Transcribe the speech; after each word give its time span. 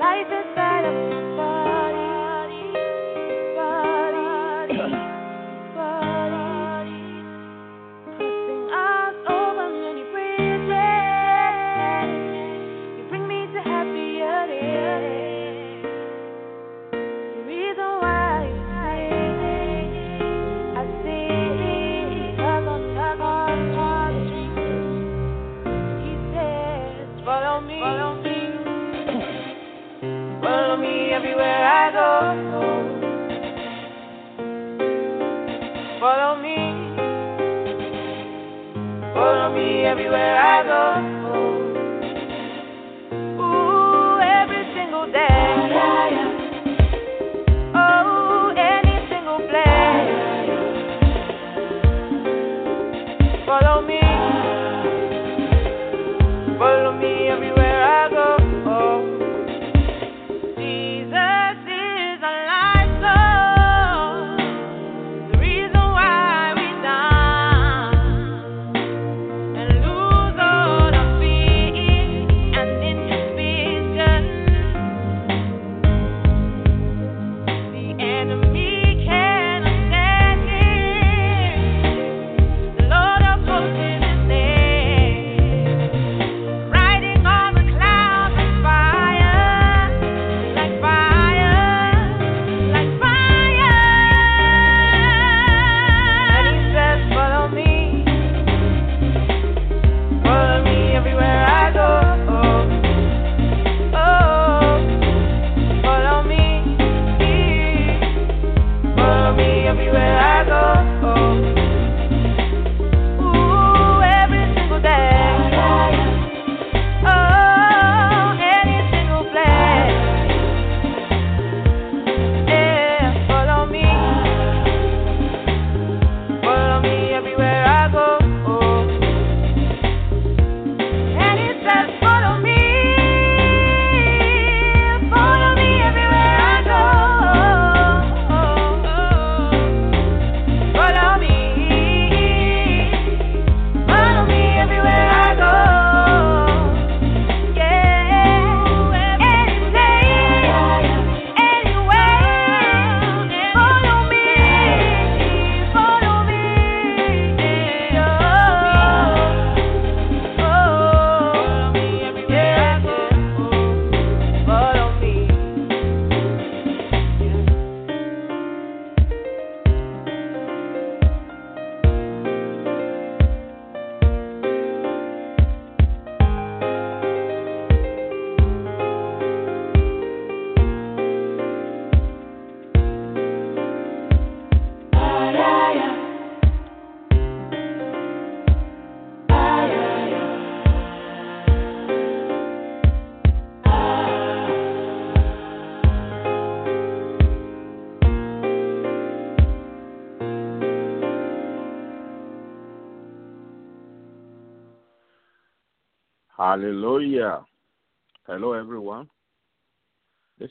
life 0.00 0.26
inside 0.32 0.84
of 0.84 1.29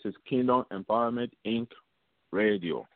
This 0.04 0.14
is 0.14 0.22
Kingdom 0.30 0.64
Empowerment 0.72 1.32
Inc. 1.46 1.68
Radio, 2.32 2.88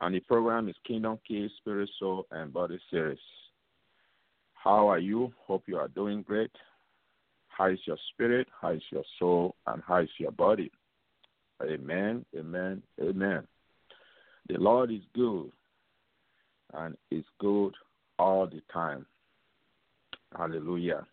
and 0.00 0.14
the 0.14 0.20
program 0.20 0.68
is 0.68 0.74
Kingdom 0.84 1.20
Keys 1.26 1.50
Spirit, 1.58 1.88
Soul, 2.00 2.26
and 2.32 2.52
Body 2.52 2.80
Series. 2.90 3.18
How 4.54 4.88
are 4.88 4.98
you? 4.98 5.32
Hope 5.46 5.62
you 5.66 5.76
are 5.76 5.88
doing 5.88 6.22
great. 6.22 6.50
How 7.48 7.66
is 7.66 7.78
your 7.84 7.98
spirit? 8.12 8.48
How 8.60 8.70
is 8.70 8.82
your 8.90 9.04
soul? 9.18 9.54
And 9.68 9.82
how 9.86 9.98
is 9.98 10.08
your 10.18 10.32
body? 10.32 10.72
Amen, 11.62 12.24
amen, 12.36 12.82
amen. 13.00 13.46
The 14.48 14.58
Lord 14.58 14.90
is 14.90 15.02
good, 15.14 15.52
and 16.72 16.96
is 17.12 17.24
good 17.38 17.74
all 18.18 18.46
the 18.46 18.62
time. 18.72 19.06
Hallelujah. 20.36 21.06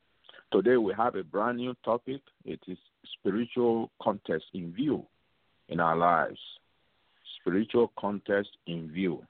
Today 0.52 0.78
we 0.78 0.94
have 0.98 1.16
a 1.16 1.24
brand 1.24 1.58
new 1.58 1.76
topic. 1.86 2.22
It 2.46 2.62
is 2.68 2.80
spiritual 3.20 3.92
contest 4.02 4.46
in 4.54 4.72
view 4.74 5.06
in 5.70 5.80
our 5.80 5.96
lives. 5.96 6.40
Spiritual 7.40 7.92
contest 7.98 8.50
in 8.68 8.92
view. 8.92 9.24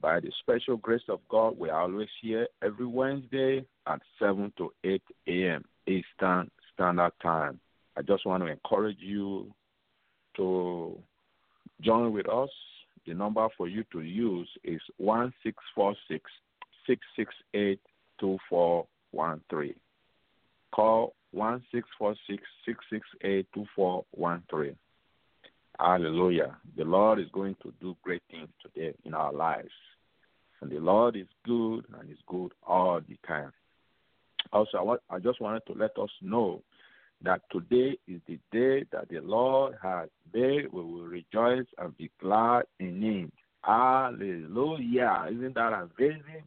By 0.00 0.20
the 0.20 0.30
special 0.40 0.76
grace 0.76 1.02
of 1.08 1.20
God, 1.28 1.58
we 1.58 1.68
are 1.68 1.82
always 1.82 2.08
here 2.22 2.46
every 2.62 2.86
Wednesday 2.86 3.64
at 3.86 4.00
7 4.18 4.52
to 4.56 4.72
8 4.84 5.02
a.m. 5.26 5.64
Eastern 5.86 6.50
Standard 6.72 7.12
Time. 7.22 7.58
I 7.96 8.02
just 8.02 8.24
want 8.24 8.42
to 8.44 8.46
encourage 8.48 8.98
you 9.00 9.52
to 10.36 10.98
join 11.82 12.12
with 12.12 12.28
us. 12.28 12.50
The 13.06 13.14
number 13.14 13.46
for 13.56 13.66
you 13.68 13.84
to 13.92 14.02
use 14.02 14.48
is 14.62 14.80
1646 14.98 16.30
668 16.86 17.80
2413. 18.20 19.74
Call 20.72 21.14
1646 21.32 22.42
668 22.66 23.46
2413. 23.54 24.76
Hallelujah. 25.78 26.56
The 26.76 26.84
Lord 26.84 27.18
is 27.20 27.28
going 27.32 27.56
to 27.62 27.72
do 27.80 27.96
great 28.02 28.22
things 28.30 28.48
today 28.62 28.94
in 29.04 29.14
our 29.14 29.32
lives. 29.32 29.70
And 30.60 30.70
the 30.70 30.78
Lord 30.78 31.16
is 31.16 31.26
good 31.44 31.84
and 31.98 32.10
is 32.10 32.18
good 32.26 32.52
all 32.66 33.00
the 33.00 33.16
time. 33.26 33.52
Also, 34.52 34.78
I, 34.78 34.82
want, 34.82 35.00
I 35.08 35.18
just 35.18 35.40
wanted 35.40 35.62
to 35.66 35.72
let 35.72 35.96
us 35.98 36.10
know 36.20 36.62
that 37.22 37.42
today 37.50 37.96
is 38.08 38.20
the 38.26 38.38
day 38.52 38.84
that 38.92 39.08
the 39.08 39.20
Lord 39.20 39.74
has 39.82 40.08
made. 40.34 40.70
We 40.72 40.82
will 40.82 41.04
rejoice 41.04 41.66
and 41.78 41.96
be 41.96 42.10
glad 42.20 42.64
in 42.78 43.00
Him. 43.02 43.32
Hallelujah. 43.62 45.26
Isn't 45.30 45.54
that 45.54 45.72
amazing? 45.72 46.44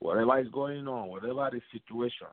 Whatever 0.00 0.38
is 0.40 0.48
going 0.48 0.86
on, 0.86 1.08
whatever 1.08 1.48
the 1.50 1.60
situation, 1.72 2.26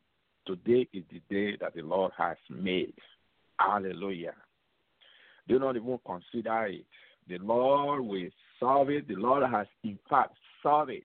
today 0.45 0.87
is 0.93 1.03
the 1.11 1.21
day 1.29 1.57
that 1.59 1.75
the 1.75 1.81
Lord 1.81 2.11
has 2.17 2.37
made. 2.49 2.93
Hallelujah. 3.59 4.33
Do 5.47 5.59
not 5.59 5.75
even 5.75 5.99
consider 6.05 6.65
it. 6.67 6.85
The 7.27 7.37
Lord 7.39 8.01
will 8.05 8.29
solve 8.59 8.89
it. 8.89 9.07
The 9.07 9.15
Lord 9.15 9.43
has, 9.49 9.67
in 9.83 9.97
fact, 10.09 10.35
solved 10.63 10.91
it. 10.91 11.03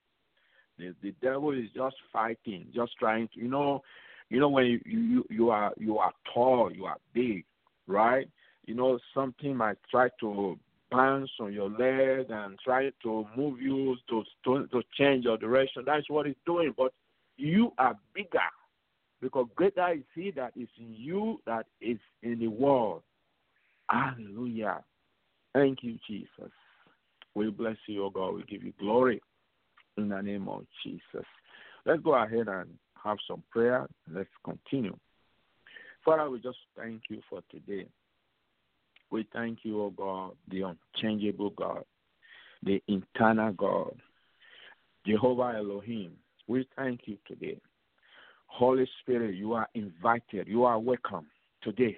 The, 0.77 0.93
the 1.01 1.13
devil 1.21 1.51
is 1.51 1.69
just 1.75 1.95
fighting, 2.13 2.67
just 2.73 2.91
trying 2.99 3.27
to, 3.33 3.39
you 3.39 3.47
know, 3.47 3.81
you 4.29 4.39
know 4.39 4.49
when 4.49 4.65
you, 4.65 4.81
you 4.85 5.25
you 5.29 5.49
are 5.49 5.73
you 5.77 5.97
are 5.99 6.11
tall, 6.33 6.71
you 6.71 6.85
are 6.85 6.97
big, 7.13 7.45
right? 7.87 8.29
You 8.65 8.75
know 8.75 8.99
something 9.13 9.55
might 9.55 9.77
try 9.89 10.09
to 10.19 10.59
bounce 10.91 11.31
on 11.39 11.53
your 11.53 11.69
leg 11.69 12.27
and 12.29 12.59
try 12.63 12.91
to 13.03 13.25
move 13.35 13.61
you 13.61 13.95
to 14.09 14.23
to, 14.43 14.67
to 14.67 14.81
change 14.97 15.23
your 15.23 15.37
direction. 15.37 15.83
That's 15.85 16.09
what 16.09 16.27
it's 16.27 16.39
doing. 16.45 16.73
But 16.77 16.93
you 17.37 17.71
are 17.77 17.97
bigger 18.13 18.39
because 19.21 19.47
greater 19.55 19.93
is 19.93 20.03
He 20.15 20.31
that 20.31 20.53
is 20.55 20.69
in 20.77 20.93
you 20.93 21.41
that 21.45 21.65
is 21.81 21.97
in 22.23 22.39
the 22.39 22.47
world. 22.47 23.01
Hallelujah. 23.89 24.83
Thank 25.53 25.79
you, 25.81 25.97
Jesus. 26.07 26.51
We 27.33 27.49
bless 27.49 27.77
you, 27.87 28.05
O 28.05 28.09
God. 28.09 28.35
We 28.35 28.43
give 28.43 28.63
you 28.63 28.73
glory 28.79 29.21
in 29.97 30.09
the 30.09 30.21
name 30.21 30.47
of 30.47 30.65
Jesus. 30.83 31.25
Let's 31.85 32.01
go 32.01 32.15
ahead 32.15 32.47
and 32.47 32.69
have 33.03 33.17
some 33.27 33.43
prayer. 33.51 33.87
Let's 34.11 34.29
continue. 34.43 34.95
Father, 36.03 36.29
we 36.29 36.39
just 36.39 36.57
thank 36.77 37.03
you 37.09 37.21
for 37.29 37.41
today. 37.51 37.87
We 39.09 39.27
thank 39.33 39.59
you, 39.63 39.81
O 39.81 39.89
God, 39.89 40.33
the 40.49 40.63
unchangeable 40.95 41.51
God, 41.51 41.83
the 42.63 42.81
eternal 42.87 43.53
God, 43.53 43.95
Jehovah 45.05 45.53
Elohim. 45.57 46.13
We 46.47 46.67
thank 46.75 47.01
you 47.05 47.17
today. 47.27 47.59
Holy 48.47 48.89
Spirit, 49.01 49.35
you 49.35 49.53
are 49.53 49.67
invited. 49.75 50.47
You 50.47 50.63
are 50.63 50.79
welcome 50.79 51.27
today 51.61 51.97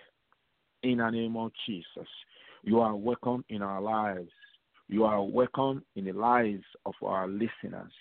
in 0.83 0.97
the 0.97 1.09
name 1.09 1.37
of 1.37 1.51
Jesus. 1.65 2.07
You 2.63 2.81
are 2.81 2.95
welcome 2.95 3.45
in 3.49 3.61
our 3.61 3.81
lives. 3.81 4.31
You 4.87 5.05
are 5.05 5.23
welcome 5.23 5.83
in 5.95 6.05
the 6.05 6.11
lives 6.11 6.63
of 6.85 6.93
our 7.03 7.27
listeners. 7.27 7.91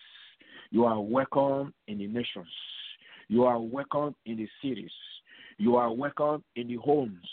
You 0.71 0.85
are 0.87 1.00
welcome 1.00 1.73
in 1.87 1.99
the 1.99 2.06
nations. 2.06 2.49
You 3.29 3.45
are 3.45 3.61
welcome 3.61 4.15
in 4.27 4.39
the 4.39 4.49
cities. 4.62 4.91
You 5.59 5.77
are 5.77 5.93
welcome 5.93 6.43
in 6.56 6.69
the 6.69 6.77
homes. 6.77 7.29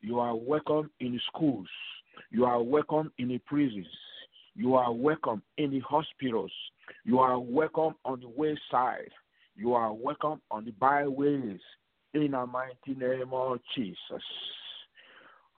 You 0.00 0.20
are 0.20 0.36
welcome 0.36 0.90
in 1.00 1.12
the 1.12 1.20
schools. 1.26 1.68
You 2.30 2.44
are 2.44 2.62
welcome 2.62 3.10
in 3.18 3.28
the 3.28 3.38
prisons. 3.38 3.86
You 4.54 4.74
are 4.74 4.92
welcome 4.92 5.42
in 5.56 5.70
the 5.70 5.80
hospitals. 5.80 6.52
You 7.04 7.18
are 7.20 7.38
welcome 7.38 7.94
on 8.04 8.20
the 8.20 8.28
wayside. 8.28 9.10
You 9.58 9.74
are 9.74 9.92
welcome 9.92 10.40
on 10.52 10.64
the 10.64 10.70
byways. 10.70 11.58
In 12.14 12.30
the 12.30 12.46
mighty 12.46 12.94
name 12.96 13.32
of 13.32 13.58
Jesus. 13.74 14.22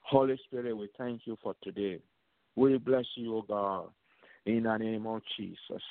Holy 0.01 0.39
Spirit, 0.45 0.75
we 0.75 0.89
thank 0.97 1.21
you 1.25 1.37
for 1.41 1.53
today. 1.63 1.99
We 2.55 2.79
bless 2.79 3.05
you, 3.15 3.37
O 3.37 3.41
God, 3.43 3.89
in 4.47 4.63
the 4.63 4.75
name 4.77 5.05
of 5.05 5.21
Jesus. 5.37 5.83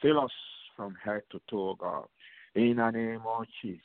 Fill 0.00 0.20
us 0.20 0.30
from 0.76 0.94
head 1.04 1.22
to 1.32 1.40
toe, 1.50 1.74
God, 1.78 2.06
in 2.54 2.76
the 2.76 2.90
name 2.90 3.22
of 3.26 3.44
Jesus. 3.60 3.82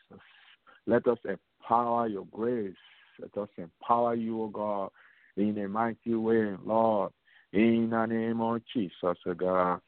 Let 0.85 1.07
us 1.07 1.17
empower 1.25 2.07
your 2.07 2.27
grace. 2.31 2.75
Let 3.19 3.35
us 3.41 3.49
empower 3.57 4.13
you, 4.13 4.43
O 4.43 4.47
God, 4.49 4.91
in 5.35 5.57
a 5.57 5.67
mighty 5.67 6.13
way, 6.13 6.55
Lord, 6.63 7.11
in 7.51 7.89
the 7.89 8.05
name 8.05 8.39
of 8.39 8.61
Jesus, 8.71 9.17
O 9.25 9.33
God. 9.35 9.81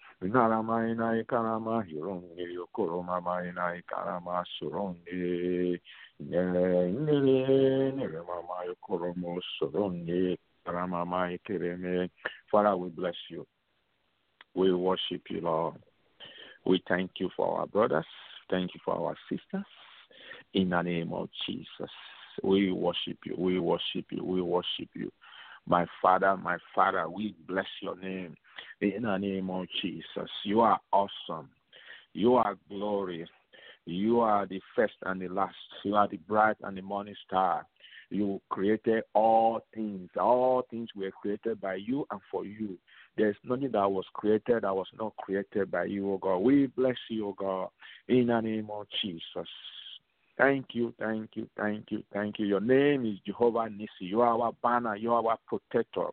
Karamama 10.65 11.31
ikereme. 11.31 12.09
Father, 12.51 12.75
we 12.77 12.89
bless 12.89 13.15
you. 13.29 13.45
We 14.56 14.73
worship 14.73 15.21
you, 15.29 15.41
Lord. 15.41 15.75
We 16.65 16.81
thank 16.88 17.12
you 17.19 17.29
for 17.35 17.59
our 17.59 17.67
brothers. 17.67 18.06
Thank 18.50 18.73
you 18.73 18.79
for 18.83 18.95
our 18.95 19.15
sisters. 19.29 19.65
In 20.53 20.69
the 20.69 20.81
name 20.81 21.13
of 21.13 21.29
Jesus, 21.45 21.91
we 22.41 22.71
worship 22.71 23.17
you. 23.25 23.35
We 23.38 23.59
worship 23.59 24.06
you. 24.12 24.23
We 24.23 24.41
worship 24.41 24.89
you. 24.94 25.12
My 25.67 25.85
Father, 26.01 26.38
my 26.38 26.57
Father, 26.73 27.09
we 27.09 27.35
bless 27.47 27.65
your 27.81 27.97
name. 27.97 28.35
In 28.81 29.03
the 29.03 29.17
name 29.17 29.50
of 29.50 29.65
Jesus, 29.81 30.29
you 30.44 30.62
are 30.62 30.79
awesome. 30.91 31.50
You 32.13 32.35
are 32.35 32.57
glorious. 32.69 33.29
You 33.85 34.21
are 34.21 34.45
the 34.45 34.62
first 34.75 34.95
and 35.06 35.21
the 35.21 35.27
last. 35.27 35.56
You 35.83 35.95
are 35.95 36.07
the 36.07 36.17
bright 36.17 36.57
and 36.63 36.77
the 36.77 36.81
morning 36.81 37.15
star. 37.27 37.65
You 38.09 38.39
created 38.50 39.03
all 39.13 39.62
things. 39.73 40.09
All 40.19 40.63
things 40.69 40.89
were 40.95 41.12
created 41.12 41.59
by 41.59 41.75
you 41.75 42.06
and 42.12 42.21
for 42.31 42.45
you. 42.45 42.77
There's 43.17 43.35
nothing 43.44 43.71
that 43.71 43.89
was 43.89 44.06
created 44.13 44.63
that 44.63 44.75
was 44.75 44.88
not 45.00 45.15
created 45.17 45.71
by 45.71 45.85
you, 45.85 46.12
O 46.12 46.17
God. 46.17 46.38
We 46.38 46.67
bless 46.67 46.97
you, 47.09 47.27
O 47.27 47.33
God, 47.33 47.69
in 48.07 48.27
the 48.27 48.39
name 48.41 48.69
of 48.71 48.88
Jesus. 49.01 49.50
Thank 50.37 50.67
you, 50.73 50.93
thank 50.99 51.29
you, 51.35 51.47
thank 51.57 51.85
you, 51.91 52.03
thank 52.11 52.39
you. 52.39 52.45
Your 52.45 52.59
name 52.59 53.05
is 53.05 53.19
Jehovah 53.25 53.69
Nissi. 53.69 53.87
You 54.01 54.19
are 54.21 54.41
our 54.41 54.51
banner. 54.61 54.97
You 54.97 55.13
are 55.13 55.25
our 55.25 55.37
protector. 55.47 56.07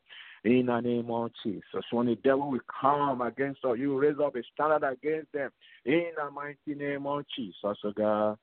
In 0.44 0.66
the 0.66 0.80
name 0.80 1.10
of 1.10 1.30
Jesus. 1.42 1.84
When 1.90 2.06
the 2.06 2.16
devil 2.16 2.50
will 2.50 2.60
come 2.80 3.20
against 3.20 3.64
us, 3.64 3.78
you 3.78 3.98
raise 3.98 4.16
up 4.22 4.36
a 4.36 4.42
standard 4.54 4.84
against 4.88 5.32
them. 5.32 5.50
In 5.84 6.10
the 6.16 6.30
mighty 6.30 6.74
name 6.74 7.06
of 7.06 7.24
Jesus, 7.36 7.78
O 7.84 7.92
God. 7.92 8.38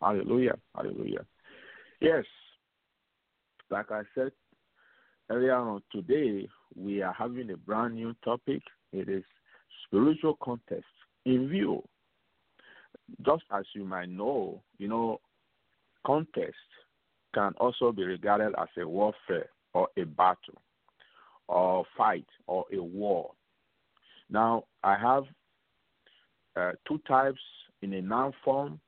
Hallelujah. 0.00 0.54
Hallelujah. 0.74 1.26
Yes. 2.00 2.24
Like 3.70 3.90
I 3.90 4.02
said 4.14 4.32
earlier 5.28 5.54
on 5.54 5.82
today, 5.92 6.48
we 6.74 7.02
are 7.02 7.12
having 7.12 7.50
a 7.50 7.56
brand 7.56 7.94
new 7.94 8.14
topic. 8.24 8.62
It 8.92 9.08
is 9.08 9.24
spiritual 9.86 10.38
contest 10.42 10.84
in 11.24 11.48
view. 11.48 11.82
Just 13.24 13.44
as 13.52 13.64
you 13.74 13.84
might 13.84 14.08
know, 14.08 14.62
you 14.78 14.88
know, 14.88 15.20
contest 16.06 16.54
can 17.34 17.52
also 17.58 17.92
be 17.92 18.04
regarded 18.04 18.54
as 18.58 18.68
a 18.78 18.86
warfare 18.86 19.48
or 19.74 19.88
a 19.96 20.04
battle 20.04 20.62
or 21.48 21.84
fight 21.96 22.26
or 22.46 22.64
a 22.72 22.82
war. 22.82 23.30
Now, 24.30 24.64
I 24.84 24.96
have 24.96 25.24
uh, 26.56 26.72
two 26.86 27.00
types 27.06 27.40
in 27.82 27.92
a 27.94 28.02
noun 28.02 28.32
form. 28.44 28.80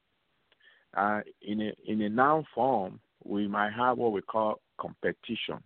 Uh, 0.97 1.21
in 1.43 1.61
a 1.61 1.73
in 1.87 2.03
a 2.03 2.09
noun 2.09 2.45
form, 2.53 2.99
we 3.25 3.47
might 3.47 3.73
have 3.73 3.97
what 3.99 4.13
we 4.13 4.21
call 4.23 4.61
competition. 4.81 5.63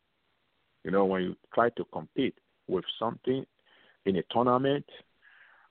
You 0.84 0.90
know, 0.90 1.04
when 1.04 1.22
you 1.22 1.36
try 1.54 1.70
to 1.70 1.84
compete 1.92 2.34
with 2.68 2.84
something 2.98 3.44
in 4.06 4.16
a 4.16 4.22
tournament 4.30 4.84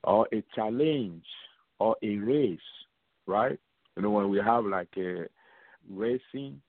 or 0.03 0.27
a 0.33 0.43
challenge 0.55 1.23
or 1.79 1.95
a 2.01 2.17
race, 2.17 2.59
right? 3.27 3.59
You 3.95 4.03
know, 4.03 4.11
when 4.11 4.29
we 4.29 4.39
have 4.39 4.65
like 4.65 4.89
a 4.97 5.25
racing 5.89 6.61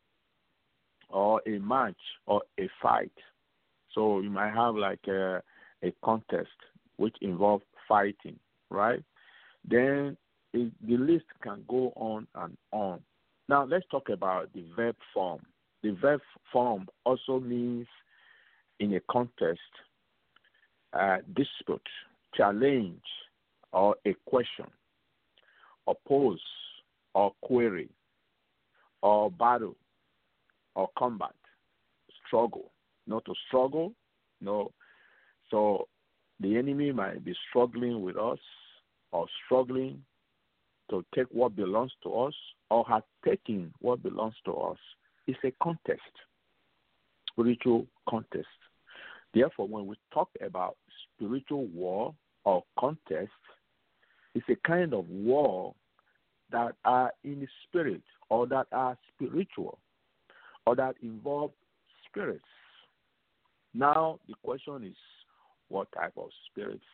or 1.09 1.41
a 1.47 1.59
match 1.59 1.97
or 2.27 2.43
a 2.59 2.69
fight. 2.83 3.13
So 3.95 4.21
you 4.21 4.31
might 4.31 4.53
have 4.53 4.75
like 4.75 5.07
a, 5.09 5.43
a 5.83 5.93
contest 6.05 6.49
which 6.97 7.17
involves 7.21 7.65
fighting, 7.89 8.39
right? 8.71 9.03
Then 9.69 10.17
it, 10.53 10.73
the 10.87 10.97
list 10.97 11.25
can 11.43 11.65
go 11.69 11.93
on 11.97 12.27
and 12.35 12.57
on. 12.73 13.01
Now 13.49 13.65
let's 13.65 13.87
talk 13.91 14.09
about 14.09 14.53
the 14.53 14.65
verb 14.75 14.97
form. 15.13 15.41
The 15.83 15.97
verb 16.01 16.21
form 16.53 16.89
also 17.05 17.41
means 17.41 17.87
in 18.81 18.95
a 18.95 19.01
contest, 19.11 19.61
uh, 20.93 21.19
dispute, 21.35 21.87
challenge, 22.35 23.03
or 23.73 23.97
a 24.07 24.15
question, 24.27 24.67
oppose, 25.87 26.41
or 27.15 27.33
query, 27.43 27.89
or 29.03 29.31
battle, 29.31 29.77
or 30.75 30.89
combat, 30.99 31.35
struggle. 32.27 32.71
Not 33.07 33.25
to 33.27 33.35
struggle, 33.47 33.93
no. 34.41 34.73
So 35.51 35.89
the 36.41 36.57
enemy 36.57 36.93
might 36.93 37.25
be 37.25 37.35
struggling 37.49 38.03
with 38.03 38.17
us 38.17 38.39
or 39.13 39.27
struggling 39.45 40.03
to 40.91 41.05
take 41.15 41.27
what 41.31 41.57
belongs 41.57 41.93
to 42.03 42.15
us 42.15 42.35
or 42.71 42.85
has 42.89 43.03
taken 43.25 43.73
what 43.81 44.03
belongs 44.03 44.35
to 44.45 44.53
us. 44.53 44.79
It's 45.27 45.39
a 45.45 45.53
contest, 45.63 46.01
spiritual 47.31 47.87
contest. 48.09 48.47
Therefore, 49.35 49.67
when 49.69 49.87
we 49.87 49.97
talk 50.13 50.29
about 50.41 50.77
spiritual 51.17 51.67
war 51.67 52.15
or 52.45 52.63
contest, 52.79 53.31
it's 54.35 54.49
a 54.49 54.57
kind 54.67 54.95
of 54.95 55.09
war 55.09 55.75
that 56.51 56.77
are 56.85 57.13
in 57.25 57.41
the 57.41 57.49
spirit 57.67 58.03
or 58.29 58.47
that 58.47 58.67
are 58.73 58.97
spiritual. 59.15 59.79
or 60.67 60.77
that 60.77 60.95
involve 61.03 61.51
spirits. 62.09 62.45
Now, 63.75 64.19
the 64.29 64.35
question 64.43 64.85
is 64.85 64.97
what 65.69 65.89
type 65.93 66.13
of 66.17 66.29
spirits 66.51 66.85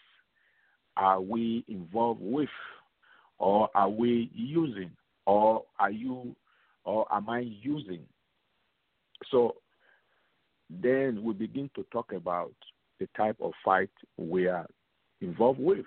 are 0.96 1.20
we 1.20 1.64
involved 1.68 2.20
with, 2.22 2.48
or 3.38 3.68
are 3.74 3.88
we 3.88 4.30
using, 4.34 4.90
or 5.26 5.64
are 5.78 5.90
you, 5.90 6.34
or 6.84 7.06
am 7.12 7.28
I 7.28 7.40
using? 7.40 8.00
So 9.30 9.56
then 10.70 11.22
we 11.22 11.32
begin 11.34 11.68
to 11.74 11.84
talk 11.92 12.12
about 12.12 12.52
the 13.00 13.08
type 13.16 13.36
of 13.40 13.52
fight 13.64 13.90
we 14.16 14.46
are 14.46 14.66
involved 15.20 15.60
with. 15.60 15.86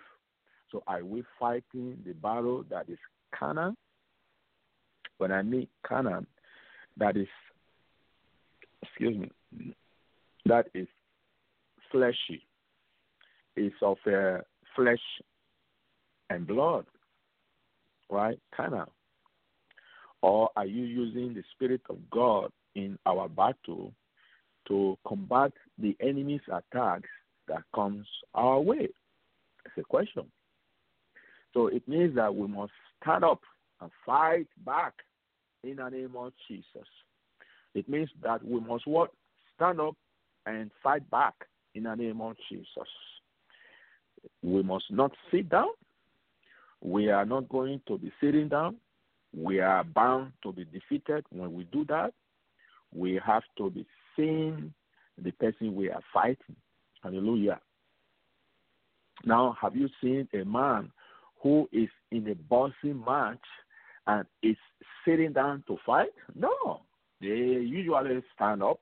So 0.72 0.84
are 0.88 1.04
we 1.04 1.24
fighting 1.40 1.98
the 2.06 2.14
battle 2.14 2.66
that 2.70 2.90
is 2.90 2.98
carnal? 3.34 3.76
When 5.20 5.32
I 5.32 5.42
mean 5.44 5.68
carnal, 5.88 6.26
that 6.98 7.16
is, 7.16 7.28
excuse 8.82 9.18
me, 9.18 9.74
that 10.46 10.68
is 10.74 10.88
fleshy. 11.92 12.46
It's 13.56 13.76
of 13.82 13.98
uh, 14.08 14.40
flesh 14.76 15.00
and 16.30 16.46
blood, 16.48 16.86
right? 18.10 18.40
Carnal. 18.56 18.92
Or 20.22 20.50
are 20.56 20.66
you 20.66 20.84
using 20.84 21.34
the 21.34 21.44
Spirit 21.54 21.82
of 21.90 21.98
God 22.10 22.52
in 22.76 22.98
our 23.06 23.30
battle 23.30 23.94
to 24.68 24.98
combat 25.08 25.52
the 25.78 25.96
enemy's 26.00 26.42
attacks 26.48 27.10
that 27.48 27.64
comes 27.74 28.06
our 28.34 28.60
way? 28.60 28.88
It's 29.66 29.78
a 29.78 29.84
question. 29.84 30.26
So 31.54 31.68
it 31.68 31.88
means 31.88 32.16
that 32.16 32.34
we 32.34 32.48
must 32.48 32.72
stand 33.02 33.24
up 33.24 33.42
and 33.82 33.92
fight 34.06 34.48
back 34.66 34.94
in 35.64 35.78
the 35.78 35.90
name 35.90 36.16
of 36.16 36.34
Jesus. 36.48 36.88
It 37.76 37.88
means 37.88 38.10
that 38.22 38.46
we 38.46 38.60
must 38.60 38.88
what? 38.88 39.12
Stand 39.56 39.80
up 39.80 39.96
and 40.46 40.72
fight 40.82 41.10
back 41.10 41.34
in 41.76 41.84
the 41.84 41.96
name 41.96 42.22
of 42.22 42.36
Jesus. 42.50 42.68
We 44.42 44.64
must 44.64 44.86
not 44.90 45.12
sit 45.32 45.50
down. 45.50 45.70
We 46.82 47.10
are 47.10 47.26
not 47.26 47.50
going 47.50 47.82
to 47.88 47.98
be 47.98 48.12
sitting 48.22 48.50
down. 48.50 48.78
We 49.36 49.60
are 49.60 49.84
bound 49.84 50.34
to 50.44 50.52
be 50.52 50.66
defeated 50.66 51.26
when 51.30 51.54
we 51.54 51.64
do 51.66 51.86
that. 51.86 52.14
We 52.94 53.20
have 53.26 53.44
to 53.58 53.70
be 53.70 53.86
seeing 54.16 54.74
the 55.22 55.32
person 55.32 55.76
we 55.76 55.90
are 55.90 56.02
fighting. 56.14 56.56
Hallelujah. 57.02 57.60
Now, 59.26 59.56
have 59.62 59.76
you 59.76 59.90
seen 60.02 60.28
a 60.34 60.44
man 60.44 60.92
who 61.42 61.70
is 61.72 61.90
in 62.12 62.28
a 62.30 62.36
boxing 62.36 63.04
match 63.06 63.46
and 64.08 64.26
is 64.42 64.58
sitting 65.06 65.34
down 65.34 65.64
to 65.68 65.78
fight? 65.86 66.14
No. 66.36 66.82
They 67.22 67.28
usually 67.28 68.22
stand 68.36 68.64
up, 68.64 68.80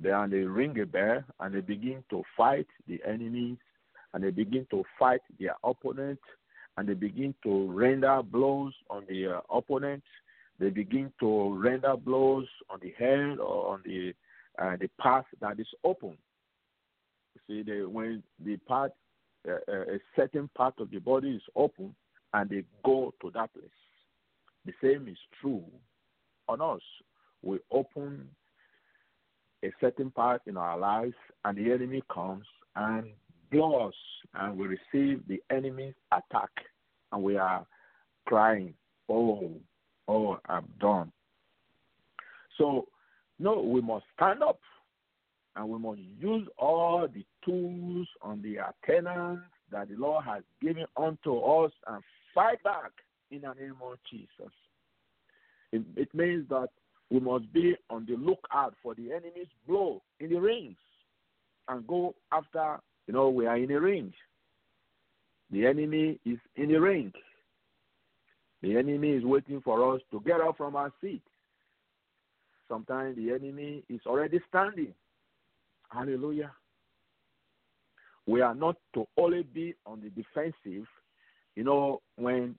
they 0.00 0.10
are 0.10 0.26
they 0.26 0.38
ring 0.38 0.78
a 0.80 0.86
bell 0.86 1.22
and 1.40 1.54
they 1.54 1.60
begin 1.60 2.02
to 2.10 2.22
fight 2.36 2.66
the 2.88 3.00
enemies 3.06 3.58
and 4.12 4.24
they 4.24 4.30
begin 4.30 4.66
to 4.70 4.82
fight 4.98 5.20
their 5.38 5.54
opponent 5.62 6.18
and 6.76 6.88
they 6.88 6.94
begin 6.94 7.34
to 7.42 7.70
render 7.70 8.22
blows 8.22 8.72
on 8.90 9.04
the 9.08 9.26
uh, 9.26 9.40
opponent. 9.50 10.02
They 10.58 10.70
begin 10.70 11.12
to 11.20 11.54
render 11.54 11.96
blows 11.96 12.46
on 12.70 12.80
the 12.82 12.92
head 12.98 13.38
or 13.38 13.74
on 13.74 13.82
the 13.84 14.14
uh, 14.60 14.76
the 14.80 14.88
path 15.00 15.24
that 15.40 15.58
is 15.58 15.66
open. 15.84 16.16
See, 17.46 17.62
when 17.84 18.22
the 18.44 18.56
part 18.58 18.92
uh, 19.48 19.54
uh, 19.68 19.94
a 19.94 19.98
certain 20.14 20.48
part 20.56 20.74
of 20.78 20.90
the 20.90 20.98
body 20.98 21.30
is 21.30 21.42
open 21.56 21.94
and 22.32 22.48
they 22.48 22.62
go 22.84 23.12
to 23.20 23.30
that 23.32 23.52
place. 23.52 23.66
The 24.64 24.72
same 24.80 25.08
is 25.08 25.16
true 25.40 25.64
on 26.48 26.60
us. 26.60 26.80
We 27.42 27.58
open 27.72 28.28
a 29.64 29.72
certain 29.80 30.12
part 30.12 30.42
in 30.46 30.56
our 30.56 30.78
lives, 30.78 31.14
and 31.44 31.58
the 31.58 31.72
enemy 31.72 32.02
comes 32.12 32.46
and 32.76 33.08
blows 33.50 33.94
and 34.34 34.56
we 34.56 34.66
receive 34.66 35.22
the 35.28 35.42
enemy's 35.50 35.94
attack, 36.12 36.50
and 37.12 37.22
we 37.22 37.36
are 37.36 37.66
crying, 38.24 38.74
"Oh, 39.08 39.60
oh, 40.08 40.38
I'm 40.46 40.66
done." 40.80 41.12
So, 42.56 42.86
no, 43.42 43.60
we 43.60 43.80
must 43.80 44.04
stand 44.16 44.42
up 44.42 44.60
and 45.56 45.68
we 45.68 45.78
must 45.78 46.00
use 46.20 46.46
all 46.58 47.08
the 47.12 47.24
tools 47.44 48.06
on 48.22 48.40
the 48.40 48.58
antennas 48.60 49.40
that 49.70 49.88
the 49.88 49.96
Lord 49.96 50.24
has 50.24 50.42
given 50.60 50.86
unto 50.96 51.38
us 51.38 51.72
and 51.88 52.02
fight 52.34 52.62
back 52.62 52.92
in 53.30 53.40
the 53.40 53.52
name 53.54 53.74
of 53.82 53.98
Jesus. 54.08 54.52
It, 55.72 55.82
it 55.96 56.14
means 56.14 56.48
that 56.50 56.68
we 57.10 57.18
must 57.18 57.52
be 57.52 57.74
on 57.90 58.06
the 58.06 58.16
lookout 58.16 58.74
for 58.82 58.94
the 58.94 59.10
enemy's 59.10 59.48
blow 59.66 60.02
in 60.20 60.30
the 60.30 60.40
rings 60.40 60.76
and 61.68 61.86
go 61.86 62.14
after, 62.30 62.78
you 63.06 63.14
know, 63.14 63.28
we 63.28 63.46
are 63.46 63.56
in 63.56 63.70
a 63.72 63.80
ring. 63.80 64.12
The 65.50 65.66
enemy 65.66 66.18
is 66.24 66.38
in 66.56 66.68
the 66.68 66.80
ring. 66.80 67.12
The 68.62 68.76
enemy 68.76 69.10
is 69.10 69.24
waiting 69.24 69.60
for 69.62 69.94
us 69.94 70.00
to 70.12 70.20
get 70.20 70.40
up 70.40 70.56
from 70.56 70.76
our 70.76 70.92
seat. 71.00 71.22
Sometimes 72.72 73.16
the 73.16 73.30
enemy 73.32 73.84
is 73.90 74.00
already 74.06 74.40
standing 74.48 74.94
Hallelujah. 75.90 76.52
We 78.26 78.40
are 78.40 78.54
not 78.54 78.76
to 78.94 79.06
only 79.18 79.42
be 79.42 79.74
on 79.84 80.00
the 80.00 80.08
defensive. 80.08 80.86
You 81.54 81.64
know, 81.64 82.00
when 82.16 82.54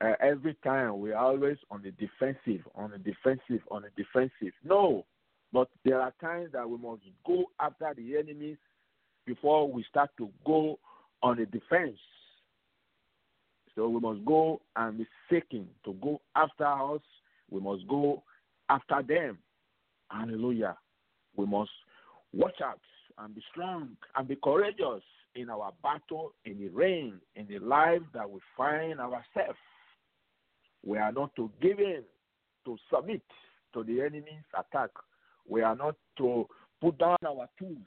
uh, 0.00 0.12
every 0.22 0.56
time 0.64 0.98
we 1.00 1.12
are 1.12 1.22
always 1.22 1.58
on 1.70 1.82
the 1.82 1.90
defensive, 1.90 2.64
on 2.74 2.92
the 2.92 2.98
defensive, 2.98 3.60
on 3.70 3.82
the 3.82 3.90
defensive. 4.02 4.54
No, 4.64 5.04
but 5.52 5.68
there 5.84 6.00
are 6.00 6.14
times 6.22 6.52
that 6.52 6.66
we 6.66 6.78
must 6.78 7.02
go 7.26 7.44
after 7.60 7.92
the 7.94 8.16
enemies 8.16 8.56
before 9.26 9.70
we 9.70 9.84
start 9.90 10.08
to 10.16 10.30
go 10.46 10.78
on 11.22 11.36
the 11.36 11.44
defense. 11.44 11.98
So 13.74 13.90
we 13.90 14.00
must 14.00 14.24
go 14.24 14.62
and 14.76 14.96
be 14.96 15.06
seeking 15.30 15.68
to 15.84 15.92
go 16.00 16.22
after 16.34 16.64
us. 16.66 17.02
We 17.50 17.60
must 17.60 17.86
go 17.88 18.22
after 18.68 19.02
them. 19.02 19.38
Hallelujah. 20.10 20.76
We 21.36 21.46
must 21.46 21.70
Watch 22.34 22.60
out 22.62 22.80
and 23.18 23.34
be 23.34 23.42
strong 23.50 23.96
and 24.16 24.28
be 24.28 24.36
courageous 24.36 25.02
in 25.34 25.48
our 25.48 25.72
battle, 25.82 26.34
in 26.44 26.58
the 26.58 26.68
rain, 26.68 27.20
in 27.36 27.46
the 27.46 27.58
life 27.58 28.02
that 28.12 28.28
we 28.28 28.40
find 28.56 29.00
ourselves. 29.00 29.58
We 30.84 30.98
are 30.98 31.12
not 31.12 31.34
to 31.36 31.50
give 31.60 31.78
in, 31.78 32.02
to 32.66 32.76
submit 32.92 33.22
to 33.72 33.82
the 33.82 34.02
enemy's 34.02 34.44
attack. 34.54 34.90
We 35.48 35.62
are 35.62 35.74
not 35.74 35.96
to 36.18 36.46
put 36.80 36.98
down 36.98 37.16
our 37.26 37.48
tools. 37.58 37.78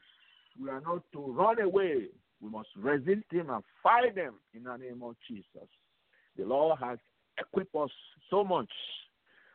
We 0.59 0.69
are 0.69 0.81
not 0.81 1.03
to 1.13 1.19
run 1.19 1.61
away. 1.61 2.07
We 2.41 2.49
must 2.49 2.69
resist 2.75 3.25
him 3.31 3.51
and 3.51 3.63
fight 3.83 4.15
them 4.15 4.33
in 4.55 4.63
the 4.63 4.75
name 4.75 5.03
of 5.03 5.15
Jesus. 5.27 5.69
The 6.37 6.45
Lord 6.45 6.79
has 6.81 6.97
equipped 7.37 7.75
us 7.75 7.91
so 8.29 8.43
much 8.43 8.69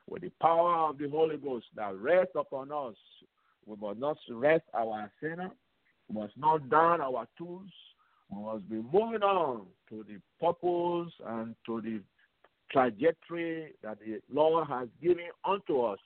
with 0.08 0.22
the 0.22 0.30
power 0.40 0.88
of 0.88 0.98
the 0.98 1.08
Holy 1.08 1.36
Ghost 1.36 1.66
that 1.76 1.94
rests 1.96 2.34
upon 2.36 2.70
us 2.72 2.94
we 3.66 3.76
must 3.80 3.98
not 3.98 4.16
rest 4.30 4.64
our 4.74 5.10
sinner. 5.20 5.50
We 6.08 6.20
must 6.20 6.38
not 6.38 6.70
down 6.70 7.00
our 7.00 7.26
tools. 7.36 7.70
We 8.30 8.42
must 8.42 8.68
be 8.68 8.76
moving 8.76 9.22
on 9.22 9.66
to 9.90 10.04
the 10.08 10.18
purpose 10.40 11.12
and 11.26 11.54
to 11.66 11.80
the 11.80 12.00
trajectory 12.70 13.74
that 13.82 13.98
the 13.98 14.20
Lord 14.32 14.68
has 14.68 14.88
given 15.02 15.26
unto 15.44 15.82
us. 15.82 15.98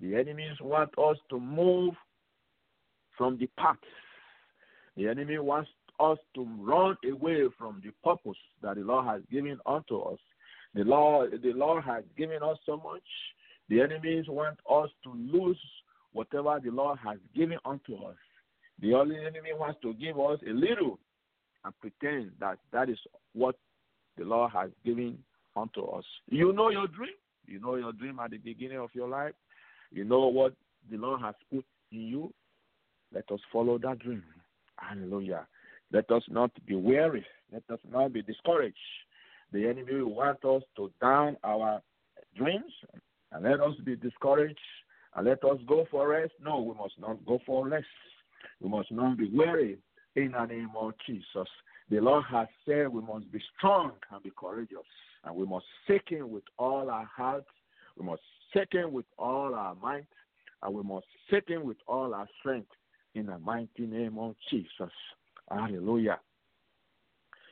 The 0.00 0.16
enemies 0.16 0.56
want 0.60 0.90
us 0.98 1.16
to 1.30 1.38
move 1.38 1.94
from 3.16 3.38
the 3.38 3.46
path. 3.58 3.76
The 4.96 5.08
enemy 5.08 5.38
wants 5.38 5.70
us 6.00 6.18
to 6.34 6.44
run 6.58 6.96
away 7.08 7.44
from 7.56 7.80
the 7.84 7.92
purpose 8.02 8.38
that 8.62 8.76
the 8.76 8.82
Lord 8.82 9.06
has 9.06 9.22
given 9.30 9.58
unto 9.66 10.00
us. 10.00 10.18
The 10.74 10.84
law, 10.84 11.26
the 11.26 11.52
Lord 11.52 11.84
has 11.84 12.04
given 12.16 12.42
us 12.42 12.58
so 12.64 12.76
much. 12.76 13.02
The 13.68 13.80
enemies 13.80 14.24
want 14.28 14.58
us 14.70 14.90
to 15.04 15.12
lose 15.14 15.58
whatever 16.12 16.58
the 16.62 16.70
Lord 16.70 16.98
has 17.04 17.18
given 17.34 17.58
unto 17.64 17.94
us. 17.96 18.16
The 18.80 18.94
only 18.94 19.16
enemy 19.16 19.50
wants 19.54 19.80
to 19.82 19.94
give 19.94 20.18
us 20.18 20.38
a 20.46 20.52
little 20.52 20.98
and 21.64 21.72
pretend 21.80 22.32
that 22.40 22.58
that 22.72 22.88
is 22.88 22.98
what 23.34 23.56
the 24.16 24.24
Lord 24.24 24.50
has 24.52 24.70
given 24.84 25.18
unto 25.56 25.82
us. 25.84 26.04
You 26.28 26.52
know 26.52 26.70
your 26.70 26.86
dream. 26.86 27.14
You 27.46 27.60
know 27.60 27.76
your 27.76 27.92
dream 27.92 28.18
at 28.18 28.30
the 28.30 28.38
beginning 28.38 28.78
of 28.78 28.90
your 28.94 29.08
life. 29.08 29.34
You 29.90 30.04
know 30.04 30.26
what 30.26 30.54
the 30.90 30.96
Lord 30.96 31.20
has 31.20 31.34
put 31.52 31.64
in 31.90 32.00
you. 32.00 32.32
Let 33.14 33.30
us 33.30 33.40
follow 33.52 33.78
that 33.78 33.98
dream. 33.98 34.24
Hallelujah. 34.76 35.46
Let 35.92 36.10
us 36.10 36.22
not 36.28 36.50
be 36.66 36.74
weary. 36.74 37.24
Let 37.52 37.62
us 37.70 37.78
not 37.90 38.12
be 38.12 38.22
discouraged. 38.22 38.76
The 39.52 39.66
enemy 39.66 40.02
will 40.02 40.14
want 40.14 40.44
us 40.44 40.62
to 40.76 40.90
down 41.00 41.36
our 41.44 41.82
dreams 42.36 42.72
and 43.32 43.44
let 43.44 43.60
us 43.60 43.74
be 43.84 43.96
discouraged 43.96 44.58
and 45.14 45.26
let 45.26 45.44
us 45.44 45.58
go 45.66 45.86
for 45.90 46.08
rest. 46.08 46.32
No, 46.42 46.60
we 46.60 46.74
must 46.74 46.94
not 46.98 47.24
go 47.26 47.38
for 47.44 47.68
rest. 47.68 47.86
We 48.60 48.68
must 48.68 48.90
not 48.90 49.18
be 49.18 49.28
weary 49.32 49.78
in 50.16 50.32
the 50.32 50.44
name 50.46 50.70
of 50.76 50.92
Jesus. 51.06 51.48
The 51.90 52.00
Lord 52.00 52.24
has 52.30 52.48
said 52.66 52.88
we 52.88 53.02
must 53.02 53.30
be 53.30 53.42
strong 53.56 53.92
and 54.10 54.22
be 54.22 54.32
courageous. 54.36 54.78
And 55.24 55.36
we 55.36 55.44
must 55.46 55.66
seek 55.86 56.08
Him 56.08 56.30
with 56.30 56.44
all 56.58 56.90
our 56.90 57.04
heart. 57.04 57.44
We 57.98 58.06
must 58.06 58.22
seek 58.54 58.72
Him 58.72 58.92
with 58.92 59.06
all 59.18 59.54
our 59.54 59.74
might. 59.74 60.06
and 60.62 60.74
we 60.74 60.82
must 60.82 61.06
seek 61.30 61.48
Him 61.48 61.64
with 61.64 61.76
all 61.86 62.14
our 62.14 62.28
strength 62.40 62.70
in 63.14 63.26
the 63.26 63.38
mighty 63.38 63.86
name 63.86 64.18
of 64.18 64.34
Jesus. 64.50 64.92
Hallelujah. 65.50 66.18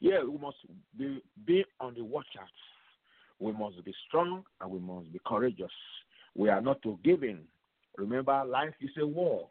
Yeah, 0.00 0.22
we 0.24 0.38
must 0.38 0.56
be, 0.98 1.22
be 1.46 1.64
on 1.78 1.94
the 1.94 2.02
watch 2.02 2.26
out. 2.40 2.48
We 3.38 3.52
must 3.52 3.84
be 3.84 3.94
strong 4.08 4.44
and 4.60 4.70
we 4.70 4.78
must 4.78 5.12
be 5.12 5.20
courageous. 5.26 5.70
We 6.34 6.48
are 6.48 6.60
not 6.60 6.82
to 6.82 6.98
give 7.04 7.22
in. 7.22 7.40
Remember, 7.96 8.42
life 8.44 8.74
is 8.80 8.90
a 9.00 9.06
war. 9.06 9.48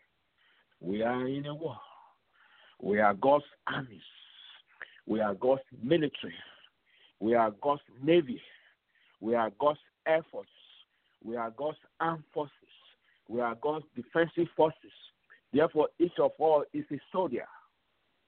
We 0.81 1.03
are 1.03 1.27
in 1.27 1.45
a 1.45 1.53
war. 1.53 1.77
We 2.81 2.99
are 2.99 3.13
God's 3.13 3.45
armies. 3.67 4.01
We 5.05 5.19
are 5.19 5.33
God's 5.33 5.61
military. 5.83 6.35
We 7.19 7.35
are 7.35 7.51
God's 7.61 7.81
navy. 8.01 8.41
We 9.21 9.35
are 9.35 9.51
God's 9.59 9.79
air 10.07 10.23
force. 10.31 10.47
We 11.23 11.35
are 11.35 11.51
God's 11.51 11.77
armed 11.99 12.23
forces. 12.33 12.53
We 13.27 13.41
are 13.41 13.55
God's 13.55 13.85
defensive 13.95 14.47
forces. 14.55 14.91
Therefore, 15.53 15.89
each 15.99 16.17
of 16.19 16.31
all 16.39 16.63
is 16.73 16.85
a 16.91 16.99
soldier. 17.11 17.45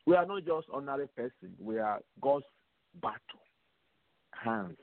We 0.06 0.16
are 0.16 0.26
not 0.26 0.46
just 0.46 0.68
ordinary 0.70 1.08
person. 1.08 1.54
We 1.60 1.80
are 1.80 2.00
God's 2.22 2.46
battle 3.02 3.20
hands. 4.32 4.78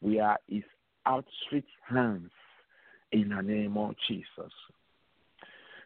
We 0.00 0.20
are 0.20 0.38
His 0.46 0.62
outstretched 1.06 1.66
hands 1.88 2.30
in 3.12 3.30
the 3.30 3.42
name 3.42 3.76
of 3.76 3.94
Jesus. 4.08 4.52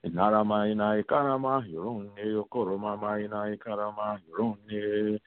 Inarama 0.04 0.68
ina 0.68 0.96
ikarama 1.02 1.60
hironne 1.66 2.26
yokoroma 2.26 3.00
ma 3.00 3.20
ina 3.20 3.56
ikarama 3.56 4.18
hironne 4.20 5.20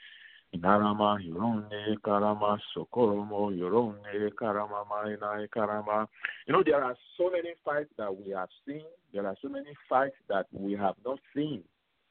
inarama 0.52 1.20
hironne 1.22 1.98
karama 2.02 2.60
sokoromo 2.74 3.52
hironne 3.52 4.32
karama 4.32 4.86
ma 4.90 5.08
ina 5.08 5.48
ikarama. 5.48 6.08
You 6.48 6.54
know 6.54 6.64
there 6.64 6.84
are 6.84 6.96
so 7.18 7.30
many 7.30 7.54
fights 7.64 7.92
that 7.98 8.16
we 8.16 8.32
have 8.32 8.50
seen. 8.66 8.86
There 9.14 9.28
are 9.28 9.36
so 9.42 9.50
many 9.50 9.76
fights 9.88 10.16
that 10.28 10.48
we 10.52 10.74
have 10.74 10.96
not 11.06 11.20
seen. 11.36 11.64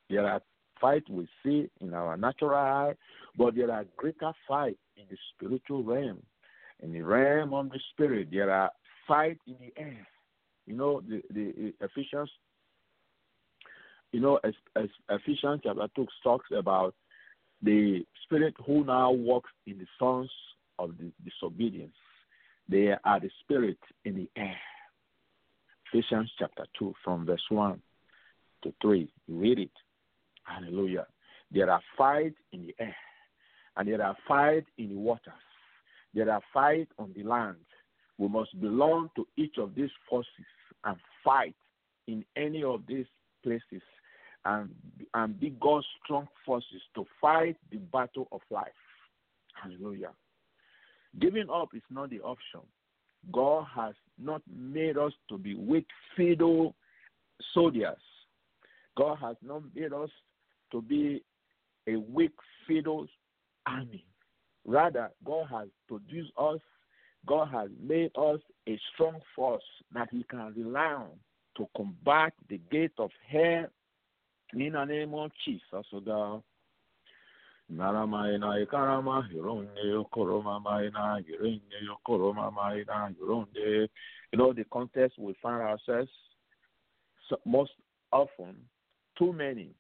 There 0.09 0.27
are 0.27 0.41
fights 0.83 1.09
we 1.09 1.27
see 1.43 1.71
in 1.81 1.95
our 1.95 2.17
natural 2.17 2.55
eye, 2.55 2.95
but 3.39 3.55
there 3.55 3.71
are 3.71 3.87
greater 3.97 4.33
fights 4.47 4.81
in 4.97 5.05
the 5.09 5.17
spiritual 5.35 5.83
realm. 5.83 6.21
In 6.81 6.93
the 6.93 7.01
realm 7.01 7.55
of 7.55 7.71
the 7.71 7.79
spirit, 7.93 8.29
there 8.31 8.51
are 8.51 8.71
fights 9.07 9.41
in 9.47 9.55
the 9.61 9.73
air. 9.81 10.07
You 10.67 10.75
know, 10.75 11.01
the, 11.01 11.23
the 11.33 11.73
Ephesians, 11.81 12.31
you 14.11 14.21
know, 14.21 14.39
as, 14.45 14.53
as 14.77 14.89
Ephesians 15.09 15.61
chapter 15.65 15.89
2 15.97 16.07
talks 16.23 16.49
about 16.57 16.95
the 17.63 18.05
spirit 18.25 18.55
who 18.67 18.85
now 18.85 19.13
works 19.13 19.51
in 19.67 19.79
the 19.79 19.87
sons 19.99 20.31
of 20.79 20.91
the 20.99 21.11
disobedience. 21.25 21.95
They 22.69 22.95
are 23.05 23.21
the 23.21 23.31
spirit 23.41 23.79
in 24.05 24.17
the 24.17 24.29
air. 24.37 24.57
Ephesians 25.93 26.31
chapter 26.39 26.65
2, 26.79 26.95
from 27.05 27.27
verse 27.27 27.45
1 27.49 27.81
to 28.65 28.75
3. 28.81 29.13
You 29.29 29.37
read 29.37 29.59
it. 29.59 29.71
Hallelujah. 30.45 31.07
There 31.51 31.71
are 31.71 31.81
fights 31.97 32.37
in 32.53 32.67
the 32.67 32.75
air, 32.79 32.97
and 33.77 33.89
there 33.89 34.03
are 34.03 34.17
fights 34.27 34.67
in 34.79 34.91
the 34.91 34.97
waters. 34.97 35.33
There 36.15 36.31
are 36.31 36.41
fights 36.53 36.91
on 36.99 37.13
the 37.17 37.23
land. 37.23 37.57
We 38.19 38.29
must 38.29 38.59
belong 38.61 39.11
to 39.17 39.27
each 39.37 39.57
of 39.59 39.75
these 39.75 39.91
forces 40.09 40.29
and 40.85 40.97
fight 41.25 41.57
in 42.07 42.25
any 42.37 42.63
of 42.63 42.83
these 42.87 43.07
places 43.43 43.83
and, 44.45 44.71
and 45.15 45.39
be 45.39 45.51
God's 45.61 45.87
strong 46.05 46.29
forces 46.45 46.83
to 46.95 47.05
fight 47.21 47.57
the 47.71 47.79
battle 47.79 48.29
of 48.33 48.41
life. 48.51 48.73
Hallelujah. 49.61 50.11
Giving 51.21 51.49
up 51.53 51.71
is 51.75 51.83
not 51.91 52.11
the 52.11 52.21
option. 52.21 52.61
God 53.33 53.67
has 53.75 53.95
not 54.19 54.43
made 54.53 54.99
us 54.99 55.13
to 55.29 55.39
be 55.39 55.55
weak, 55.55 55.87
fiddle 56.17 56.75
soldiers. 57.55 58.01
God 58.97 59.19
has 59.21 59.37
not 59.43 59.63
made 59.75 59.93
us 59.93 60.11
to 60.73 60.83
be 60.83 61.23
a 61.87 61.97
weak, 61.97 62.33
fiddle 62.67 63.07
army. 63.67 64.05
Rather, 64.67 65.11
God 65.25 65.47
has 65.51 65.69
produced 65.89 66.33
us, 66.39 66.61
God 67.27 67.49
has 67.53 67.71
made 67.81 68.11
us 68.17 68.41
a 68.69 68.79
strong 68.93 69.21
force 69.35 69.63
that 69.95 70.09
He 70.11 70.25
can 70.25 70.53
rely 70.57 70.93
on 70.95 71.11
to 71.57 71.67
combat 71.77 72.33
the 72.49 72.61
gate 72.71 72.93
of 72.99 73.11
hell 73.29 73.67
in 74.55 74.73
the 74.73 74.85
name 74.85 75.15
of 75.15 75.31
Jesus, 75.45 75.87
O 75.93 76.01
God. 76.01 76.43
Naramaina 77.73 78.59
ikarama 78.67 79.29
hironde 79.31 80.05
maina 80.65 81.21
maina 82.51 83.15
hironde. 83.15 83.89
You 84.33 84.39
know 84.39 84.53
the 84.53 84.65
context 84.65 85.19
we 85.19 85.35
find 85.43 85.63
ourselves 85.63 86.11
so 87.29 87.37
most 87.45 87.73
often 88.13 88.57
too 89.19 89.33
many 89.33 89.71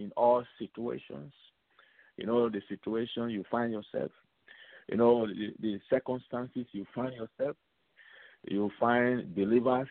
in 0.00 0.10
all 0.16 0.44
situations. 0.58 1.32
You 2.16 2.26
know 2.26 2.48
the 2.48 2.60
situation 2.68 3.30
you 3.30 3.44
find 3.50 3.72
yourself. 3.72 4.10
You 4.88 4.96
know 4.96 5.26
the, 5.26 5.54
the 5.60 5.80
circumstances 5.88 6.66
you 6.72 6.84
find 6.94 7.12
yourself. 7.14 7.56
You 8.44 8.70
find 8.80 9.34
believers, 9.34 9.88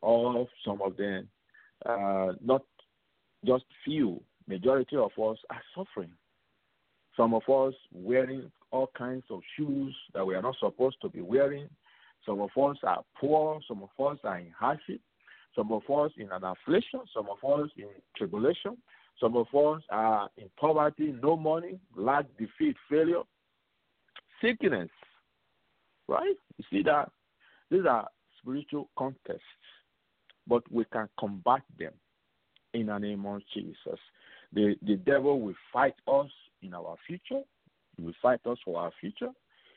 all 0.00 0.48
some 0.64 0.80
of 0.82 0.96
them, 0.96 1.28
uh, 1.86 2.32
not 2.44 2.62
just 3.44 3.64
few. 3.84 4.20
Majority 4.48 4.96
of 4.96 5.12
us 5.18 5.38
are 5.50 5.62
suffering. 5.76 6.10
Some 7.16 7.34
of 7.34 7.42
us 7.48 7.74
wearing 7.92 8.50
all 8.70 8.90
kinds 8.96 9.24
of 9.30 9.40
shoes 9.56 9.94
that 10.14 10.26
we 10.26 10.34
are 10.34 10.42
not 10.42 10.56
supposed 10.58 10.96
to 11.02 11.08
be 11.08 11.20
wearing. 11.20 11.68
Some 12.24 12.40
of 12.40 12.50
us 12.56 12.78
are 12.82 13.04
poor. 13.20 13.60
Some 13.68 13.82
of 13.82 14.06
us 14.12 14.18
are 14.24 14.38
in 14.38 14.52
hardship. 14.58 15.00
Some 15.54 15.70
of 15.72 15.82
us 15.90 16.10
in 16.16 16.30
an 16.32 16.42
affliction. 16.44 17.00
Some 17.14 17.28
of 17.28 17.60
us 17.60 17.68
in 17.76 17.88
tribulation. 18.16 18.78
Some 19.20 19.36
of 19.36 19.46
us 19.54 19.82
are 19.90 20.28
in 20.36 20.50
poverty, 20.58 21.14
no 21.22 21.36
money, 21.36 21.78
lack, 21.96 22.26
defeat, 22.38 22.76
failure, 22.90 23.22
sickness. 24.40 24.90
Right? 26.08 26.36
You 26.56 26.64
see 26.70 26.82
that? 26.82 27.10
These 27.70 27.86
are 27.88 28.08
spiritual 28.40 28.90
contests, 28.98 29.40
but 30.46 30.62
we 30.70 30.84
can 30.92 31.08
combat 31.18 31.62
them 31.78 31.92
in 32.74 32.86
the 32.86 32.98
name 32.98 33.24
of 33.26 33.40
Jesus. 33.54 33.98
The, 34.52 34.76
the 34.82 34.96
devil 34.96 35.40
will 35.40 35.54
fight 35.72 35.94
us 36.06 36.30
in 36.62 36.74
our 36.74 36.96
future. 37.06 37.42
He 37.96 38.02
will 38.02 38.14
fight 38.20 38.40
us 38.46 38.58
for 38.64 38.80
our 38.80 38.90
future. 39.00 39.30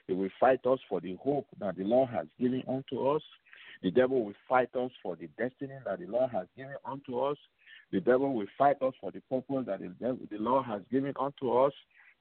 He 0.08 0.14
will 0.14 0.30
fight 0.40 0.66
us 0.66 0.80
for 0.90 1.02
the 1.02 1.16
hope 1.16 1.48
that 1.60 1.78
the 1.78 1.84
Lord 1.84 2.10
has 2.10 2.28
given 2.40 2.64
unto 2.68 3.08
us. 3.10 3.22
The 3.82 3.92
devil 3.92 4.26
will 4.26 4.34
fight 4.48 4.70
us 4.76 4.92
for 5.02 5.16
the 5.16 5.28
destiny 5.38 5.74
that 5.86 6.00
the 6.00 6.08
Lord 6.08 6.32
has 6.32 6.48
given 6.56 6.76
unto 6.86 7.20
us. 7.20 7.38
The 7.96 8.02
devil 8.02 8.34
will 8.34 8.48
fight 8.58 8.76
us 8.82 8.94
for 9.00 9.10
the 9.10 9.22
purpose 9.22 9.68
that 9.68 9.80
the, 9.80 10.38
Lord 10.38 10.66
has 10.66 10.82
given 10.92 11.14
unto 11.18 11.50
us. 11.54 11.72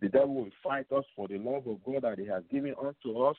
The 0.01 0.09
devil 0.09 0.33
will 0.33 0.51
fight 0.63 0.87
us 0.93 1.03
for 1.17 1.27
the 1.27 1.39
love 1.39 1.67
of 1.67 1.83
God 1.85 2.03
that 2.03 2.17
He 2.17 2.27
has 2.29 2.45
given 2.49 2.77
unto 2.81 3.19
us. 3.25 3.37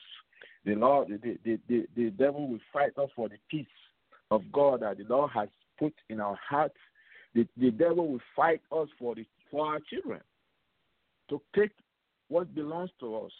The 0.66 0.74
Lord, 0.74 1.08
the, 1.08 1.38
the, 1.46 1.58
the, 1.66 1.86
the 1.96 2.10
devil 2.10 2.46
will 2.46 2.58
fight 2.74 2.92
us 2.98 3.08
for 3.16 3.30
the 3.30 3.38
peace 3.50 3.66
of 4.30 4.42
God 4.52 4.82
that 4.82 4.98
the 4.98 5.04
Lord 5.04 5.30
has 5.32 5.48
put 5.78 5.94
in 6.10 6.20
our 6.20 6.38
hearts. 6.46 6.76
The, 7.34 7.48
the 7.56 7.70
devil 7.70 8.06
will 8.06 8.20
fight 8.36 8.60
us 8.70 8.88
for 8.98 9.14
the 9.14 9.24
for 9.50 9.68
our 9.68 9.80
children 9.88 10.20
to 11.30 11.40
take 11.58 11.72
what 12.28 12.54
belongs 12.54 12.90
to 13.00 13.16
us, 13.16 13.32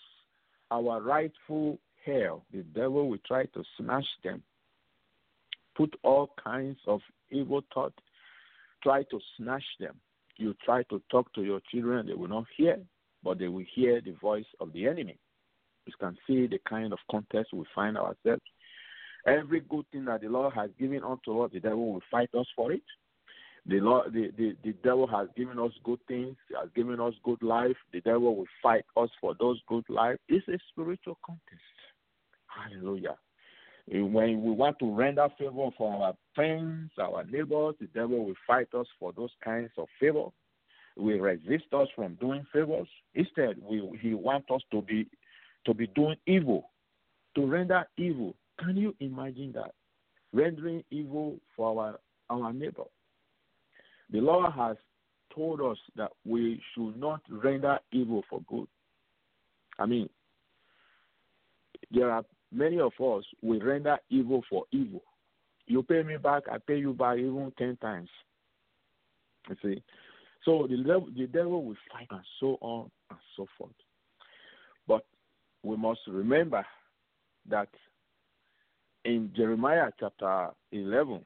our 0.70 1.02
rightful 1.02 1.78
heir. 2.06 2.32
The 2.50 2.62
devil 2.62 3.10
will 3.10 3.18
try 3.28 3.44
to 3.44 3.62
smash 3.76 4.06
them, 4.24 4.42
put 5.76 5.94
all 6.02 6.30
kinds 6.42 6.78
of 6.86 7.00
evil 7.30 7.60
thought, 7.74 7.92
try 8.82 9.02
to 9.04 9.20
snatch 9.36 9.64
them. 9.80 9.96
You 10.36 10.54
try 10.64 10.82
to 10.84 11.02
talk 11.10 11.32
to 11.34 11.42
your 11.42 11.60
children, 11.72 12.06
they 12.06 12.14
will 12.14 12.28
not 12.28 12.44
hear, 12.56 12.78
but 13.22 13.38
they 13.38 13.48
will 13.48 13.64
hear 13.74 14.00
the 14.00 14.12
voice 14.20 14.44
of 14.60 14.72
the 14.72 14.86
enemy. 14.86 15.18
You 15.86 15.92
can 15.98 16.16
see 16.26 16.46
the 16.46 16.58
kind 16.68 16.92
of 16.92 16.98
contest 17.10 17.52
we 17.52 17.64
find 17.74 17.96
ourselves. 17.96 18.42
Every 19.26 19.60
good 19.60 19.86
thing 19.90 20.04
that 20.04 20.20
the 20.20 20.28
Lord 20.28 20.52
has 20.54 20.70
given 20.78 21.02
unto 21.02 21.40
us, 21.40 21.50
the 21.52 21.60
devil 21.60 21.92
will 21.92 22.02
fight 22.10 22.30
us 22.38 22.46
for 22.54 22.72
it. 22.72 22.82
The, 23.68 23.80
Lord, 23.80 24.12
the, 24.12 24.30
the, 24.36 24.56
the 24.62 24.72
devil 24.84 25.08
has 25.08 25.26
given 25.36 25.58
us 25.58 25.72
good 25.82 25.98
things, 26.06 26.36
has 26.60 26.68
given 26.76 27.00
us 27.00 27.14
good 27.24 27.42
life. 27.42 27.76
The 27.92 28.00
devil 28.00 28.36
will 28.36 28.46
fight 28.62 28.84
us 28.96 29.10
for 29.20 29.34
those 29.40 29.60
good 29.66 29.84
life. 29.88 30.18
It's 30.28 30.46
a 30.46 30.58
spiritual 30.70 31.18
contest. 31.24 31.60
Hallelujah. 32.46 33.16
Eh, 33.92 34.00
when 34.00 34.42
we 34.42 34.50
want 34.50 34.78
to 34.80 34.92
render 34.94 35.28
favor 35.38 35.68
for 35.78 35.92
our 36.04 36.14
friends, 36.34 36.90
our 37.00 37.24
neighbors, 37.24 37.74
the 37.80 37.86
devil 37.94 38.24
will 38.26 38.34
fight 38.46 38.68
us 38.74 38.86
for 38.98 39.12
those 39.12 39.30
kinds 39.44 39.70
of 39.78 39.86
favor. 40.00 40.26
Will 40.96 41.18
resist 41.18 41.72
us 41.72 41.88
from 41.94 42.14
doing 42.14 42.44
favors. 42.52 42.88
Instead, 43.14 43.56
we, 43.62 43.82
he 44.00 44.14
wants 44.14 44.48
us 44.50 44.62
to 44.70 44.82
be 44.82 45.06
to 45.66 45.74
be 45.74 45.88
doing 45.88 46.16
evil, 46.26 46.70
to 47.34 47.44
render 47.44 47.84
evil. 47.98 48.34
Can 48.58 48.76
you 48.76 48.94
imagine 49.00 49.52
that? 49.52 49.72
Rendering 50.32 50.82
evil 50.90 51.36
for 51.54 51.82
our 51.82 51.98
our 52.30 52.52
neighbor. 52.52 52.84
The 54.10 54.20
Lord 54.20 54.52
has 54.52 54.76
told 55.34 55.60
us 55.60 55.76
that 55.96 56.12
we 56.24 56.62
should 56.74 56.96
not 56.98 57.20
render 57.28 57.78
evil 57.92 58.24
for 58.30 58.40
good. 58.48 58.66
I 59.78 59.86
mean, 59.86 60.08
there 61.90 62.10
are 62.10 62.24
many 62.52 62.78
of 62.78 62.92
us 63.00 63.24
will 63.42 63.60
render 63.60 63.98
evil 64.10 64.42
for 64.48 64.64
evil. 64.72 65.02
You 65.66 65.82
pay 65.82 66.02
me 66.02 66.16
back, 66.16 66.44
I 66.50 66.58
pay 66.58 66.78
you 66.78 66.92
back 66.92 67.18
even 67.18 67.52
ten 67.58 67.76
times. 67.78 68.08
You 69.48 69.56
see. 69.62 69.82
So 70.44 70.66
the 70.68 70.76
devil, 70.76 71.08
the 71.16 71.26
devil 71.26 71.64
will 71.64 71.76
fight 71.92 72.06
and 72.10 72.20
so 72.38 72.56
on 72.60 72.90
and 73.10 73.18
so 73.36 73.46
forth. 73.58 73.72
But 74.86 75.04
we 75.62 75.76
must 75.76 76.00
remember 76.06 76.64
that 77.48 77.68
in 79.04 79.32
Jeremiah 79.36 79.90
chapter 79.98 80.50
11, 80.72 81.24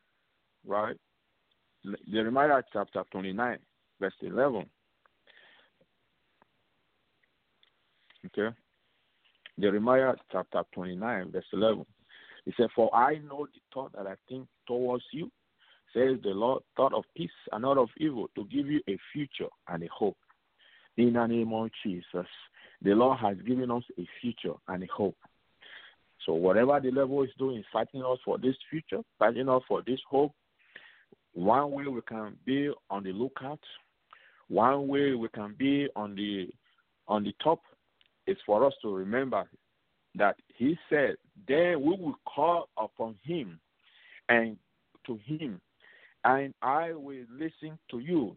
right? 0.66 0.96
Jeremiah 2.10 2.62
chapter 2.72 3.04
29, 3.10 3.58
verse 4.00 4.12
11. 4.22 4.66
Okay? 8.26 8.54
Jeremiah 9.60 10.14
chapter 10.30 10.62
29, 10.72 11.32
verse 11.32 11.44
11. 11.52 11.84
He 12.44 12.52
said, 12.56 12.68
For 12.74 12.94
I 12.94 13.18
know 13.18 13.46
the 13.46 13.60
thought 13.72 13.92
that 13.92 14.06
I 14.06 14.14
think 14.28 14.46
towards 14.66 15.04
you, 15.12 15.30
says 15.92 16.18
the 16.22 16.30
Lord, 16.30 16.62
thought 16.76 16.94
of 16.94 17.04
peace 17.16 17.30
and 17.52 17.62
not 17.62 17.78
of 17.78 17.88
evil, 17.96 18.28
to 18.36 18.44
give 18.44 18.66
you 18.66 18.80
a 18.88 18.96
future 19.12 19.48
and 19.68 19.82
a 19.82 19.88
hope. 19.88 20.16
In 20.96 21.14
the 21.14 21.26
name 21.26 21.52
of 21.52 21.70
Jesus, 21.84 22.26
the 22.82 22.90
Lord 22.90 23.18
has 23.18 23.36
given 23.46 23.70
us 23.70 23.82
a 23.98 24.06
future 24.20 24.54
and 24.68 24.82
a 24.82 24.86
hope. 24.86 25.16
So 26.26 26.34
whatever 26.34 26.78
the 26.80 26.90
devil 26.90 27.22
is 27.22 27.30
doing, 27.38 27.64
fighting 27.72 28.02
us 28.02 28.18
for 28.24 28.38
this 28.38 28.56
future, 28.68 29.02
fighting 29.18 29.48
us 29.48 29.62
for 29.66 29.82
this 29.86 30.00
hope, 30.08 30.32
one 31.32 31.70
way 31.70 31.86
we 31.86 32.00
can 32.02 32.36
be 32.44 32.70
on 32.90 33.04
the 33.04 33.12
lookout, 33.12 33.60
one 34.48 34.88
way 34.88 35.14
we 35.14 35.28
can 35.28 35.54
be 35.58 35.88
on 35.96 36.14
the 36.14 36.48
on 37.08 37.24
the 37.24 37.34
top 37.42 37.60
is 38.30 38.38
for 38.46 38.64
us 38.64 38.72
to 38.82 38.94
remember 38.94 39.44
that 40.14 40.36
he 40.56 40.78
said, 40.88 41.16
Then 41.48 41.80
we 41.80 41.90
will 41.90 42.16
call 42.24 42.68
upon 42.76 43.16
him 43.22 43.58
and 44.28 44.56
to 45.06 45.18
him, 45.24 45.60
and 46.24 46.54
I 46.62 46.92
will 46.92 47.24
listen 47.32 47.78
to 47.90 47.98
you. 47.98 48.36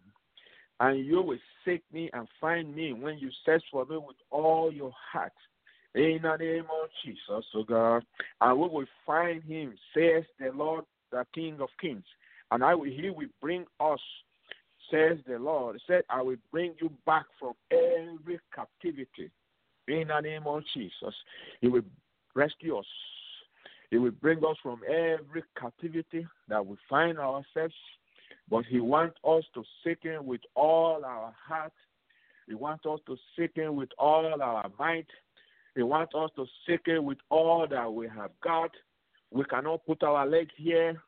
And 0.80 1.06
you 1.06 1.22
will 1.22 1.38
seek 1.64 1.84
me 1.94 2.10
and 2.14 2.28
find 2.42 2.76
me 2.76 2.94
when 2.94 3.18
you 3.20 3.30
search 3.46 3.64
for 3.72 3.86
me 3.86 3.98
with 3.98 4.16
all 4.32 4.74
your 4.74 4.92
heart. 5.12 5.32
In 5.96 6.20
the 6.24 6.36
name 6.38 6.64
of 6.64 6.90
Jesus, 7.06 7.46
O 7.54 7.64
God. 7.64 8.04
And 8.42 8.60
we 8.60 8.68
will 8.68 8.86
find 9.06 9.44
him, 9.44 9.76
says 9.94 10.24
the 10.40 10.52
Lord, 10.54 10.86
the 11.12 11.26
King 11.36 11.60
of 11.62 11.70
Kings. 11.80 12.04
And 12.50 12.64
I 12.64 12.74
will, 12.74 12.86
he 12.86 13.12
will 13.12 13.28
bring 13.40 13.66
us, 13.80 14.00
says 14.90 15.20
the 15.28 15.38
Lord. 15.38 15.76
He 15.76 15.94
said, 15.94 16.02
I 16.10 16.24
will 16.24 16.38
bring 16.52 16.74
you 16.82 16.92
back 17.06 17.26
from 17.40 17.54
every 17.72 18.40
captivity 18.54 19.30
in 19.88 20.08
the 20.08 20.20
name 20.22 20.44
of 20.46 20.64
Jesus. 20.74 21.14
He 21.62 21.68
will 21.68 21.84
rescue 22.36 22.78
us. 22.78 22.86
He 23.90 23.98
will 23.98 24.12
bring 24.12 24.40
us 24.40 24.58
from 24.64 24.82
every 24.88 25.44
captivity 25.60 26.26
that 26.48 26.66
we 26.66 26.76
find 26.90 27.20
ourselves. 27.20 27.76
But 28.50 28.66
He 28.66 28.80
wants 28.80 29.18
us 29.24 29.44
to 29.54 29.64
seek 29.84 30.00
Him 30.04 30.26
with 30.26 30.42
all 30.56 31.04
our 31.06 31.34
heart. 31.48 31.74
He 32.48 32.56
wants 32.56 32.86
us 32.86 33.00
to 33.08 33.16
seek 33.38 33.52
Him 33.56 33.76
with 33.76 33.90
all 33.98 34.42
our 34.42 34.66
might. 34.80 35.08
He 35.76 35.84
wants 35.84 36.14
us 36.16 36.30
to 36.36 36.46
seek 36.68 36.82
Him 36.86 37.06
with 37.06 37.20
all 37.30 37.68
that 37.70 37.94
we 37.94 38.08
have 38.08 38.32
got. 38.44 38.72
We 39.32 39.44
cannot 39.46 39.86
put 39.86 40.04
our 40.04 40.26
leg 40.28 40.50
here 40.58 41.02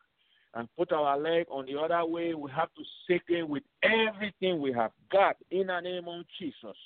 and 0.53 0.67
put 0.77 0.91
our 0.91 1.19
leg 1.19 1.45
on 1.49 1.65
the 1.65 1.79
other 1.79 2.05
way. 2.05 2.33
We 2.33 2.49
have 2.51 2.69
to 2.75 2.83
seek 3.07 3.23
Him 3.27 3.49
with 3.49 3.63
everything 3.83 4.61
we 4.61 4.71
have 4.73 4.91
got 5.11 5.35
in 5.51 5.67
the 5.67 5.79
name 5.79 6.07
of 6.07 6.25
Jesus. 6.39 6.77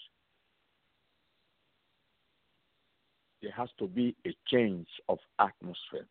There 3.41 3.51
has 3.55 3.69
to 3.79 3.87
be 3.87 4.15
a 4.25 4.35
change 4.47 4.87
of 5.07 5.17
atmosphere. 5.39 6.07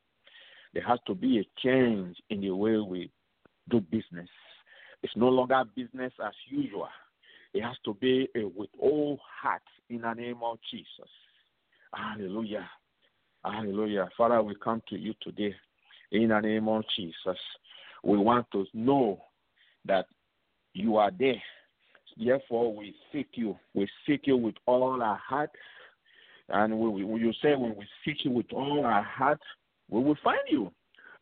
There 0.75 0.87
has 0.87 0.99
to 1.07 1.15
be 1.15 1.39
a 1.39 1.45
change 1.61 2.17
in 2.31 2.41
the 2.41 2.51
way 2.51 2.79
we 2.79 3.11
do 3.69 3.81
business. 3.81 4.29
It's 5.03 5.17
no 5.17 5.29
longer 5.29 5.63
business 5.77 6.13
as 6.25 6.33
usual. 6.49 6.89
It 7.55 7.63
has 7.63 7.77
to 7.85 7.95
be 7.95 8.29
with 8.35 8.71
all 8.79 9.19
heart 9.41 9.63
in 9.89 10.03
the 10.03 10.13
name 10.13 10.39
of 10.43 10.59
Jesus. 10.71 11.11
Hallelujah. 11.95 12.69
Hallelujah. 13.45 14.09
Father, 14.17 14.43
we 14.43 14.55
come 14.63 14.83
to 14.89 14.99
you 14.99 15.15
today 15.23 15.55
in 16.13 16.29
the 16.29 16.41
name 16.41 16.69
of 16.69 16.85
Jesus. 16.97 17.39
We 18.03 18.19
want 18.19 18.47
to 18.53 18.67
know 18.75 19.23
that 19.85 20.07
you 20.75 20.97
are 20.97 21.11
there. 21.19 21.43
Therefore, 22.17 22.75
we 22.75 22.95
seek 23.13 23.29
you. 23.35 23.57
We 23.75 23.89
seek 24.07 24.27
you 24.27 24.37
with 24.37 24.57
all 24.67 25.01
our 25.03 25.17
heart 25.17 25.51
and 26.49 26.79
we, 26.79 27.05
we, 27.05 27.21
you 27.21 27.33
say 27.43 27.55
when 27.55 27.77
we 27.77 27.87
seek 28.05 28.25
you 28.25 28.31
with 28.31 28.47
all 28.53 28.85
our 28.85 29.03
heart, 29.03 29.41
we 29.91 30.03
will 30.03 30.17
find 30.23 30.39
you. 30.49 30.71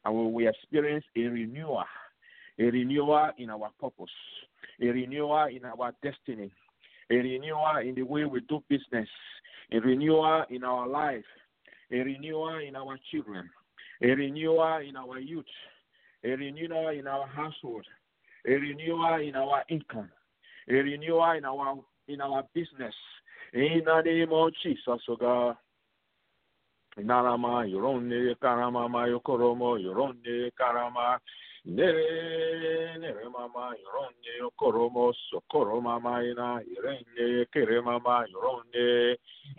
And 0.05 0.15
we 0.15 0.31
will 0.31 0.49
experience 0.49 1.05
a 1.17 1.21
renewal, 1.23 1.85
a 2.59 2.65
renewal 2.65 3.31
in 3.39 3.51
our 3.51 3.71
purpose, 3.81 4.11
a 4.81 4.87
renewal 4.87 5.47
in 5.47 5.65
our 5.65 5.93
destiny, 6.03 6.53
a 7.11 7.15
renewal 7.17 7.77
in 7.83 7.95
the 7.97 8.03
way 8.03 8.25
we 8.25 8.41
do 8.41 8.63
business, 8.69 9.09
a 9.73 9.79
renewal 9.81 10.45
in 10.49 10.63
our 10.63 10.87
life, 10.87 11.25
a 11.91 11.97
renewal 11.97 12.59
in 12.59 12.77
our 12.77 12.97
children, 13.11 13.51
a 14.03 14.09
renewal 14.09 14.79
in 14.79 14.97
our 14.97 15.19
youth, 15.19 15.45
a 16.25 16.31
renewal 16.31 16.89
in 16.91 17.07
our 17.09 17.27
household, 17.27 17.85
a 18.47 18.53
renewal 18.53 19.21
in 19.21 19.35
our 19.35 19.65
income, 19.69 20.09
a 20.69 20.75
renewal 20.75 21.33
in 21.33 21.45
our 21.45 21.79
in 22.09 22.21
our 22.21 22.45
business, 22.55 22.95
in 23.53 23.83
the 23.85 24.03
name 24.05 24.33
of 24.33 24.53
Jesus, 24.63 25.01
O 25.09 25.17
God. 25.17 25.57
Narama, 26.99 27.71
Yorone, 27.71 28.35
Karama, 28.43 28.89
Mayokoromo, 28.89 29.79
Yorone, 29.79 30.51
Karama, 30.59 31.19
Nere, 31.67 32.97
Nere 32.99 33.29
Mama, 33.31 33.75
Yorone, 33.77 34.51
Koromo, 34.59 35.13
Sokoro 35.31 35.83
Mama, 35.83 36.23
Ina, 36.23 36.61
Irene, 36.65 37.45
Kere 37.53 37.83
Mama, 37.83 38.25
Yorone, 38.33 39.17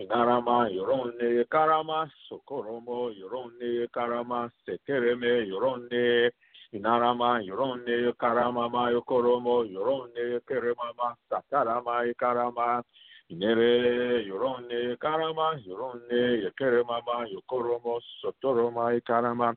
Narama, 0.10 0.67
Yorone, 0.73 1.45
Karama, 1.45 2.10
Sokoromo, 2.32 3.13
Yorone, 3.13 3.86
Karama, 3.95 4.50
Sekereme, 4.67 5.47
Yorone, 5.47 6.32
Inarama, 6.73 7.45
Yorone, 7.45 8.13
Karama, 8.19 8.67
Mayokoromo, 8.71 9.71
Yorone, 9.71 10.39
Kere 10.47 10.73
Mama, 10.76 11.15
Sakarama, 11.32 12.12
Karama, 12.19 12.82
Inere 13.30 14.24
yorone 14.26 14.96
karama 14.98 15.60
yorone 15.66 16.44
yekeremama 16.44 17.28
yokoromo 17.28 18.00
sotoroma 18.22 18.96
ikarama. 18.96 19.56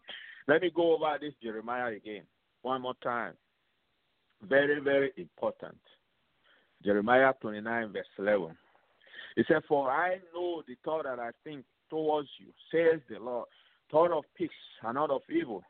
Let 0.48 0.62
me 0.62 0.70
go 0.70 0.94
over 0.94 1.18
this 1.20 1.34
Jeremiah 1.40 1.94
again 1.94 2.24
one 2.62 2.82
more 2.82 2.94
time. 3.02 3.34
Very, 4.42 4.80
very 4.80 5.12
important. 5.16 5.78
Jeremiah 6.84 7.32
29, 7.40 7.92
verse 7.92 8.06
11. 8.18 8.56
He 9.36 9.44
said, 9.46 9.62
For 9.68 9.90
I 9.90 10.18
know 10.34 10.62
the 10.66 10.74
thought 10.84 11.04
that 11.04 11.20
I 11.20 11.30
think 11.44 11.64
towards 11.90 12.28
you, 12.38 12.46
says 12.72 13.00
the 13.08 13.18
Lord, 13.22 13.46
thought 13.90 14.10
of 14.10 14.24
peace 14.36 14.50
and 14.82 14.94
not 14.94 15.10
of 15.10 15.22
evil, 15.30 15.62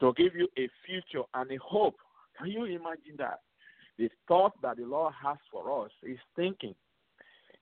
to 0.00 0.12
give 0.16 0.34
you 0.34 0.48
a 0.56 0.68
future 0.86 1.24
and 1.34 1.50
a 1.50 1.56
hope. 1.62 1.96
Can 2.38 2.48
you 2.48 2.64
imagine 2.64 3.16
that? 3.18 3.40
The 3.98 4.08
thought 4.28 4.52
that 4.62 4.76
the 4.76 4.84
Lord 4.84 5.14
has 5.22 5.38
for 5.50 5.84
us 5.84 5.90
is 6.02 6.18
thinking 6.36 6.74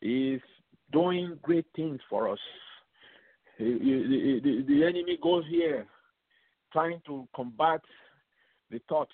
is 0.05 0.41
doing 0.93 1.39
great 1.43 1.67
things 1.75 1.99
for 2.09 2.29
us. 2.29 2.39
The, 3.59 4.63
the, 4.67 4.85
enemy 4.85 5.19
goes 5.23 5.45
here 5.49 5.87
trying 6.73 7.01
to 7.07 7.27
combat 7.35 7.81
the 8.71 8.81
thoughts, 8.89 9.13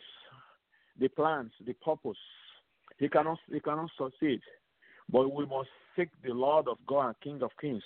the 0.99 1.09
plans, 1.09 1.53
the 1.65 1.75
purpose. 1.75 2.19
He 2.99 3.09
cannot 3.09 3.39
he 3.51 3.61
cannot 3.61 3.91
succeed. 3.97 4.41
But 5.11 5.33
we 5.33 5.47
must 5.47 5.69
seek 5.97 6.09
the 6.25 6.33
Lord 6.33 6.69
of 6.69 6.79
God 6.87 7.09
and 7.09 7.21
King 7.23 7.43
of 7.43 7.51
Kings. 7.61 7.83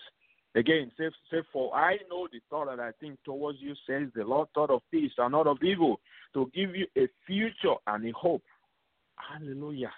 Again, 0.57 0.93
say, 0.97 1.11
say, 1.31 1.39
for 1.53 1.75
I 1.75 1.99
know 2.09 2.29
the 2.33 2.41
thought 2.49 2.67
that 2.67 2.79
I 2.79 2.93
think 3.01 3.19
towards 3.25 3.59
you, 3.61 3.75
says 3.89 4.09
the 4.15 4.25
Lord, 4.25 4.49
thought 4.55 4.71
of 4.71 4.83
peace 4.91 5.11
and 5.19 5.33
not 5.33 5.49
of 5.49 5.59
evil, 5.63 6.01
to 6.35 6.51
give 6.55 6.77
you 6.77 6.87
a 6.97 7.09
future 7.27 7.75
and 7.89 8.07
a 8.07 8.13
hope. 8.13 8.43
Hallelujah. 9.17 9.91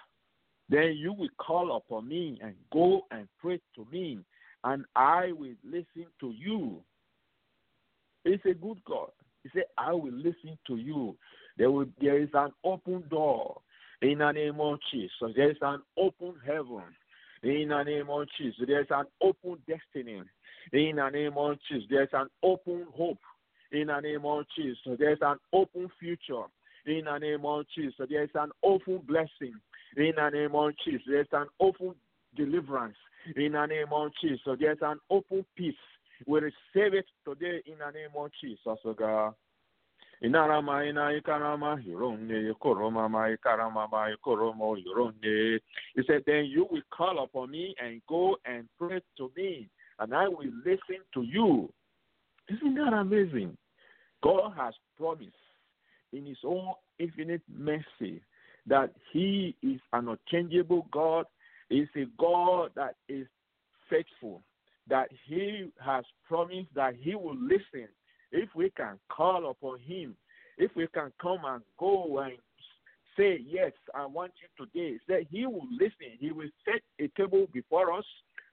Then 0.69 0.95
you 0.97 1.13
will 1.13 1.29
call 1.37 1.77
upon 1.77 2.07
me 2.07 2.39
and 2.41 2.53
go 2.71 3.01
and 3.11 3.27
pray 3.39 3.61
to 3.75 3.87
me, 3.91 4.19
and 4.63 4.85
I 4.95 5.31
will 5.31 5.55
listen 5.63 6.07
to 6.19 6.31
you. 6.31 6.81
It's 8.25 8.43
a 8.45 8.53
good 8.53 8.83
God. 8.85 9.11
He 9.43 9.49
said, 9.53 9.65
I 9.77 9.93
will 9.93 10.11
listen 10.11 10.57
to 10.67 10.75
you. 10.75 11.15
There, 11.57 11.71
will, 11.71 11.85
there 12.01 12.21
is 12.21 12.29
an 12.33 12.51
open 12.63 13.03
door 13.09 13.61
in 14.01 14.19
the 14.19 14.31
name 14.31 14.59
of 14.59 14.79
Jesus. 14.91 15.33
There 15.35 15.49
is 15.49 15.57
an 15.61 15.81
open 15.97 16.33
heaven 16.45 16.83
in 17.43 17.69
the 17.69 17.83
name 17.83 18.09
of 18.09 18.27
Jesus. 18.37 18.61
There 18.67 18.81
is 18.81 18.87
an 18.89 19.05
open 19.21 19.57
destiny 19.67 20.21
in 20.73 20.95
the 20.97 21.09
name 21.09 21.37
of 21.37 21.57
Jesus. 21.69 21.87
There 21.89 22.03
is 22.03 22.09
an 22.13 22.27
open 22.43 22.87
hope 22.93 23.19
in 23.71 23.87
the 23.87 23.99
name 23.99 24.25
of 24.25 24.45
Jesus. 24.55 24.97
There 24.99 25.13
is 25.13 25.19
an 25.21 25.37
open 25.53 25.89
future 25.99 26.43
in 26.85 27.05
the 27.05 27.17
name 27.17 27.45
of 27.45 27.65
Jesus. 27.73 27.95
There 28.09 28.23
is 28.23 28.29
an 28.35 28.51
open 28.63 28.99
blessing 29.07 29.55
in 29.97 30.13
the 30.15 30.29
name 30.29 30.55
of 30.55 30.73
Jesus. 30.85 31.01
There's 31.07 31.27
an 31.31 31.47
open 31.59 31.95
deliverance 32.35 32.97
in 33.35 33.53
the 33.53 33.65
name 33.65 33.87
of 33.91 34.11
Jesus. 34.21 34.57
There's 34.59 34.77
an 34.81 34.99
open 35.09 35.45
peace. 35.55 35.73
We 36.25 36.39
receive 36.39 36.93
it 36.93 37.05
today 37.25 37.61
in 37.65 37.79
the 37.79 37.91
name 37.91 38.09
of 38.15 38.31
Jesus, 38.41 38.79
oh 38.85 38.93
God. 38.93 39.33
Inarama 40.23 40.85
ina 40.85 41.13
ikarama 41.21 41.83
yuronde 41.85 42.53
koroma 42.53 43.09
ma 43.09 43.27
ikarama 43.27 43.87
ma 43.91 44.09
ikoromo 44.09 44.75
yuronde. 44.77 45.59
He 45.95 46.01
said, 46.07 46.23
Then 46.25 46.45
you 46.45 46.67
will 46.71 46.81
call 46.91 47.23
upon 47.23 47.51
me 47.51 47.75
and 47.83 48.01
go 48.07 48.37
and 48.45 48.67
pray 48.79 49.01
to 49.17 49.31
me, 49.37 49.69
and 49.99 50.13
I 50.15 50.27
will 50.27 50.49
listen 50.65 51.03
to 51.13 51.21
you. 51.21 51.71
Isn't 52.49 52.75
that 52.75 52.93
amazing? 52.93 53.55
God 54.23 54.53
has 54.57 54.73
promised 54.97 55.35
in 56.13 56.25
his 56.25 56.37
own 56.43 56.73
infinite 56.97 57.41
mercy 57.47 58.21
that 58.67 58.91
he 59.11 59.55
is 59.63 59.79
an 59.93 60.09
unchangeable 60.09 60.87
God. 60.91 61.25
Is 61.69 61.89
a 61.97 62.05
God 62.17 62.71
that 62.75 62.95
is 63.09 63.27
faithful, 63.89 64.41
that 64.89 65.09
he 65.25 65.69
has 65.85 66.05
promised 66.25 66.73
that 66.75 66.95
he 66.97 67.13
will 67.13 67.35
listen 67.35 67.89
if 68.31 68.47
we 68.55 68.69
can 68.69 68.97
call 69.09 69.49
upon 69.49 69.79
him, 69.79 70.15
if 70.57 70.71
we 70.77 70.87
can 70.87 71.11
come 71.21 71.39
and 71.45 71.61
go 71.77 72.19
and 72.19 72.37
say, 73.17 73.43
Yes, 73.45 73.73
I 73.93 74.05
want 74.05 74.31
you 74.41 74.65
today, 74.65 74.97
that 75.09 75.25
he 75.29 75.45
will 75.45 75.67
listen. 75.71 76.15
He 76.19 76.31
will 76.31 76.49
set 76.63 76.81
a 76.99 77.09
table 77.19 77.47
before 77.51 77.91
us 77.91 78.05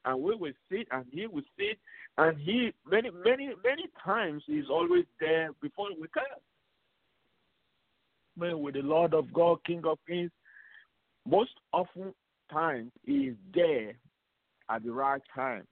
and 0.04 0.22
we 0.22 0.34
will 0.34 0.52
sit 0.70 0.88
and 0.90 1.04
he 1.10 1.26
will 1.26 1.42
sit 1.58 1.78
and 2.18 2.36
he 2.38 2.72
many 2.90 3.10
many 3.24 3.50
many 3.64 3.84
times 4.04 4.42
is 4.48 4.66
always 4.70 5.04
there 5.20 5.50
before 5.62 5.88
we 6.00 6.08
come. 6.08 6.24
With 8.36 8.74
the 8.74 8.82
Lord 8.82 9.14
of 9.14 9.32
God, 9.32 9.58
King 9.64 9.82
of 9.86 9.98
Kings, 10.08 10.30
most 11.26 11.52
often 11.72 12.12
times 12.50 12.90
he 13.04 13.28
is 13.28 13.36
there 13.54 13.94
at 14.70 14.84
the 14.84 14.92
right 14.92 15.22
time. 15.34 15.66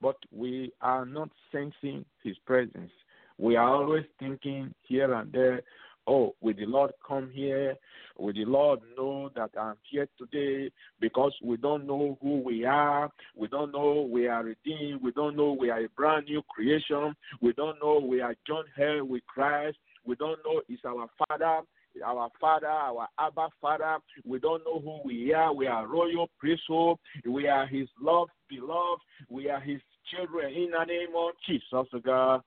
But 0.00 0.16
we 0.32 0.72
are 0.80 1.04
not 1.04 1.30
sensing 1.52 2.04
his 2.22 2.36
presence. 2.46 2.90
We 3.38 3.56
are 3.56 3.68
always 3.68 4.04
thinking 4.18 4.72
here 4.82 5.12
and 5.14 5.32
there, 5.32 5.62
oh, 6.06 6.34
will 6.40 6.54
the 6.54 6.66
Lord 6.66 6.92
come 7.06 7.30
here? 7.32 7.74
Will 8.18 8.32
the 8.32 8.44
Lord 8.44 8.80
know 8.96 9.30
that 9.34 9.50
I'm 9.58 9.76
here 9.90 10.08
today? 10.18 10.70
Because 11.00 11.32
we 11.42 11.56
don't 11.56 11.86
know 11.86 12.18
who 12.22 12.40
we 12.40 12.64
are. 12.64 13.10
We 13.36 13.48
don't 13.48 13.72
know 13.72 14.08
we 14.10 14.28
are 14.28 14.44
redeemed. 14.44 15.02
We 15.02 15.12
don't 15.12 15.36
know 15.36 15.52
we 15.52 15.70
are 15.70 15.84
a 15.84 15.88
brand 15.90 16.26
new 16.26 16.42
creation. 16.48 17.14
We 17.40 17.52
don't 17.54 17.78
know 17.82 17.98
we 17.98 18.20
are 18.20 18.34
joined 18.46 18.68
here 18.76 19.04
with 19.04 19.26
Christ. 19.26 19.78
We 20.04 20.16
don't 20.16 20.38
know 20.44 20.60
it's 20.68 20.84
our 20.84 21.08
Father 21.28 21.62
our 22.04 22.28
Father, 22.40 22.66
our 22.66 23.08
Abba 23.18 23.48
Father. 23.60 23.98
We 24.24 24.38
don't 24.38 24.64
know 24.64 24.80
who 24.80 25.00
we 25.04 25.32
are. 25.32 25.52
We 25.52 25.66
are 25.66 25.86
royal 25.86 26.28
priesthood. 26.38 26.96
We 27.24 27.48
are 27.48 27.66
His 27.66 27.88
loved, 28.00 28.32
beloved. 28.48 29.02
We 29.28 29.48
are 29.48 29.60
His 29.60 29.80
children 30.10 30.52
in 30.52 30.70
the 30.72 30.84
name 30.84 31.14
of 31.16 31.32
Jesus, 31.46 32.02
God. 32.04 32.42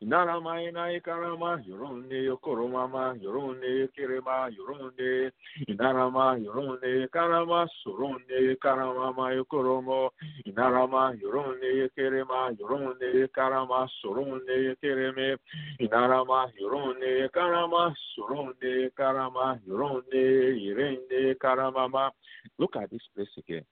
Inarama 0.00 0.62
ina 0.62 0.92
ikarama 0.92 1.60
yorone 1.68 2.18
yokoromama 2.24 3.16
yorone 3.20 3.88
kirema 3.94 4.48
yorone 4.56 5.30
inarama 5.68 6.38
yorone 6.40 7.06
karama 7.08 7.68
sorone 7.84 8.56
karamama 8.56 9.32
yokoromo. 9.36 10.10
Inarama 10.44 11.14
yorone 11.20 11.88
kirema 11.94 12.56
yorone 12.58 13.28
karama 13.28 13.88
sorone 14.00 14.74
kireme 14.80 15.36
inarama 15.78 16.50
yorone 16.58 17.28
karama 17.28 17.94
sorone 18.16 18.90
karama 18.96 19.60
yorone 19.66 20.24
irene 20.64 21.34
karamama. 21.34 22.10
Look 22.58 22.76
at 22.76 22.88
this 22.90 23.02
place 23.14 23.36
again. 23.36 23.66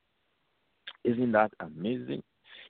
Isn't 1.05 1.33
that 1.33 1.53
amazing 1.61 2.23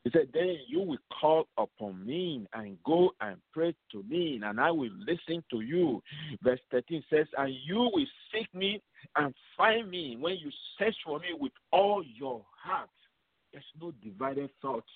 he 0.05 0.11
said, 0.11 0.29
Then 0.33 0.57
you 0.67 0.81
will 0.81 0.99
call 1.21 1.49
upon 1.57 2.05
me 2.07 2.47
and 2.53 2.77
go 2.85 3.11
and 3.21 3.37
pray 3.53 3.75
to 3.93 4.03
me, 4.05 4.41
and 4.43 4.61
I 4.61 4.71
will 4.71 4.91
listen 5.07 5.43
to 5.51 5.61
you. 5.61 6.03
Verse 6.43 6.61
13 6.71 7.03
says, 7.11 7.27
And 7.37 7.53
you 7.65 7.91
will 7.93 8.07
seek 8.33 8.53
me 8.55 8.83
and 9.17 9.35
find 9.57 9.91
me 9.91 10.17
when 10.19 10.37
you 10.37 10.51
search 10.79 10.97
for 11.05 11.19
me 11.19 11.29
with 11.39 11.53
all 11.73 12.03
your 12.03 12.45
heart. 12.63 12.89
There's 13.53 13.65
no 13.81 13.93
divided 14.03 14.51
thoughts, 14.61 14.91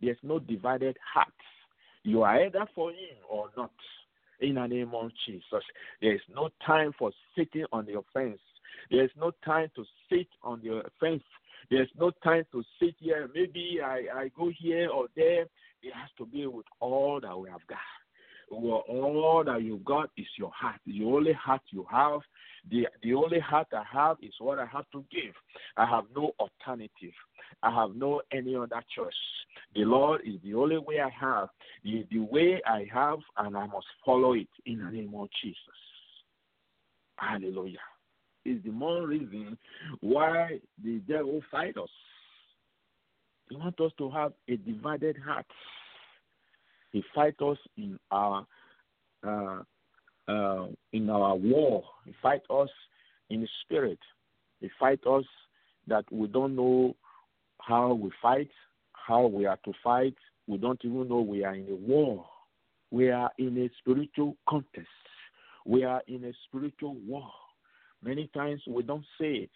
there's 0.00 0.18
no 0.22 0.38
divided 0.38 0.96
hearts. 1.14 1.30
You 2.02 2.22
are 2.22 2.44
either 2.44 2.66
for 2.74 2.90
him 2.90 3.16
or 3.28 3.50
not. 3.56 3.72
In 4.38 4.56
the 4.56 4.66
name 4.66 4.92
of 4.94 5.10
Jesus. 5.26 5.64
There 6.02 6.14
is 6.14 6.20
no 6.28 6.50
time 6.66 6.92
for 6.98 7.10
sitting 7.34 7.64
on 7.72 7.86
the 7.86 7.98
offense. 7.98 8.38
There 8.90 9.02
is 9.02 9.10
no 9.18 9.32
time 9.42 9.70
to 9.76 9.84
sit 10.10 10.28
on 10.42 10.60
the 10.62 10.82
offense 10.84 11.22
there's 11.70 11.90
no 11.98 12.10
time 12.22 12.44
to 12.52 12.62
sit 12.80 12.94
here. 12.98 13.28
Maybe 13.34 13.80
I, 13.84 14.02
I 14.14 14.30
go 14.36 14.50
here 14.56 14.88
or 14.88 15.06
there. 15.16 15.42
It 15.82 15.94
has 15.94 16.10
to 16.18 16.26
be 16.26 16.46
with 16.46 16.66
all 16.80 17.20
that 17.20 17.38
we 17.38 17.50
have 17.50 17.66
got. 17.66 17.78
Well, 18.50 18.84
all 18.88 19.42
that 19.44 19.62
you've 19.62 19.84
got 19.84 20.10
is 20.16 20.26
your 20.38 20.52
heart. 20.54 20.80
The 20.86 21.04
only 21.04 21.32
heart 21.32 21.62
you 21.70 21.84
have, 21.90 22.20
the 22.70 22.86
the 23.02 23.14
only 23.14 23.40
heart 23.40 23.66
I 23.72 23.82
have 23.92 24.18
is 24.22 24.34
what 24.38 24.60
I 24.60 24.66
have 24.66 24.84
to 24.92 25.04
give. 25.10 25.34
I 25.76 25.84
have 25.84 26.04
no 26.14 26.30
alternative. 26.38 27.14
I 27.64 27.74
have 27.74 27.96
no 27.96 28.22
any 28.32 28.54
other 28.54 28.82
choice. 28.94 29.12
The 29.74 29.84
Lord 29.84 30.20
is 30.24 30.40
the 30.44 30.54
only 30.54 30.78
way 30.78 31.00
I 31.00 31.10
have. 31.20 31.48
The, 31.82 32.06
the 32.10 32.20
way 32.20 32.60
I 32.64 32.86
have, 32.92 33.18
and 33.36 33.56
I 33.56 33.66
must 33.66 33.86
follow 34.04 34.34
it 34.34 34.48
in 34.64 34.78
the 34.78 34.90
name 34.92 35.12
of 35.16 35.28
Jesus. 35.42 35.58
Hallelujah 37.16 37.78
is 38.46 38.62
the 38.64 38.70
more 38.70 39.06
reason 39.06 39.58
why 40.00 40.58
the 40.82 40.98
devil 41.08 41.40
fight 41.50 41.76
us. 41.76 41.88
He 43.48 43.56
wants 43.56 43.78
us 43.80 43.92
to 43.98 44.10
have 44.10 44.32
a 44.48 44.56
divided 44.56 45.16
heart. 45.18 45.46
He 46.92 47.04
fight 47.14 47.40
us 47.42 47.58
in 47.76 47.98
our 48.10 48.46
uh, 49.26 49.62
uh, 50.28 50.66
in 50.92 51.10
our 51.10 51.36
war. 51.36 51.84
He 52.04 52.14
fight 52.22 52.42
us 52.50 52.68
in 53.30 53.42
the 53.42 53.48
spirit. 53.62 53.98
He 54.60 54.70
fight 54.78 55.00
us 55.06 55.24
that 55.86 56.04
we 56.10 56.26
don't 56.28 56.56
know 56.56 56.96
how 57.60 57.94
we 57.94 58.10
fight, 58.20 58.50
how 58.92 59.26
we 59.26 59.46
are 59.46 59.58
to 59.64 59.72
fight. 59.84 60.14
We 60.46 60.58
don't 60.58 60.80
even 60.84 61.08
know 61.08 61.20
we 61.20 61.44
are 61.44 61.54
in 61.54 61.68
a 61.68 61.74
war. 61.74 62.24
We 62.90 63.10
are 63.10 63.30
in 63.38 63.58
a 63.58 63.70
spiritual 63.78 64.36
contest. 64.48 64.86
We 65.64 65.84
are 65.84 66.02
in 66.06 66.24
a 66.24 66.32
spiritual 66.48 66.96
war. 67.06 67.30
Many 68.06 68.28
times 68.28 68.62
we 68.68 68.84
don't 68.84 69.04
say 69.20 69.32
it. 69.32 69.50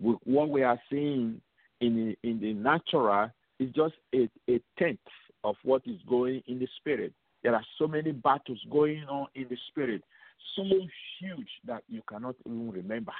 We, 0.00 0.14
what 0.22 0.48
we 0.48 0.62
are 0.62 0.80
seeing 0.88 1.40
in 1.80 2.16
the, 2.22 2.28
in 2.28 2.40
the 2.40 2.52
natural 2.52 3.30
is 3.58 3.70
just 3.72 3.94
a, 4.14 4.30
a 4.48 4.60
tenth 4.78 5.00
of 5.42 5.56
what 5.64 5.82
is 5.86 5.98
going 6.08 6.40
in 6.46 6.60
the 6.60 6.68
spirit. 6.78 7.12
There 7.42 7.52
are 7.54 7.64
so 7.78 7.88
many 7.88 8.12
battles 8.12 8.60
going 8.70 9.02
on 9.08 9.26
in 9.34 9.46
the 9.50 9.56
spirit, 9.68 10.02
so 10.54 10.62
huge 11.18 11.48
that 11.66 11.82
you 11.88 12.02
cannot 12.08 12.36
even 12.46 12.70
remember. 12.70 13.12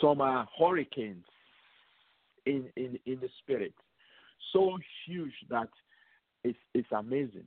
Some 0.00 0.22
are 0.22 0.48
hurricanes 0.58 1.26
in, 2.46 2.64
in, 2.76 2.98
in 3.04 3.20
the 3.20 3.28
spirit, 3.42 3.74
so 4.54 4.78
huge 5.06 5.34
that 5.50 5.68
it's, 6.44 6.58
it's 6.72 6.88
amazing. 6.92 7.46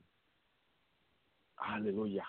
Hallelujah. 1.55 2.25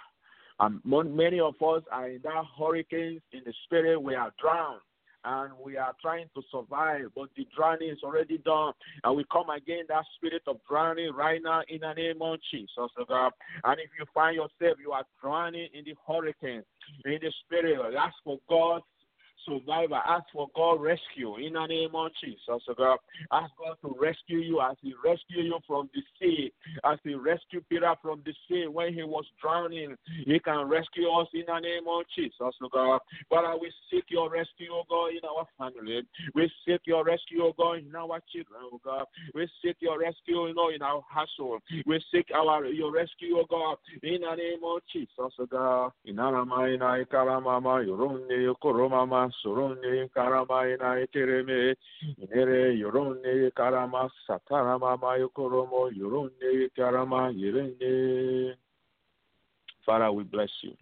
Um, 0.60 0.80
many 0.84 1.40
of 1.40 1.54
us 1.62 1.82
are 1.90 2.08
in 2.08 2.20
that 2.22 2.44
hurricanes 2.58 3.22
in 3.32 3.40
the 3.44 3.52
spirit. 3.64 4.00
We 4.00 4.14
are 4.14 4.32
drowned 4.40 4.80
and 5.24 5.52
we 5.64 5.76
are 5.76 5.94
trying 6.00 6.26
to 6.34 6.42
survive, 6.50 7.06
but 7.14 7.28
the 7.36 7.46
drowning 7.56 7.88
is 7.88 7.98
already 8.04 8.38
done. 8.38 8.72
And 9.02 9.16
we 9.16 9.24
come 9.32 9.50
again 9.50 9.84
that 9.88 10.04
spirit 10.16 10.42
of 10.46 10.58
drowning 10.68 11.12
right 11.14 11.40
now 11.42 11.62
in 11.68 11.80
the 11.80 11.92
name 11.94 12.20
of 12.20 12.38
Jesus, 12.50 12.90
God. 13.08 13.32
And 13.64 13.80
if 13.80 13.90
you 13.98 14.04
find 14.14 14.36
yourself 14.36 14.78
you 14.80 14.92
are 14.92 15.04
drowning 15.20 15.68
in 15.72 15.84
the 15.84 15.94
hurricane, 16.06 16.62
in 17.04 17.18
the 17.20 17.32
spirit, 17.44 17.94
ask 17.96 18.14
for 18.22 18.38
God's 18.48 18.84
survivor. 19.46 20.00
Ask 20.07 20.24
for 20.33 20.48
God 20.54 20.80
rescue 20.80 21.37
in 21.37 21.54
the 21.54 21.66
name 21.66 21.94
of 21.94 22.11
Jesus. 22.22 22.62
God, 22.76 22.98
ask 23.33 23.50
God 23.59 23.76
to 23.83 23.96
rescue 23.98 24.38
you 24.38 24.61
as 24.61 24.76
He 24.83 24.94
rescued 25.04 25.46
you 25.46 25.59
from 25.66 25.88
the 25.94 26.02
sea, 26.20 26.52
as 26.85 26.98
He 27.04 27.14
rescued 27.14 27.68
Peter 27.68 27.94
from 28.02 28.22
the 28.24 28.33
sea 28.48 28.66
when 28.66 28.92
he 28.92 29.02
was 29.02 29.24
drowning. 29.40 29.96
He 30.26 30.38
can 30.38 30.68
rescue 30.68 31.09
us 31.11 31.28
in 31.35 31.44
the 31.46 31.61
name 31.61 31.85
of 31.88 32.04
Jesus. 32.14 32.54
God, 32.72 33.00
but 33.30 33.61
we 33.61 33.72
seek 33.90 34.04
your 34.09 34.30
rescue, 34.30 34.68
oh 34.72 34.85
God, 34.88 35.11
in 35.11 35.20
our 35.24 35.46
family. 35.59 36.02
We 36.35 36.50
seek 36.66 36.80
your 36.85 37.04
rescue, 37.04 37.42
oh 37.42 37.54
God, 37.57 37.78
in 37.78 37.94
our 37.94 38.20
children, 38.33 38.61
oh 38.72 38.80
God. 38.85 39.04
We 39.35 39.48
seek 39.62 39.76
your 39.80 40.00
rescue, 40.00 40.48
you 40.48 40.54
know, 40.54 40.70
in 40.70 40.83
our 40.83 41.02
household. 41.09 41.62
We 41.87 42.02
seek 42.12 42.26
our 42.35 42.66
your 42.66 42.92
rescue, 42.92 43.38
oh 43.38 43.46
God, 43.48 43.76
in 44.02 44.22
the 44.22 44.35
name 44.35 44.61
of 44.64 44.80
Jesus. 44.92 45.09
So 45.37 45.46
God, 45.46 45.92
in 46.04 46.18
our 46.18 46.44
mind, 46.44 46.83
I 46.83 47.04
karamama, 47.04 47.85
sorone 49.42 50.09
karama 50.09 50.68
ina 50.68 51.01
etereme 51.01 51.77
inere 52.18 52.75
yorone 52.79 53.51
karama 53.51 54.11
satarama 54.27 54.97
mayokoromo 54.97 55.90
yorone 55.90 56.68
karama 56.77 57.31
yerene 57.31 58.57
Father, 59.87 60.11
we 60.11 60.25
bless 60.25 60.49
you. 60.62 60.73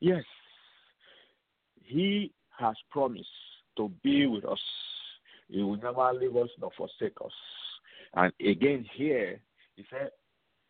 Yes, 0.00 0.24
He 1.82 2.32
has 2.58 2.74
promised 2.90 3.28
to 3.76 3.90
be 4.02 4.26
with 4.26 4.46
us. 4.46 4.58
He 5.48 5.62
will 5.62 5.76
never 5.76 6.10
leave 6.14 6.36
us 6.36 6.48
nor 6.58 6.70
forsake 6.76 7.16
us. 7.22 7.32
And 8.14 8.32
again, 8.40 8.86
here, 8.94 9.40
He 9.76 9.84
said, 9.90 10.10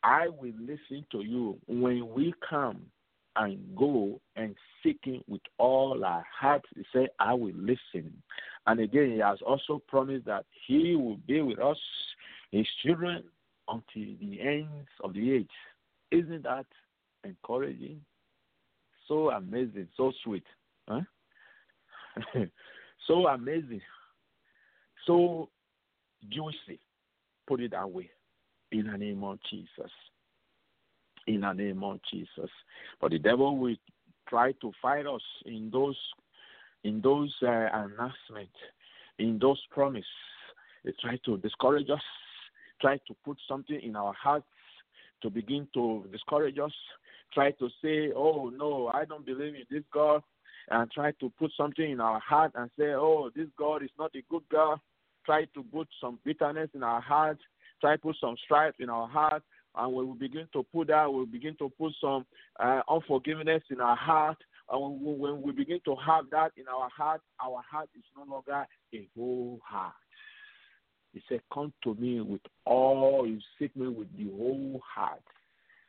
I 0.02 0.28
will 0.28 0.52
listen 0.60 1.06
to 1.12 1.22
you 1.22 1.58
when 1.68 2.12
we 2.12 2.34
come 2.48 2.82
and 3.36 3.58
go 3.76 4.20
and 4.36 4.54
seek 4.82 4.98
him 5.04 5.22
with 5.28 5.42
all 5.58 6.04
our 6.04 6.24
heart. 6.38 6.62
He 6.74 6.84
said, 6.92 7.08
I 7.18 7.34
will 7.34 7.54
listen. 7.54 8.12
And 8.66 8.80
again, 8.80 9.12
he 9.12 9.18
has 9.18 9.38
also 9.46 9.82
promised 9.86 10.26
that 10.26 10.44
he 10.66 10.96
will 10.96 11.18
be 11.26 11.40
with 11.42 11.58
us, 11.58 11.78
his 12.50 12.66
children, 12.82 13.24
until 13.68 14.14
the 14.20 14.40
ends 14.40 14.88
of 15.02 15.12
the 15.12 15.32
age. 15.32 15.50
Isn't 16.10 16.44
that 16.44 16.66
encouraging? 17.24 18.00
So 19.08 19.30
amazing, 19.30 19.88
so 19.96 20.12
sweet. 20.24 20.44
Huh? 20.88 21.00
so 23.06 23.26
amazing, 23.26 23.82
so 25.06 25.48
juicy, 26.30 26.80
put 27.46 27.60
it 27.60 27.72
that 27.72 27.90
way, 27.90 28.10
in 28.72 28.86
the 28.90 28.96
name 28.96 29.22
of 29.22 29.38
Jesus. 29.50 29.90
In 31.26 31.40
the 31.40 31.52
name 31.52 31.82
of 31.82 32.00
Jesus. 32.10 32.50
But 33.00 33.10
the 33.10 33.18
devil 33.18 33.56
will 33.56 33.76
try 34.28 34.52
to 34.52 34.72
fight 34.80 35.06
us 35.06 35.22
in 35.44 35.70
those 35.72 35.98
in 36.84 37.00
those 37.00 37.34
uh, 37.42 37.68
announcements, 37.72 38.54
in 39.18 39.38
those 39.40 39.60
promises. 39.70 40.06
They 40.84 40.92
try 41.00 41.18
to 41.24 41.36
discourage 41.38 41.90
us, 41.90 42.02
try 42.80 42.98
to 43.08 43.14
put 43.24 43.38
something 43.48 43.80
in 43.80 43.96
our 43.96 44.12
hearts 44.12 44.46
to 45.22 45.30
begin 45.30 45.66
to 45.74 46.04
discourage 46.12 46.58
us, 46.58 46.72
try 47.34 47.50
to 47.52 47.68
say, 47.82 48.12
Oh 48.14 48.52
no, 48.56 48.90
I 48.94 49.04
don't 49.04 49.26
believe 49.26 49.54
in 49.54 49.64
this 49.68 49.82
God 49.92 50.22
and 50.70 50.90
try 50.90 51.12
to 51.12 51.32
put 51.38 51.52
something 51.56 51.90
in 51.90 52.00
our 52.00 52.20
heart 52.20 52.52
and 52.54 52.70
say, 52.78 52.94
oh, 52.94 53.30
this 53.34 53.48
God 53.58 53.82
is 53.82 53.90
not 53.98 54.14
a 54.14 54.22
good 54.28 54.42
God. 54.50 54.78
Try 55.24 55.44
to 55.54 55.62
put 55.62 55.88
some 56.00 56.18
bitterness 56.24 56.70
in 56.74 56.82
our 56.82 57.00
heart. 57.00 57.38
Try 57.80 57.96
to 57.96 58.02
put 58.02 58.16
some 58.20 58.36
strife 58.44 58.74
in 58.78 58.88
our 58.88 59.08
heart. 59.08 59.42
And 59.76 59.92
when 59.92 60.08
we 60.08 60.14
begin 60.14 60.48
to 60.52 60.62
put 60.72 60.88
that, 60.88 61.12
we 61.12 61.26
begin 61.26 61.54
to 61.58 61.70
put 61.78 61.92
some 62.00 62.24
uh, 62.58 62.80
unforgiveness 62.88 63.62
in 63.70 63.80
our 63.80 63.96
heart. 63.96 64.38
And 64.70 65.00
when 65.00 65.42
we 65.42 65.52
begin 65.52 65.80
to 65.84 65.94
have 65.96 66.24
that 66.30 66.52
in 66.56 66.64
our 66.66 66.88
heart, 66.88 67.20
our 67.44 67.62
heart 67.70 67.88
is 67.96 68.04
no 68.16 68.24
longer 68.32 68.66
a 68.94 69.08
whole 69.16 69.60
heart. 69.62 69.92
He 71.12 71.22
said, 71.28 71.40
Come 71.52 71.72
to 71.84 71.94
me 71.94 72.20
with 72.20 72.40
all 72.64 73.26
you 73.26 73.38
seek 73.58 73.74
me 73.76 73.88
with 73.88 74.08
the 74.16 74.24
whole 74.24 74.80
heart. 74.84 75.22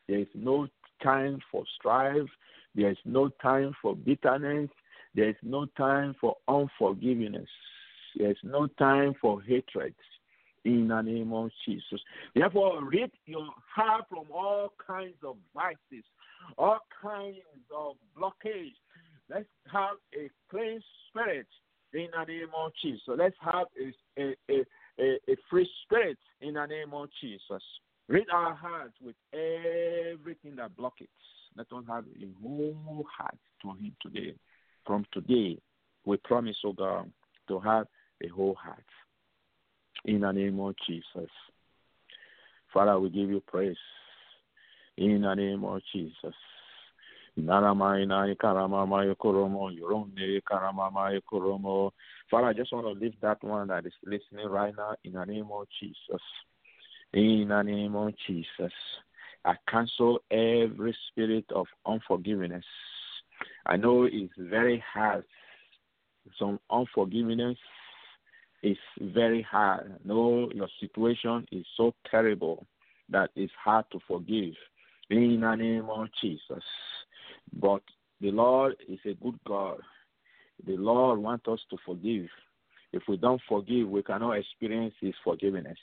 There 0.08 0.20
is 0.20 0.28
no 0.36 0.68
time 1.02 1.40
for 1.52 1.64
strife. 1.80 2.30
There 2.76 2.92
is 2.92 2.98
no 3.06 3.30
time 3.42 3.74
for 3.82 3.96
bitterness. 3.96 4.70
There 5.16 5.30
is 5.30 5.36
no 5.42 5.66
time 5.78 6.16
for 6.22 6.36
unforgiveness. 6.48 7.50
There 8.16 8.32
is 8.32 8.38
no 8.44 8.68
time 8.80 9.16
for 9.20 9.42
hatred 9.42 9.96
in 10.68 10.90
the 10.90 11.02
name 11.02 11.32
of 11.32 11.50
Jesus. 11.66 12.02
Therefore, 12.36 12.84
rid 12.84 13.10
your 13.26 13.48
heart 13.74 14.04
from 14.10 14.26
all 14.34 14.74
kinds 14.86 15.16
of 15.24 15.38
vices, 15.56 16.04
all 16.58 16.80
kinds 17.02 17.38
of 17.76 17.96
blockage. 18.20 18.74
Let's 19.30 19.46
have 19.72 19.96
a 20.14 20.30
clean 20.52 20.82
spirit 21.08 21.48
in 21.94 22.08
the 22.12 22.26
name 22.26 22.50
of 22.56 22.72
Jesus. 22.82 23.02
Let's 23.08 23.36
have 23.40 23.68
a, 23.80 24.22
a, 24.22 24.36
a, 25.00 25.20
a 25.30 25.36
free 25.50 25.70
spirit 25.84 26.18
in 26.42 26.56
the 26.56 26.66
name 26.66 26.94
of 26.94 27.08
Jesus. 27.22 27.64
Rid 28.10 28.30
our 28.32 28.54
hearts 28.54 28.94
with 29.02 29.16
everything 29.34 30.58
that 30.58 30.76
blocks 30.76 31.02
it. 31.02 31.10
Let 31.56 31.68
us 31.72 31.84
have 31.88 32.04
a 32.04 32.44
whole 32.44 33.06
heart 33.18 33.38
to 33.62 33.70
Him 33.70 33.96
today. 34.02 34.36
From 34.86 35.06
today, 35.14 35.60
we 36.06 36.18
promise, 36.18 36.58
oh 36.66 36.74
God, 36.74 37.10
to 37.48 37.60
have 37.60 37.88
a 38.24 38.28
whole 38.28 38.56
heart. 38.56 38.84
In 40.06 40.22
the 40.22 40.32
name 40.32 40.60
of 40.60 40.76
Jesus. 40.86 41.30
Father, 42.74 43.00
we 43.00 43.10
give 43.10 43.30
you 43.30 43.42
praise. 43.46 43.78
In 44.98 45.22
the 45.22 45.34
name 45.34 45.64
of 45.64 45.82
Jesus. 45.94 46.34
Father, 47.46 47.68
I 52.48 52.54
just 52.54 52.74
want 52.74 52.86
to 52.88 52.94
lift 53.00 53.22
that 53.22 53.44
one 53.44 53.68
that 53.68 53.86
is 53.86 53.94
listening 54.04 54.48
right 54.48 54.74
now 54.76 54.96
in 55.04 55.14
the 55.14 55.24
name 55.24 55.48
of 55.52 55.68
Jesus. 55.80 56.22
In 57.14 57.48
the 57.50 57.62
name 57.62 57.96
of 57.96 58.12
Jesus. 58.26 58.74
I 59.46 59.56
cancel 59.70 60.20
every 60.32 60.98
spirit 61.10 61.46
of 61.54 61.68
unforgiveness. 61.86 62.66
I 63.68 63.78
know 63.78 64.06
it's 64.12 64.34
very 64.38 64.84
hard. 64.94 65.24
Some 66.40 66.60
unforgiveness 66.72 67.58
is 68.64 68.78
very 69.00 69.42
hard. 69.42 70.00
No, 70.04 70.50
your 70.54 70.68
situation 70.80 71.46
is 71.52 71.66
so 71.76 71.94
terrible 72.10 72.66
that 73.10 73.30
it's 73.36 73.54
hard 73.64 73.86
to 73.92 74.00
forgive. 74.08 74.54
In 75.10 75.40
the 75.42 75.56
name 75.56 75.88
of 75.90 76.08
Jesus. 76.22 76.64
But 77.54 77.82
the 78.20 78.32
Lord 78.32 78.76
is 78.90 79.00
a 79.06 79.14
good 79.14 79.40
God. 79.48 79.80
The 80.66 80.76
Lord 80.76 81.20
wants 81.20 81.48
us 81.48 81.60
to 81.70 81.78
forgive. 81.86 82.28
If 82.92 83.04
we 83.08 83.18
don't 83.18 83.42
forgive, 83.48 83.88
we 83.88 84.04
cannot 84.04 84.34
experience 84.34 84.96
His 85.00 85.14
forgiveness. 85.24 85.78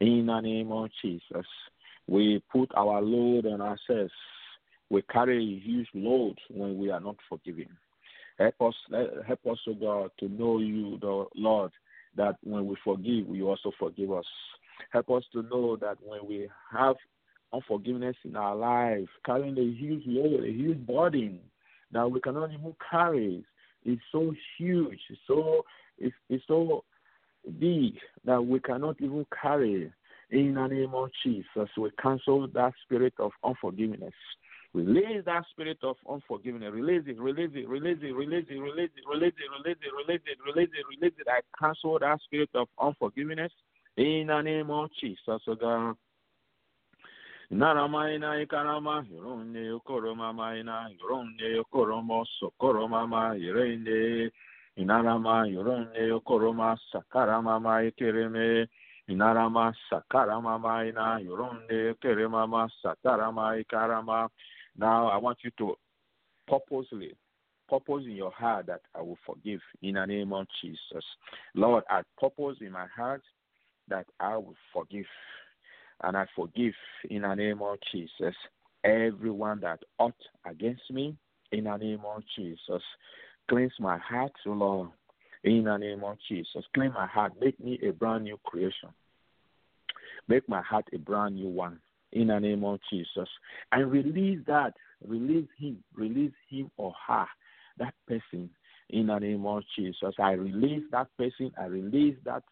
In 0.00 0.26
the 0.26 0.40
name 0.40 0.72
of 0.72 0.90
Jesus. 1.02 1.46
We 2.06 2.42
put 2.50 2.70
our 2.74 3.00
load 3.00 3.46
on 3.46 3.60
ourselves. 3.60 4.12
We 4.90 5.02
carry 5.02 5.36
a 5.36 5.66
huge 5.66 5.88
load 5.94 6.38
when 6.50 6.78
we 6.78 6.90
are 6.90 7.00
not 7.00 7.16
forgiving. 7.28 7.68
Help 8.38 8.54
us, 8.62 8.74
help 9.26 9.46
us, 9.50 9.58
O 9.66 9.74
God, 9.74 10.10
to 10.20 10.28
know 10.28 10.58
you, 10.58 10.98
the 11.00 11.26
Lord, 11.34 11.72
that 12.18 12.36
when 12.42 12.66
we 12.66 12.76
forgive, 12.84 13.34
you 13.34 13.48
also 13.48 13.72
forgive 13.78 14.12
us. 14.12 14.26
Help 14.90 15.10
us 15.10 15.24
to 15.32 15.42
know 15.42 15.76
that 15.76 15.96
when 16.04 16.20
we 16.28 16.48
have 16.70 16.96
unforgiveness 17.52 18.16
in 18.24 18.36
our 18.36 18.54
life, 18.54 19.08
carrying 19.24 19.58
a 19.58 19.62
huge 19.62 20.02
load, 20.06 20.44
a 20.44 20.52
huge 20.52 20.86
burden 20.86 21.40
that 21.92 22.10
we 22.10 22.20
cannot 22.20 22.52
even 22.52 22.74
carry, 22.90 23.44
is 23.86 23.98
so 24.12 24.34
huge, 24.58 24.98
so 25.26 25.64
it's, 25.98 26.14
it's 26.28 26.44
so 26.46 26.84
big 27.58 27.94
that 28.24 28.44
we 28.44 28.60
cannot 28.60 28.96
even 29.00 29.24
carry. 29.40 29.90
In 30.30 30.54
the 30.54 30.66
name 30.66 30.92
of 30.92 31.08
Jesus, 31.24 31.70
we 31.78 31.90
cancel 32.02 32.46
that 32.48 32.74
spirit 32.84 33.14
of 33.18 33.30
unforgiveness. 33.42 34.12
Release 34.78 35.24
that 35.26 35.42
spirit 35.50 35.78
of 35.82 35.96
unforgiveness. 36.08 36.72
Release 36.72 37.02
it, 37.08 37.18
release 37.18 37.50
it, 37.52 37.68
release 37.68 37.98
it, 38.00 38.14
release 38.14 38.46
it, 38.48 38.60
release 38.62 38.92
it, 38.94 39.02
release 39.10 39.34
it, 39.36 39.50
release 39.50 39.76
it, 39.82 39.90
release 39.98 40.22
it, 40.24 40.38
release 40.46 40.70
it, 40.72 40.86
release 40.88 41.14
it. 41.18 41.26
I 41.28 41.40
cancel 41.58 41.98
that 41.98 42.20
spirit 42.22 42.50
of 42.54 42.68
unforgiveness 42.80 43.50
in 43.96 44.28
the 44.28 44.40
name 44.40 44.70
of 44.70 44.88
Jesus, 45.00 45.42
oh 45.48 45.56
ikarama 47.50 49.04
yoronde 49.10 49.66
yokoroma 49.66 50.32
maina 50.32 50.88
yoronde 51.00 51.56
yokoroma 51.56 52.24
sokoroma 52.40 53.08
ma 53.08 53.32
yerende 53.32 54.30
inarama 54.78 55.44
yoronde 55.48 56.08
yokoroma 56.08 56.76
sakarama 56.92 57.60
ma 57.60 57.82
ikereme 57.82 58.68
Inarama 59.08 59.72
sakarama 59.90 60.58
maina 60.60 61.18
yoronde 61.18 61.94
keremama 61.94 62.68
satarama 62.84 63.56
ikarama. 63.56 64.28
Now 64.78 65.08
I 65.08 65.16
want 65.16 65.38
you 65.42 65.50
to 65.58 65.74
purposely 66.46 67.14
purpose 67.68 68.04
in 68.04 68.12
your 68.12 68.30
heart 68.30 68.66
that 68.66 68.80
I 68.94 69.02
will 69.02 69.18
forgive 69.26 69.60
in 69.82 69.94
the 69.94 70.06
name 70.06 70.32
of 70.32 70.46
Jesus. 70.62 71.04
Lord, 71.54 71.84
I 71.90 72.02
purpose 72.18 72.56
in 72.60 72.72
my 72.72 72.86
heart 72.96 73.22
that 73.88 74.06
I 74.20 74.36
will 74.36 74.54
forgive. 74.72 75.04
And 76.02 76.16
I 76.16 76.26
forgive 76.34 76.74
in 77.10 77.22
the 77.22 77.34
name 77.34 77.60
of 77.60 77.76
Jesus 77.92 78.34
everyone 78.84 79.60
that 79.60 79.80
ought 79.98 80.14
against 80.46 80.90
me 80.90 81.16
in 81.52 81.64
the 81.64 81.76
name 81.76 82.00
of 82.06 82.22
Jesus. 82.36 82.82
Cleanse 83.48 83.72
my 83.80 83.98
heart, 83.98 84.32
Lord, 84.46 84.90
in 85.42 85.64
the 85.64 85.76
name 85.76 86.04
of 86.04 86.16
Jesus. 86.28 86.64
Clean 86.74 86.92
my 86.92 87.06
heart. 87.06 87.32
Make 87.40 87.58
me 87.58 87.78
a 87.86 87.92
brand 87.92 88.24
new 88.24 88.38
creation. 88.44 88.90
Make 90.28 90.48
my 90.48 90.62
heart 90.62 90.84
a 90.92 90.98
brand 90.98 91.36
new 91.36 91.48
one. 91.48 91.80
In 92.12 92.28
the 92.28 92.38
name 92.38 92.64
of 92.64 92.80
Jesus. 92.90 93.28
And 93.72 93.90
release 93.90 94.40
that. 94.46 94.74
Release 95.06 95.48
him. 95.58 95.82
Release 95.94 96.32
him 96.48 96.70
or 96.76 96.92
her. 97.06 97.26
That 97.78 97.94
person. 98.06 98.50
In 98.90 99.08
the 99.08 99.18
name 99.18 99.44
of 99.46 99.62
Jesus. 99.76 100.14
I 100.18 100.32
release 100.32 100.84
that 100.92 101.08
person. 101.18 101.52
I 101.60 101.66
release 101.66 102.16
that 102.24 102.42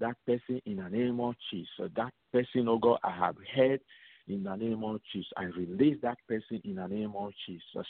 that 0.00 0.16
person 0.26 0.60
in 0.64 0.76
the 0.76 0.88
name 0.88 1.20
of 1.20 1.34
Jesus. 1.50 1.90
That 1.96 2.12
person, 2.32 2.68
oh 2.68 2.78
God, 2.78 2.98
I 3.02 3.10
have 3.10 3.36
heard 3.54 3.80
in 4.28 4.44
the 4.44 4.54
name 4.54 4.84
of 4.84 5.00
Jesus. 5.12 5.30
I 5.36 5.44
release 5.44 5.96
that 6.02 6.18
person 6.28 6.60
in 6.64 6.76
the 6.76 6.86
name 6.86 7.14
of 7.16 7.32
Jesus. 7.46 7.86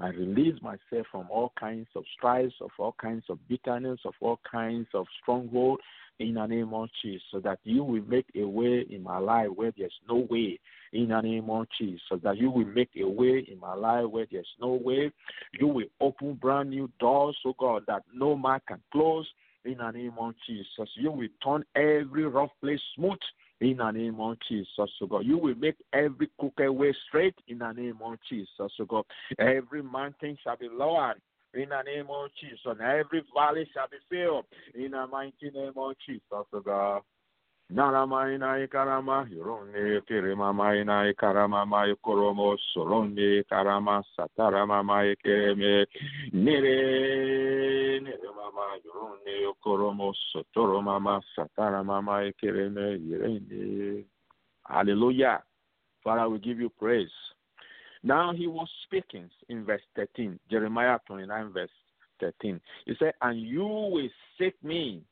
I 0.00 0.08
release 0.08 0.54
myself 0.62 1.06
from 1.10 1.26
all 1.30 1.52
kinds 1.58 1.88
of 1.96 2.04
strife, 2.16 2.52
of 2.60 2.70
all 2.78 2.94
kinds 3.00 3.24
of 3.28 3.38
bitterness, 3.48 3.98
of 4.04 4.14
all 4.20 4.38
kinds 4.48 4.86
of 4.94 5.06
stronghold 5.20 5.80
in 6.18 6.34
the 6.34 6.46
name 6.46 6.74
of 6.74 6.88
Jesus, 7.02 7.22
so 7.30 7.40
that 7.40 7.58
you 7.64 7.84
will 7.84 8.02
make 8.02 8.26
a 8.34 8.44
way 8.44 8.84
in 8.90 9.02
my 9.02 9.18
life 9.18 9.48
where 9.54 9.72
there's 9.76 9.92
no 10.08 10.26
way 10.30 10.58
in 10.92 11.08
the 11.08 11.20
name 11.20 11.48
of 11.50 11.66
Jesus, 11.78 12.00
so 12.08 12.16
that 12.16 12.38
you 12.38 12.50
will 12.50 12.66
make 12.66 12.90
a 13.00 13.08
way 13.08 13.46
in 13.50 13.58
my 13.60 13.74
life 13.74 14.06
where 14.06 14.26
there's 14.30 14.48
no 14.60 14.72
way. 14.72 15.10
You 15.58 15.68
will 15.68 15.86
open 16.00 16.34
brand 16.34 16.70
new 16.70 16.90
doors, 16.98 17.36
oh 17.44 17.54
God, 17.58 17.84
that 17.86 18.02
no 18.12 18.36
man 18.36 18.60
can 18.66 18.80
close 18.92 19.26
in 19.64 19.78
the 19.78 19.90
name 19.90 20.14
of 20.18 20.34
Jesus. 20.46 20.88
You 20.94 21.10
will 21.10 21.28
turn 21.44 21.64
every 21.76 22.26
rough 22.26 22.50
place 22.60 22.80
smooth 22.94 23.18
in 23.60 23.78
the 23.78 23.90
name 23.90 24.20
of 24.20 24.36
Jesus, 24.48 24.90
oh 25.00 25.06
God. 25.06 25.24
You 25.24 25.38
will 25.38 25.54
make 25.56 25.76
every 25.92 26.30
crooked 26.38 26.70
way 26.70 26.94
straight 27.08 27.34
in 27.48 27.58
the 27.58 27.72
name 27.72 27.98
of 28.04 28.18
Jesus, 28.28 28.48
oh 28.58 28.84
God. 28.86 29.04
Every 29.38 29.82
mountain 29.82 30.36
shall 30.42 30.56
be 30.56 30.68
lowered 30.68 31.20
in 31.54 31.68
the 31.70 31.82
name 31.82 32.06
of 32.10 32.30
Jesus, 32.40 32.60
and 32.66 32.80
every 32.80 33.22
valley 33.34 33.68
shall 33.72 33.88
be 33.88 33.96
filled 34.08 34.44
in 34.74 34.92
the 34.92 35.06
mighty 35.06 35.50
name 35.54 35.72
of 35.76 35.94
Jesus, 36.06 36.22
oh 36.30 36.60
God. 36.64 37.02
Naramaina 37.70 38.58
ikarama 38.64 39.28
yuronde 39.30 40.00
kirima 40.08 40.52
maina 40.54 41.12
ikarama 41.12 41.66
mai 41.66 41.94
koromo 41.96 42.56
soronde 42.74 43.44
karama 43.44 44.02
satarama 44.16 44.82
mai 44.82 45.14
kereme 45.16 45.86
nere 46.32 48.00
nere 48.00 48.28
mama 48.34 48.78
yuronde 48.84 49.52
koromo 49.62 50.14
sotoro 50.32 50.82
mama 50.82 51.20
satarama 51.36 52.02
mai 52.02 52.32
kereme 52.42 52.98
yirende 53.04 54.06
Hallelujah. 54.64 55.42
Father, 56.04 56.28
we 56.28 56.38
give 56.38 56.58
you 56.60 56.70
praise. 56.70 57.10
Now 58.02 58.32
he 58.32 58.46
was 58.46 58.68
speaking 58.84 59.28
in 59.48 59.64
verse 59.64 59.82
13, 59.96 60.38
Jeremiah 60.50 60.98
29, 61.06 61.52
verse 61.52 61.70
13. 62.20 62.60
He 62.86 62.94
said, 62.98 63.12
And 63.22 63.40
you 63.40 63.62
will 63.62 64.08
seek 64.38 64.54
me 64.62 65.02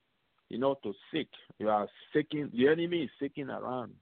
you 0.48 0.58
know, 0.58 0.76
to 0.82 0.92
seek. 1.12 1.28
You 1.58 1.68
are 1.68 1.88
seeking, 2.12 2.50
the 2.54 2.68
enemy 2.68 3.04
is 3.04 3.10
seeking 3.20 3.48
around. 3.50 3.92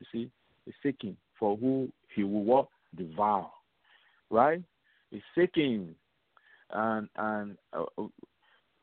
You 0.00 0.06
see, 0.12 0.30
he's 0.64 0.74
seeking 0.82 1.16
for 1.38 1.56
who 1.56 1.90
he 2.14 2.24
will 2.24 2.44
what? 2.44 2.68
Devour. 2.96 3.50
Right? 4.30 4.62
He's 5.10 5.22
seeking. 5.36 5.94
And, 6.72 7.08
and, 7.16 7.56
uh, 7.72 8.04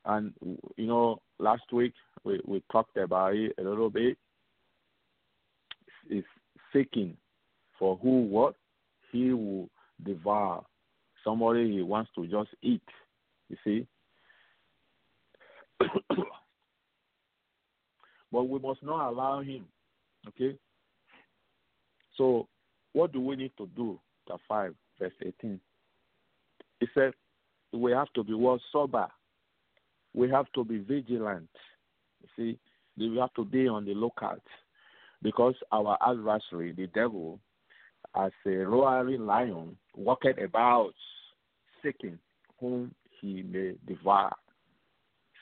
and, 0.06 0.34
you 0.76 0.88
know, 0.88 1.22
last 1.40 1.72
week 1.72 1.94
we, 2.24 2.40
we 2.46 2.64
talked 2.72 2.98
about 2.98 3.36
it 3.36 3.54
a 3.58 3.64
little 3.64 3.90
bit. 3.90 4.18
He's 6.10 6.24
seeking 6.74 7.18
for 7.80 7.98
who 8.02 8.24
what? 8.24 8.56
He 9.12 9.34
will 9.34 9.70
devour. 10.04 10.64
Somebody 11.24 11.72
he 11.72 11.82
wants 11.82 12.12
to 12.16 12.28
just 12.28 12.50
eat. 12.62 12.82
You 13.50 13.58
see? 13.64 13.88
but 18.32 18.44
we 18.44 18.60
must 18.60 18.84
not 18.84 19.10
allow 19.10 19.42
him. 19.42 19.66
Okay? 20.28 20.58
So, 22.16 22.48
what 22.94 23.12
do 23.14 23.22
we 23.22 23.36
need 23.36 23.52
to 23.58 23.68
do? 23.76 24.00
Chapter 24.28 24.44
5, 24.48 24.76
verse 25.00 25.14
18. 25.22 25.60
He 26.80 26.88
said, 26.94 27.14
we 27.74 27.92
have 27.92 28.12
to 28.14 28.24
be 28.24 28.34
well 28.34 28.60
sober. 28.72 29.08
We 30.14 30.30
have 30.30 30.46
to 30.56 30.64
be 30.64 30.80
vigilant. 30.80 31.50
You 32.22 32.28
see, 32.36 32.60
we 32.98 33.18
have 33.18 33.34
to 33.36 33.46
be 33.46 33.68
on 33.68 33.86
the 33.86 33.94
lookout 33.94 34.42
because 35.22 35.56
our 35.72 35.98
adversary, 36.06 36.72
the 36.72 36.88
devil, 36.88 37.40
as 38.20 38.32
a 38.46 38.50
roaring 38.50 39.26
lion, 39.26 39.78
walketh 39.96 40.38
about 40.42 40.94
seeking 41.84 42.18
whom 42.60 42.94
he 43.22 43.44
may 43.44 43.74
devour. 43.88 44.34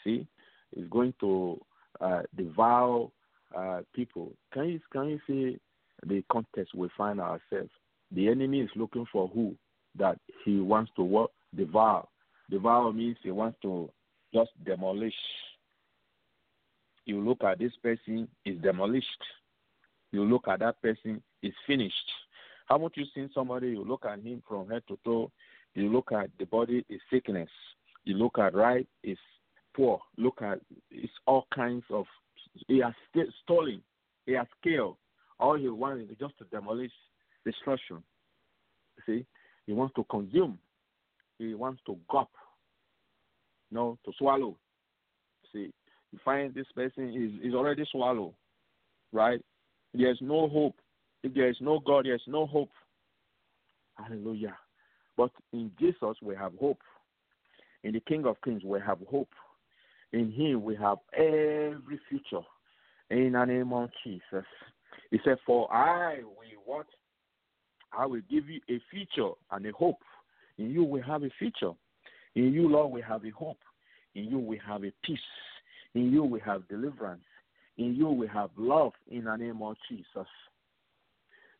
See, 0.04 0.28
he's 0.74 0.88
going 0.90 1.14
to 1.22 1.60
uh, 2.02 2.22
devour 2.36 3.10
uh, 3.56 3.82
people. 3.94 4.34
Can 4.54 4.70
you 4.70 4.80
can 4.92 5.10
you 5.10 5.20
see 5.28 5.60
the 6.06 6.24
context 6.32 6.76
we 6.76 6.90
find 6.98 7.20
ourselves? 7.20 7.72
The 8.12 8.28
enemy 8.28 8.62
is 8.62 8.70
looking 8.76 9.06
for 9.12 9.28
who 9.30 9.56
that 9.98 10.20
he 10.44 10.60
wants 10.60 10.92
to 10.98 11.28
devour. 11.56 12.06
Devour 12.50 12.94
means 12.94 13.18
he 13.24 13.32
wants 13.32 13.58
to 13.62 13.90
just 14.34 14.52
demolish. 14.66 15.14
You 17.06 17.22
look 17.22 17.44
at 17.44 17.60
this 17.60 17.74
person 17.82 18.28
is 18.46 18.60
demolished. 18.62 19.08
You 20.12 20.24
look 20.24 20.48
at 20.48 20.60
that 20.60 20.82
person 20.82 21.22
is 21.42 21.54
finished. 21.66 22.12
Haven't 22.66 22.98
you 22.98 23.06
seen 23.14 23.30
somebody? 23.34 23.70
You 23.70 23.84
look 23.84 24.06
at 24.06 24.20
him 24.20 24.42
from 24.48 24.70
head 24.70 24.84
to 24.88 24.98
toe. 25.06 25.32
You 25.74 25.92
look 25.92 26.12
at 26.12 26.30
the 26.40 26.46
body 26.46 26.86
is 26.90 27.02
sickness. 27.12 27.50
You 28.06 28.16
look 28.16 28.40
at 28.40 28.56
right 28.56 28.88
is 29.04 29.18
poor. 29.76 30.00
Look 30.18 30.42
at 30.42 30.60
it's 30.90 31.12
all 31.26 31.48
kinds 31.54 31.84
of. 31.90 32.06
He 32.68 32.80
has 32.80 32.94
st- 33.12 33.34
stolen. 33.44 33.82
He 34.26 34.34
has 34.34 34.48
killed. 34.64 34.98
All 35.40 35.58
he 35.58 35.68
wants 35.68 36.10
is 36.10 36.18
just 36.18 36.38
to 36.38 36.46
demolish, 36.46 36.92
destruction. 37.46 38.02
See, 39.06 39.26
he 39.68 39.74
wants 39.74 39.94
to 39.96 40.06
consume. 40.06 40.58
He 41.38 41.54
wants 41.54 41.82
to 41.86 41.98
gulp. 42.10 42.30
No, 43.72 43.98
to 44.06 44.12
swallow. 44.18 44.56
See, 45.52 45.74
you 46.12 46.20
find 46.24 46.54
this 46.54 46.68
person 46.74 47.10
is 47.10 47.48
is 47.50 47.54
already 47.54 47.86
swallowed, 47.92 48.34
right? 49.12 49.42
There's 49.94 50.20
no 50.22 50.48
hope. 50.48 50.76
If 51.26 51.34
there 51.34 51.50
is 51.50 51.58
no 51.60 51.80
God, 51.80 52.06
there 52.06 52.14
is 52.14 52.22
no 52.28 52.46
hope. 52.46 52.70
Hallelujah. 53.96 54.56
But 55.18 55.32
in 55.54 55.72
Jesus 55.80 56.18
we 56.22 56.36
have 56.36 56.52
hope. 56.60 56.78
In 57.84 57.94
the 57.94 58.00
King 58.00 58.28
of 58.28 58.36
Kings 58.44 58.62
we 58.64 58.80
have 58.86 59.00
hope. 59.10 59.32
In 60.14 60.32
Him 60.32 60.64
we 60.64 60.76
have 60.76 61.00
every 61.18 62.00
future. 62.08 62.46
In 63.10 63.32
the 63.32 63.44
name 63.44 63.74
of 63.74 63.90
Jesus. 64.04 64.46
He 65.10 65.20
said, 65.26 65.38
For 65.48 65.74
I 65.74 66.18
will 66.20 66.62
what? 66.64 66.86
I 67.92 68.06
will 68.06 68.22
give 68.30 68.48
you 68.48 68.62
a 68.70 68.80
future 68.92 69.32
and 69.50 69.66
a 69.66 69.72
hope. 69.72 70.04
In 70.60 70.70
you 70.70 70.84
we 70.84 71.02
have 71.02 71.24
a 71.24 71.30
future. 71.40 71.72
In 72.36 72.54
you, 72.54 72.70
Lord, 72.70 72.92
we 72.92 73.02
have 73.02 73.26
a 73.26 73.32
hope. 73.32 73.58
In 74.14 74.26
you 74.26 74.38
we 74.38 74.62
have 74.64 74.84
a 74.84 74.92
peace. 75.04 75.18
In 75.96 76.12
you 76.12 76.24
we 76.24 76.40
have 76.42 76.68
deliverance. 76.68 77.26
In 77.80 77.96
you 77.96 78.10
we 78.10 78.28
have 78.28 78.52
love 78.58 78.92
in 79.10 79.24
the 79.24 79.36
name 79.36 79.64
of 79.64 79.76
Jesus. 79.90 80.28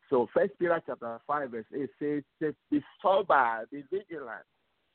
So 0.08 0.28
First 0.32 0.52
Peter 0.58 0.80
chapter 0.86 1.20
five 1.26 1.50
verse 1.50 1.64
eight 1.74 1.90
says, 1.98 2.54
"Be 2.70 2.82
sober, 3.02 3.66
be 3.72 3.82
vigilant, 3.90 4.44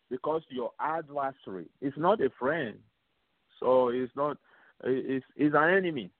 because 0.09 0.41
your 0.49 0.71
adversary 0.79 1.65
is 1.81 1.93
not 1.97 2.21
a 2.21 2.29
friend. 2.39 2.77
So 3.59 3.89
it's 3.89 4.11
not, 4.15 4.37
it's, 4.83 5.25
it's 5.35 5.55
an 5.55 5.69
enemy. 5.69 6.11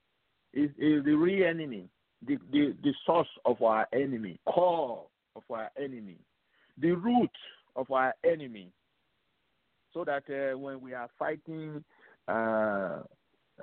It's, 0.54 0.74
it's 0.78 1.06
the 1.06 1.14
real 1.14 1.48
enemy, 1.48 1.88
the, 2.28 2.38
the 2.52 2.76
the 2.84 2.94
source 3.06 3.30
of 3.46 3.62
our 3.62 3.88
enemy, 3.94 4.40
core 4.46 5.06
of 5.36 5.44
our 5.50 5.72
enemy, 5.78 6.18
the 6.78 6.92
root 6.92 7.32
of 7.76 7.90
our 7.92 8.14
enemy. 8.24 8.72
So 9.94 10.06
that 10.06 10.24
uh, 10.30 10.58
when 10.58 10.82
we 10.82 10.94
are 10.94 11.10
fighting, 11.18 11.84
uh, 12.28 13.00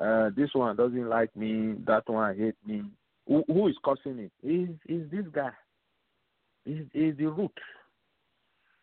uh, 0.01 0.31
this 0.37 0.51
one 0.53 0.77
doesn't 0.77 1.09
like 1.09 1.35
me, 1.37 1.75
that 1.87 2.09
one 2.09 2.37
hate 2.37 2.57
me, 2.67 2.83
who, 3.29 3.69
is 3.69 3.77
causing 3.85 4.19
it? 4.19 4.33
Is 4.43 4.71
is 4.89 5.11
this 5.11 5.27
guy? 5.33 5.51
Is 6.65 6.87
is 6.95 7.17
the 7.19 7.27
root? 7.27 7.53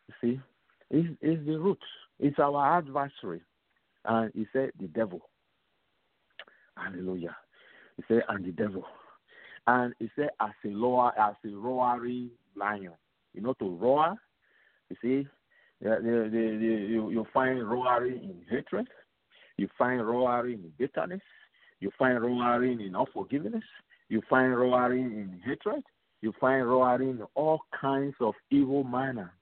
You 0.08 0.14
see, 0.22 0.96
is 0.96 1.06
is 1.22 1.46
the 1.46 1.58
root? 1.58 1.80
It's 2.20 2.39
our 2.39 2.78
adversary, 2.78 3.41
and 4.06 4.32
he 4.36 4.46
said 4.54 4.72
the 4.80 4.88
devil. 4.88 5.30
Hallelujah. 6.78 7.36
He 7.98 8.04
said 8.08 8.24
and 8.30 8.46
the 8.46 8.52
devil, 8.52 8.86
and 9.68 9.93
he 10.00 10.10
said 10.16 10.30
as 10.39 10.52
a 10.64 10.70
roar, 10.70 11.18
as 11.20 11.36
a 11.43 11.56
roaring 11.56 12.30
lion. 12.56 12.93
You 13.34 13.41
know 13.41 13.54
to 13.54 13.70
roar. 13.70 14.16
You 14.89 14.96
see, 15.02 15.28
the, 15.82 15.89
the, 15.89 16.30
the, 16.32 16.38
you 16.38 17.10
you 17.10 17.26
find 17.34 17.68
roaring 17.68 18.24
in 18.24 18.41
hatred. 18.50 18.88
You 19.58 19.68
find 19.78 20.06
roaring 20.06 20.60
in 20.64 20.72
bitterness. 20.78 21.22
You 21.80 21.91
find 21.98 22.22
roaring 22.22 22.82
in 22.82 22.96
unforgiveness. 22.96 23.64
You 24.10 24.22
find 24.30 24.56
roaring 24.58 25.06
in 25.06 25.41
hatred. 25.43 25.84
You 26.22 26.34
find 26.39 26.68
roaring 26.68 27.10
in 27.10 27.24
all 27.36 27.62
kinds 27.80 28.16
of 28.20 28.34
evil 28.51 28.84
manner. 28.84 29.34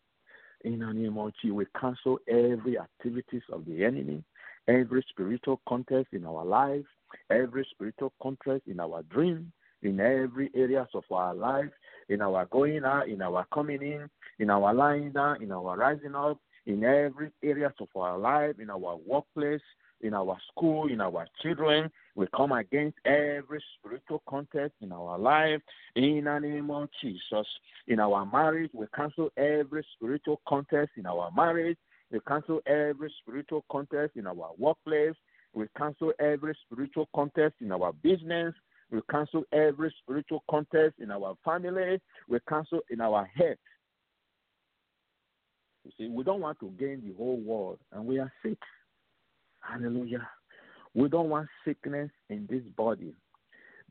In 0.64 0.80
the 0.80 0.93
name 0.93 1.16
we 1.16 1.66
cancel 1.80 2.20
every 2.28 2.80
activities 2.80 3.41
of 3.51 3.66
the 3.66 3.84
enemy, 3.84 4.24
every 4.68 5.05
spiritual 5.09 5.59
contest 5.68 6.07
in 6.14 6.26
our 6.26 6.45
life, 6.45 6.86
every 7.30 7.68
spiritual 7.72 8.14
contest 8.22 8.64
in 8.68 8.80
our 8.80 9.03
dream, 9.03 9.51
in 9.82 9.99
every 9.99 10.49
areas 10.55 10.88
of 10.93 11.03
our 11.11 11.36
life, 11.36 11.70
in 12.07 12.22
our 12.22 12.45
going 12.45 12.86
out, 12.86 13.09
in 13.09 13.22
our 13.22 13.45
coming 13.53 13.82
in, 13.82 14.09
in 14.39 14.49
our 14.49 14.74
lying 14.74 15.11
down, 15.11 15.43
in 15.43 15.51
our 15.51 15.78
rising 15.78 16.16
up, 16.16 16.39
in 16.66 16.84
every 16.86 17.30
areas 17.43 17.74
of 17.82 17.89
our 17.95 18.18
life, 18.18 18.55
in 18.59 18.70
our 18.70 18.97
workplace, 19.05 19.61
in 20.04 20.14
our 20.14 20.38
school, 20.51 20.88
in 20.88 21.01
our 21.01 21.28
children. 21.41 21.89
We 22.16 22.28
come 22.36 22.51
against 22.51 22.97
every 23.06 23.64
spiritual 23.80 24.22
contest 24.30 24.74
in 24.82 24.91
our 24.91 25.18
life 25.18 25.62
in 25.95 26.26
the 26.26 26.39
name 26.39 26.70
of 26.70 26.89
Jesus. 27.01 27.47
In 27.88 27.99
our 27.99 28.26
marriage, 28.26 28.70
we 28.74 28.86
cancel 28.95 29.30
every 29.38 29.86
spiritual 29.95 30.41
contest 30.47 30.91
in 30.97 31.08
our 31.08 31.32
marriage. 31.36 31.78
We 32.12 32.20
cancel 32.28 32.62
every 32.68 33.12
spiritual 33.22 33.66
contest 33.72 34.12
in 34.16 34.28
our 34.28 34.51
workplace. 34.58 35.16
We 35.54 35.66
cancel 35.78 36.12
every 36.20 36.56
spiritual 36.66 37.10
contest 37.16 37.56
in 37.62 37.72
our 37.72 37.93
business. 37.93 38.54
We 38.91 38.99
cancel 39.10 39.43
every 39.51 39.93
spiritual 40.04 40.43
contest 40.49 40.95
in 40.99 41.10
our 41.10 41.36
family. 41.43 41.99
We 42.30 42.39
cancel 42.47 42.82
in 42.91 43.01
our 43.01 43.26
head. 43.34 43.58
You 45.84 45.91
see, 45.97 46.08
we 46.10 46.24
don't 46.24 46.41
want 46.41 46.60
to 46.60 46.70
gain 46.80 47.01
the 47.06 47.14
whole 47.18 47.39
world, 47.39 47.80
and 47.91 48.06
we 48.06 48.20
are 48.20 48.32
sick. 48.43 48.58
Hallelujah. 49.64 50.28
We 50.93 51.09
don't 51.09 51.30
want 51.30 51.47
sickness 51.66 52.11
in 52.30 52.47
this 52.49 52.64
body. 52.76 53.14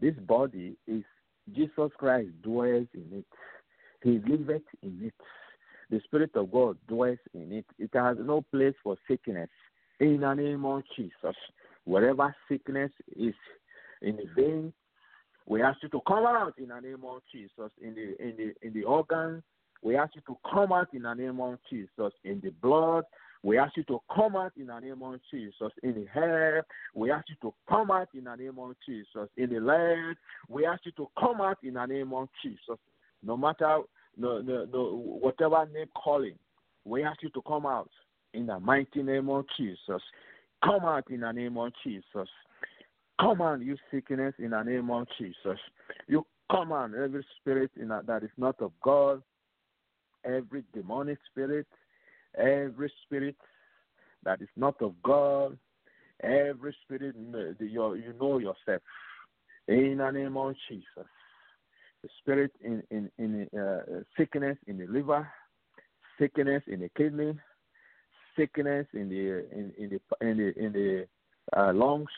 This 0.01 0.15
body 0.27 0.77
is 0.87 1.03
Jesus 1.55 1.91
Christ 1.99 2.31
dwells 2.43 2.87
in 2.95 3.07
it. 3.13 3.27
He 4.03 4.21
liveth 4.29 4.63
in 4.83 5.01
it. 5.03 5.15
The 5.91 6.01
Spirit 6.05 6.31
of 6.37 6.51
God 6.53 6.77
dwells 6.89 7.19
in 7.35 7.53
it. 7.53 7.67
It 7.79 7.91
has 7.95 8.17
no 8.21 8.43
place 8.53 8.75
for 8.83 8.97
sickness. 9.09 9.51
In 10.01 10.21
the 10.21 10.35
name 10.35 10.65
of 10.65 10.83
Jesus, 10.97 11.37
wherever 11.85 12.35
sickness 12.49 12.91
is 13.17 13.35
in 14.01 14.17
the 14.17 14.27
veins, 14.35 14.73
we 15.47 15.63
ask 15.63 15.83
you 15.83 15.89
to 15.91 16.01
come 16.07 16.25
out 16.25 16.55
in 16.59 16.69
the 16.69 16.81
name 16.81 17.03
of 17.05 17.23
Jesus. 17.31 17.71
In 17.81 17.95
the 17.95 18.23
in 18.23 18.37
the 18.37 18.67
in 18.67 18.73
the 18.73 18.85
organs, 18.85 19.43
we 19.83 19.97
ask 19.97 20.15
you 20.15 20.23
to 20.27 20.37
come 20.51 20.73
out 20.73 20.89
in 20.95 21.03
the 21.03 21.15
name 21.15 21.41
of 21.41 21.59
Jesus. 21.69 22.13
In 22.25 22.41
the 22.41 22.51
blood, 22.63 23.05
we 23.43 23.59
ask 23.59 23.77
you 23.77 23.83
to 23.85 24.01
come 24.15 24.37
out 24.37 24.53
in 24.57 24.67
the 24.69 24.79
name 24.79 25.03
of 25.03 25.19
Jesus. 25.31 25.73
In 25.83 25.95
the 25.95 26.07
hair, 26.13 26.65
we 26.95 27.11
ask 27.11 27.29
you 27.29 27.37
to 27.43 27.55
come 27.69 27.91
out 27.91 28.09
in 28.15 28.25
the 28.25 28.35
name 28.37 28.59
of 28.59 28.75
Jesus. 28.87 29.29
In 29.37 29.51
the 29.51 29.61
leg, 29.61 30.17
we 30.49 30.65
ask 30.65 30.87
you 30.87 30.93
to 30.93 31.09
come 31.19 31.41
out 31.41 31.59
in 31.63 31.75
the 31.75 31.87
name 31.87 32.13
of 32.13 32.29
Jesus. 32.43 32.79
No 33.23 33.37
matter 33.37 33.81
no, 34.17 34.41
no, 34.41 34.67
no, 34.73 35.19
whatever 35.21 35.67
name 35.73 35.89
calling, 35.95 36.39
we 36.85 37.03
ask 37.03 37.23
you 37.23 37.31
to 37.31 37.43
come 37.43 37.67
out 37.67 37.91
in 38.35 38.47
the 38.47 38.61
mighty 38.61 39.03
name 39.03 39.29
of 39.29 39.45
Jesus. 39.57 40.03
Come 40.65 40.85
out 40.85 41.11
in 41.11 41.21
the 41.21 41.33
name 41.33 41.57
of 41.57 41.73
Jesus. 41.85 42.29
Come 43.21 43.41
on, 43.41 43.63
you 43.63 43.77
sickness, 43.91 44.35
in 44.39 44.51
the 44.51 44.63
name 44.63 44.91
of 44.91 45.07
Jesus. 45.19 45.59
You 46.07 46.27
come 46.51 46.73
on, 46.73 46.95
every 46.95 47.25
spirit 47.41 47.71
that 47.77 48.23
is 48.23 48.31
not 48.37 48.61
of 48.61 48.73
God, 48.83 49.23
every 50.25 50.65
demonic 50.73 51.19
spirit, 51.31 51.67
every 52.37 52.93
spirit 53.05 53.37
that 54.25 54.41
is 54.41 54.49
not 54.57 54.81
of 54.81 54.95
God, 55.03 55.59
every 56.23 56.75
spirit 56.85 57.15
you 57.17 58.15
know 58.21 58.39
yourself. 58.39 58.83
In 59.69 59.99
the 59.99 60.11
name 60.11 60.37
of 60.37 60.55
Jesus. 60.69 61.09
The 62.03 62.09
spirit 62.21 62.51
in 62.65 62.83
in 62.91 63.11
in 63.19 63.49
uh, 63.59 64.03
sickness 64.17 64.59
in 64.67 64.79
the 64.79 64.87
liver, 64.87 65.29
sickness 66.19 66.63
in 66.67 66.81
the 66.81 66.91
kidney, 66.97 67.39
sickness 68.37 68.87
in 68.93 69.09
the 69.09 69.47
in, 69.53 69.73
in 69.79 69.91
the 69.91 70.29
in 70.29 70.37
the 70.37 70.59
in 70.59 70.73
the 70.73 71.07
uh, 71.57 71.73
lungs, 71.73 72.11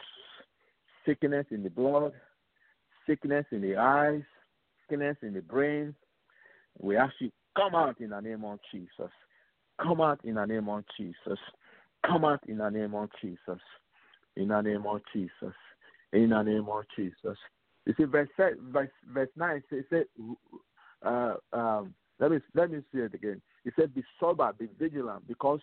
sickness 1.05 1.47
in 1.51 1.63
the 1.63 1.69
blood, 1.69 2.13
sickness 3.07 3.45
in 3.51 3.61
the 3.61 3.77
eyes, 3.77 4.23
sickness 4.89 5.19
in 5.23 5.35
the 5.35 5.43
brain. 5.43 5.95
We 6.81 6.97
ask 6.97 7.13
you 7.21 7.31
come 7.57 7.75
out 7.75 8.01
in 8.01 8.11
the 8.11 8.21
name 8.21 8.45
of 8.45 8.59
Jesus. 8.73 9.13
Come 9.83 10.01
out 10.01 10.21
in 10.25 10.35
the 10.35 10.45
name 10.45 10.69
of 10.69 10.85
Jesus. 10.97 11.39
Come 12.07 12.25
out 12.25 12.41
in 12.49 12.59
the 12.59 12.71
name 12.71 12.95
of 12.95 13.09
Jesus. 13.21 13.61
In 14.37 14.49
the 14.49 14.61
name 14.61 14.85
of 14.87 15.01
Jesus. 15.13 15.55
In 16.13 16.31
the 16.31 16.43
name 16.43 16.67
of 16.69 16.85
Jesus. 16.97 17.39
You 17.87 17.95
see, 17.97 18.05
verse 18.05 18.29
verse 18.39 18.89
verse 19.13 19.29
nine 19.37 19.63
it 19.71 19.87
says, 19.91 20.05
uh, 21.05 21.35
um, 21.53 21.95
let 22.19 22.31
me 22.31 22.39
let 22.55 22.71
me 22.71 22.81
see 22.93 23.01
it 23.01 23.15
again. 23.15 23.43
It 23.65 23.75
said, 23.79 23.95
"Be 23.95 24.03
sober, 24.21 24.53
be 24.59 24.69
vigilant, 24.79 25.27
because 25.27 25.61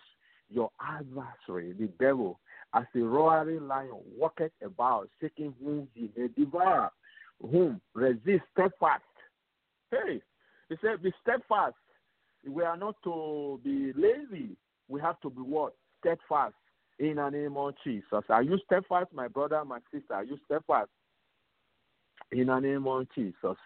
your 0.48 0.70
adversary, 0.80 1.72
the 1.72 1.88
devil, 1.98 2.38
as 2.74 2.84
a 2.94 3.00
roaring 3.00 3.66
lion, 3.66 3.98
walketh 4.16 4.52
about, 4.64 5.08
seeking 5.20 5.54
whom 5.62 5.88
he 5.94 6.10
may 6.16 6.28
devour. 6.28 6.90
Whom 7.40 7.80
resist 7.94 8.44
steadfast." 8.52 9.02
Hey, 9.90 10.20
he 10.68 10.76
said, 10.82 11.02
"Be 11.02 11.12
steadfast." 11.22 11.74
We 12.48 12.62
are 12.64 12.76
not 12.76 12.96
to 13.04 13.60
be 13.64 13.92
lazy. 13.94 14.56
We 14.88 15.00
have 15.00 15.20
to 15.20 15.30
be 15.30 15.40
what 15.40 15.74
steadfast 16.00 16.54
in 16.98 17.16
the 17.16 17.30
name 17.30 17.56
of 17.56 17.74
Jesus. 17.84 18.24
Are 18.28 18.42
you 18.42 18.58
steadfast, 18.66 19.12
my 19.12 19.28
brother, 19.28 19.64
my 19.64 19.78
sister? 19.92 20.14
Are 20.14 20.24
you 20.24 20.38
steadfast? 20.46 20.90
in 22.32 22.46
the 22.46 22.58
name 22.60 22.86
of 22.86 23.06
Jesus. 23.14 23.56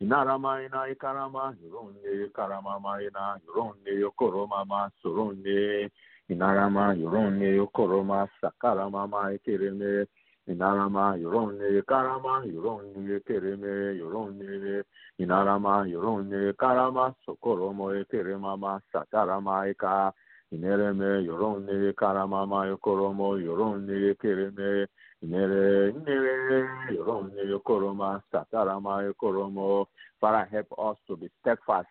Inarama 0.00 0.62
ina 0.62 0.88
ikarama 0.88 1.56
yuronde 1.64 2.28
karama 2.32 2.80
maina 2.80 3.40
yuronde 3.46 3.90
yokoroma 4.00 4.64
ma 4.66 4.90
suronde 5.02 5.90
inarama 6.28 6.94
yuronde 6.94 7.56
yokoroma 7.56 8.28
sakarama 8.40 9.08
ma 9.08 9.32
ikereme 9.32 10.06
inarama 10.46 11.16
yuronde 11.16 11.82
karama 11.82 12.44
yuronde 12.44 13.20
kereme 13.26 13.96
yuronde 13.98 14.84
inarama 15.18 15.86
yuronde 15.86 16.52
karama 16.52 17.14
sokoromo 17.24 17.94
ekerema 17.94 18.56
ma 18.56 18.80
sakarama 18.92 19.68
ika 19.68 20.12
inereme 20.52 21.22
yuronde 21.28 21.92
karama 21.92 22.46
ma 22.46 22.66
yokoromo 22.66 23.38
yuronde 23.38 24.14
kereme 24.14 24.86
Nere, 25.22 25.92
nere, 26.04 26.68
yoronde, 26.92 27.42
yokoroma, 27.48 28.22
satarama, 28.30 29.02
yokoromo. 29.02 29.86
Father, 30.20 30.46
help 30.52 30.66
us 30.78 30.96
to 31.08 31.16
be 31.16 31.30
steadfast, 31.40 31.88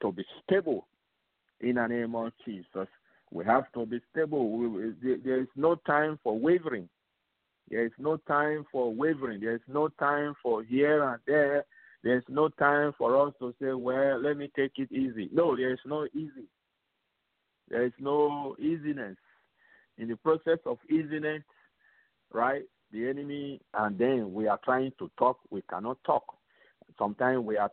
to 0.00 0.12
be 0.12 0.24
stable 0.42 0.86
in 1.60 1.74
the 1.74 1.86
name 1.88 2.14
of 2.14 2.32
Jesus. 2.44 2.88
We 3.32 3.44
have 3.44 3.70
to 3.72 3.86
be 3.86 4.00
stable. 4.10 4.72
There 5.02 5.40
is 5.40 5.48
no 5.56 5.74
time 5.74 6.18
for 6.22 6.38
wavering. 6.38 6.88
There 7.70 7.86
is 7.86 7.92
no 7.98 8.16
time 8.16 8.66
for 8.72 8.92
wavering. 8.92 9.40
There 9.40 9.54
is 9.54 9.60
no 9.68 9.88
time 9.88 10.34
for 10.42 10.62
here 10.62 11.04
and 11.04 11.20
there. 11.26 11.64
There 12.02 12.16
is 12.16 12.24
no 12.28 12.48
time 12.48 12.94
for 12.98 13.28
us 13.28 13.34
to 13.40 13.54
say, 13.60 13.72
well, 13.72 14.20
let 14.20 14.36
me 14.36 14.50
take 14.56 14.72
it 14.76 14.90
easy. 14.90 15.28
No, 15.32 15.54
there 15.54 15.72
is 15.72 15.78
no 15.86 16.06
easy. 16.14 16.48
There 17.68 17.84
is 17.84 17.92
no 18.00 18.56
easiness. 18.58 19.16
In 19.98 20.08
the 20.08 20.16
process 20.16 20.58
of 20.66 20.78
easiness, 20.88 21.42
right? 22.32 22.62
The 22.90 23.08
enemy, 23.08 23.60
and 23.74 23.96
then 23.98 24.32
we 24.32 24.48
are 24.48 24.58
trying 24.64 24.92
to 24.98 25.10
talk, 25.18 25.38
we 25.50 25.62
cannot 25.70 25.98
talk. 26.04 26.24
Sometimes 26.98 27.44
we 27.44 27.56
are, 27.56 27.70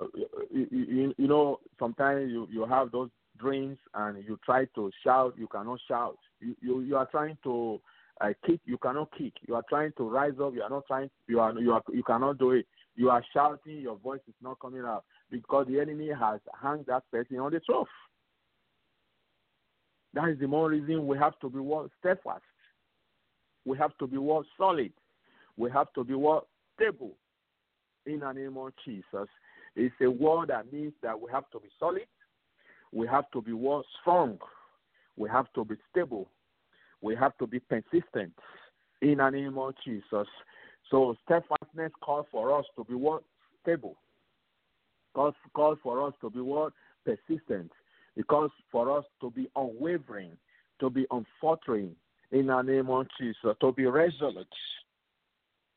uh, 0.00 0.06
you, 0.50 0.66
you, 0.70 1.14
you 1.18 1.28
know, 1.28 1.58
sometimes 1.78 2.30
you, 2.30 2.48
you 2.50 2.64
have 2.64 2.92
those 2.92 3.10
dreams 3.38 3.76
and 3.94 4.24
you 4.24 4.38
try 4.44 4.64
to 4.76 4.90
shout, 5.02 5.34
you 5.36 5.48
cannot 5.48 5.80
shout. 5.86 6.16
You, 6.40 6.56
you, 6.62 6.80
you 6.80 6.96
are 6.96 7.06
trying 7.06 7.36
to 7.42 7.80
uh, 8.20 8.28
kick, 8.46 8.60
you 8.64 8.78
cannot 8.78 9.10
kick. 9.16 9.32
You 9.46 9.54
are 9.54 9.64
trying 9.68 9.92
to 9.96 10.08
rise 10.08 10.34
up, 10.42 10.54
you 10.54 10.62
are 10.62 10.70
not 10.70 10.86
trying, 10.86 11.10
you 11.26 11.40
are, 11.40 11.58
you 11.58 11.72
are, 11.72 11.82
you 11.92 12.02
cannot 12.02 12.38
do 12.38 12.52
it. 12.52 12.66
You 12.96 13.10
are 13.10 13.24
shouting, 13.32 13.80
your 13.80 13.96
voice 13.96 14.20
is 14.28 14.34
not 14.40 14.60
coming 14.60 14.82
out 14.84 15.04
because 15.30 15.66
the 15.68 15.80
enemy 15.80 16.08
has 16.08 16.40
hung 16.52 16.84
that 16.86 17.02
person 17.10 17.38
on 17.38 17.52
the 17.52 17.60
trough. 17.60 17.88
That 20.14 20.28
is 20.28 20.38
the 20.38 20.46
more 20.46 20.70
reason 20.70 21.08
we 21.08 21.18
have 21.18 21.38
to 21.40 21.50
be 21.50 21.58
steadfast. 21.98 22.42
We 23.64 23.76
have 23.78 23.96
to 23.98 24.06
be 24.06 24.16
what 24.16 24.46
solid. 24.56 24.92
We 25.56 25.70
have 25.70 25.92
to 25.94 26.04
be 26.04 26.14
what 26.14 26.46
stable. 26.76 27.16
In 28.06 28.20
the 28.20 28.32
name 28.32 28.56
of 28.58 28.72
Jesus, 28.84 29.28
it's 29.74 29.94
a 30.00 30.10
word 30.10 30.50
that 30.50 30.72
means 30.72 30.92
that 31.02 31.18
we 31.18 31.32
have 31.32 31.50
to 31.50 31.58
be 31.58 31.68
solid. 31.80 32.06
We 32.92 33.08
have 33.08 33.24
to 33.32 33.42
be 33.42 33.52
what 33.52 33.86
strong. 34.00 34.38
We 35.16 35.28
have 35.30 35.46
to 35.54 35.64
be 35.64 35.76
stable. 35.90 36.28
We 37.04 37.14
have 37.16 37.36
to 37.38 37.46
be 37.46 37.60
persistent. 37.60 38.32
In 39.02 39.18
the 39.18 39.28
name 39.28 39.58
of 39.58 39.74
Jesus. 39.84 40.26
So 40.90 41.14
steadfastness 41.24 41.92
calls 42.02 42.26
for 42.32 42.58
us 42.58 42.64
to 42.76 42.84
be 42.84 42.94
what 42.94 43.22
stable. 43.62 43.96
Calls 45.14 45.34
calls 45.52 45.78
for 45.82 46.06
us 46.06 46.14
to 46.22 46.30
be 46.30 46.40
what 46.40 46.72
persistent. 47.04 47.70
It 48.16 48.26
calls 48.26 48.50
for 48.72 48.96
us 48.96 49.04
to 49.20 49.30
be 49.30 49.50
unwavering, 49.54 50.32
to 50.80 50.88
be 50.88 51.06
unfaltering, 51.10 51.94
in 52.32 52.46
the 52.46 52.62
name 52.62 52.88
of 52.88 53.06
Jesus, 53.20 53.56
to 53.60 53.72
be 53.72 53.86
resolute 53.86 54.46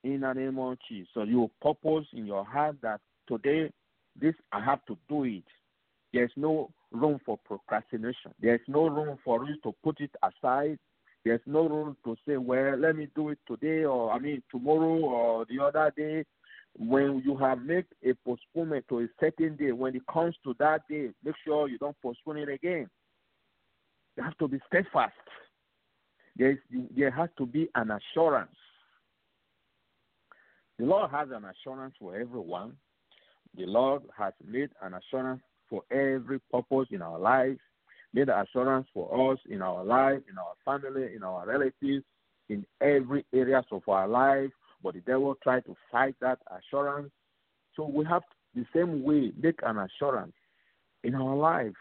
in 0.03 0.21
the 0.21 0.33
name 0.33 0.57
of 0.59 0.77
Jesus. 0.87 1.09
You 1.27 1.51
purpose 1.61 2.05
in 2.13 2.25
your 2.25 2.45
heart 2.45 2.77
that 2.81 3.01
today, 3.27 3.71
this 4.19 4.33
I 4.51 4.63
have 4.63 4.85
to 4.85 4.97
do 5.09 5.25
it. 5.25 5.43
There's 6.13 6.31
no 6.35 6.71
room 6.91 7.19
for 7.25 7.37
procrastination. 7.45 8.33
There's 8.41 8.61
no 8.67 8.87
room 8.87 9.17
for 9.25 9.45
you 9.45 9.55
to 9.63 9.75
put 9.83 9.99
it 9.99 10.11
aside. 10.23 10.79
There's 11.27 11.41
no 11.45 11.67
room 11.67 11.97
to 12.05 12.15
say, 12.27 12.37
well, 12.37 12.77
let 12.77 12.95
me 12.95 13.07
do 13.15 13.29
it 13.29 13.39
today 13.47 13.83
or 13.83 14.11
I 14.11 14.19
mean 14.19 14.41
tomorrow 14.49 14.99
or 14.99 15.45
the 15.45 15.63
other 15.63 15.91
day. 15.95 16.25
When 16.79 17.23
you 17.25 17.35
have 17.37 17.63
made 17.63 17.85
a 18.05 18.13
postponement 18.23 18.85
to 18.89 18.99
a 18.99 19.07
certain 19.19 19.55
day, 19.55 19.71
when 19.71 19.95
it 19.95 20.03
comes 20.11 20.35
to 20.43 20.55
that 20.59 20.87
day, 20.87 21.09
make 21.23 21.35
sure 21.43 21.67
you 21.67 21.79
don't 21.79 21.99
postpone 22.03 22.37
it 22.37 22.49
again. 22.49 22.87
You 24.15 24.23
have 24.23 24.37
to 24.37 24.47
be 24.47 24.59
steadfast 24.67 25.13
there, 26.37 26.51
is, 26.51 26.57
there 26.95 27.11
has 27.11 27.29
to 27.37 27.45
be 27.45 27.69
an 27.75 27.91
assurance. 27.91 28.55
The 30.79 30.85
Lord 30.85 31.09
has 31.11 31.29
an 31.31 31.45
assurance 31.45 31.95
for 31.99 32.15
everyone. 32.15 32.73
The 33.57 33.65
Lord 33.65 34.03
has 34.17 34.33
made 34.47 34.69
an 34.81 34.93
assurance 34.93 35.41
for 35.69 35.81
every 35.91 36.39
purpose 36.51 36.87
in 36.91 37.01
our 37.01 37.19
lives, 37.19 37.59
an 38.15 38.29
assurance 38.29 38.87
for 38.93 39.31
us 39.31 39.39
in 39.49 39.61
our 39.61 39.83
life, 39.83 40.19
in 40.29 40.37
our 40.37 40.53
family, 40.65 41.15
in 41.15 41.23
our 41.23 41.45
relatives, 41.45 42.05
in 42.49 42.65
every 42.81 43.25
areas 43.33 43.65
of 43.71 43.81
our 43.87 44.07
life. 44.07 44.49
But 44.83 44.93
the 44.93 45.01
devil 45.01 45.35
tried 45.43 45.65
to 45.65 45.75
fight 45.91 46.15
that 46.21 46.39
assurance. 46.49 47.11
So 47.75 47.85
we 47.85 48.05
have 48.05 48.23
the 48.55 48.65
same 48.75 49.03
way 49.03 49.31
make 49.41 49.59
an 49.63 49.77
assurance 49.77 50.33
in 51.03 51.15
our 51.15 51.35
life, 51.35 51.73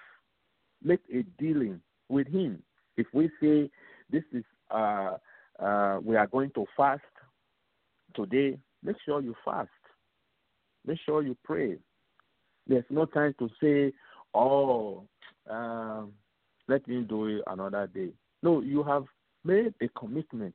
make 0.82 1.00
a 1.14 1.22
dealing 1.40 1.80
with 2.08 2.26
him. 2.26 2.62
If 2.96 3.06
we 3.12 3.30
say 3.40 3.70
this 4.10 4.24
is 4.32 4.44
uh, 4.70 5.16
uh, 5.58 6.00
we 6.04 6.16
are 6.16 6.26
going 6.26 6.50
to 6.54 6.66
fast 6.76 7.02
today 8.14 8.58
make 8.82 8.96
sure 9.04 9.20
you 9.20 9.34
fast. 9.44 9.68
Make 10.86 10.98
sure 11.04 11.22
you 11.22 11.36
pray. 11.44 11.76
There's 12.66 12.84
no 12.90 13.04
time 13.04 13.34
to 13.38 13.48
say, 13.60 13.92
oh, 14.34 15.04
um, 15.50 16.12
let 16.68 16.86
me 16.88 17.02
do 17.02 17.26
it 17.26 17.42
another 17.46 17.86
day. 17.86 18.10
No, 18.42 18.60
you 18.60 18.82
have 18.82 19.04
made 19.44 19.74
a 19.80 19.88
commitment. 19.98 20.54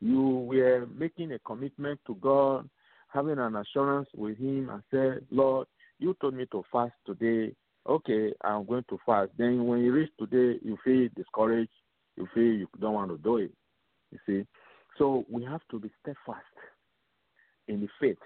You 0.00 0.20
were 0.22 0.86
making 0.94 1.32
a 1.32 1.38
commitment 1.40 2.00
to 2.06 2.14
God, 2.16 2.68
having 3.08 3.38
an 3.38 3.56
assurance 3.56 4.08
with 4.14 4.38
Him, 4.38 4.70
and 4.70 4.82
said, 4.90 5.26
Lord, 5.30 5.66
you 5.98 6.14
told 6.20 6.34
me 6.34 6.46
to 6.52 6.62
fast 6.70 6.92
today. 7.06 7.54
Okay, 7.88 8.32
I'm 8.42 8.66
going 8.66 8.84
to 8.90 8.98
fast. 9.06 9.30
Then 9.38 9.64
when 9.66 9.80
you 9.80 9.92
reach 9.92 10.10
today, 10.18 10.58
you 10.62 10.76
feel 10.84 11.08
discouraged. 11.16 11.70
You 12.16 12.26
feel 12.34 12.42
you 12.42 12.68
don't 12.80 12.94
want 12.94 13.10
to 13.10 13.18
do 13.18 13.36
it. 13.38 13.52
You 14.10 14.18
see, 14.26 14.46
so 14.98 15.24
we 15.30 15.44
have 15.44 15.60
to 15.70 15.78
be 15.78 15.90
steadfast 16.02 16.44
in 17.68 17.80
the 17.80 17.88
faith. 18.00 18.18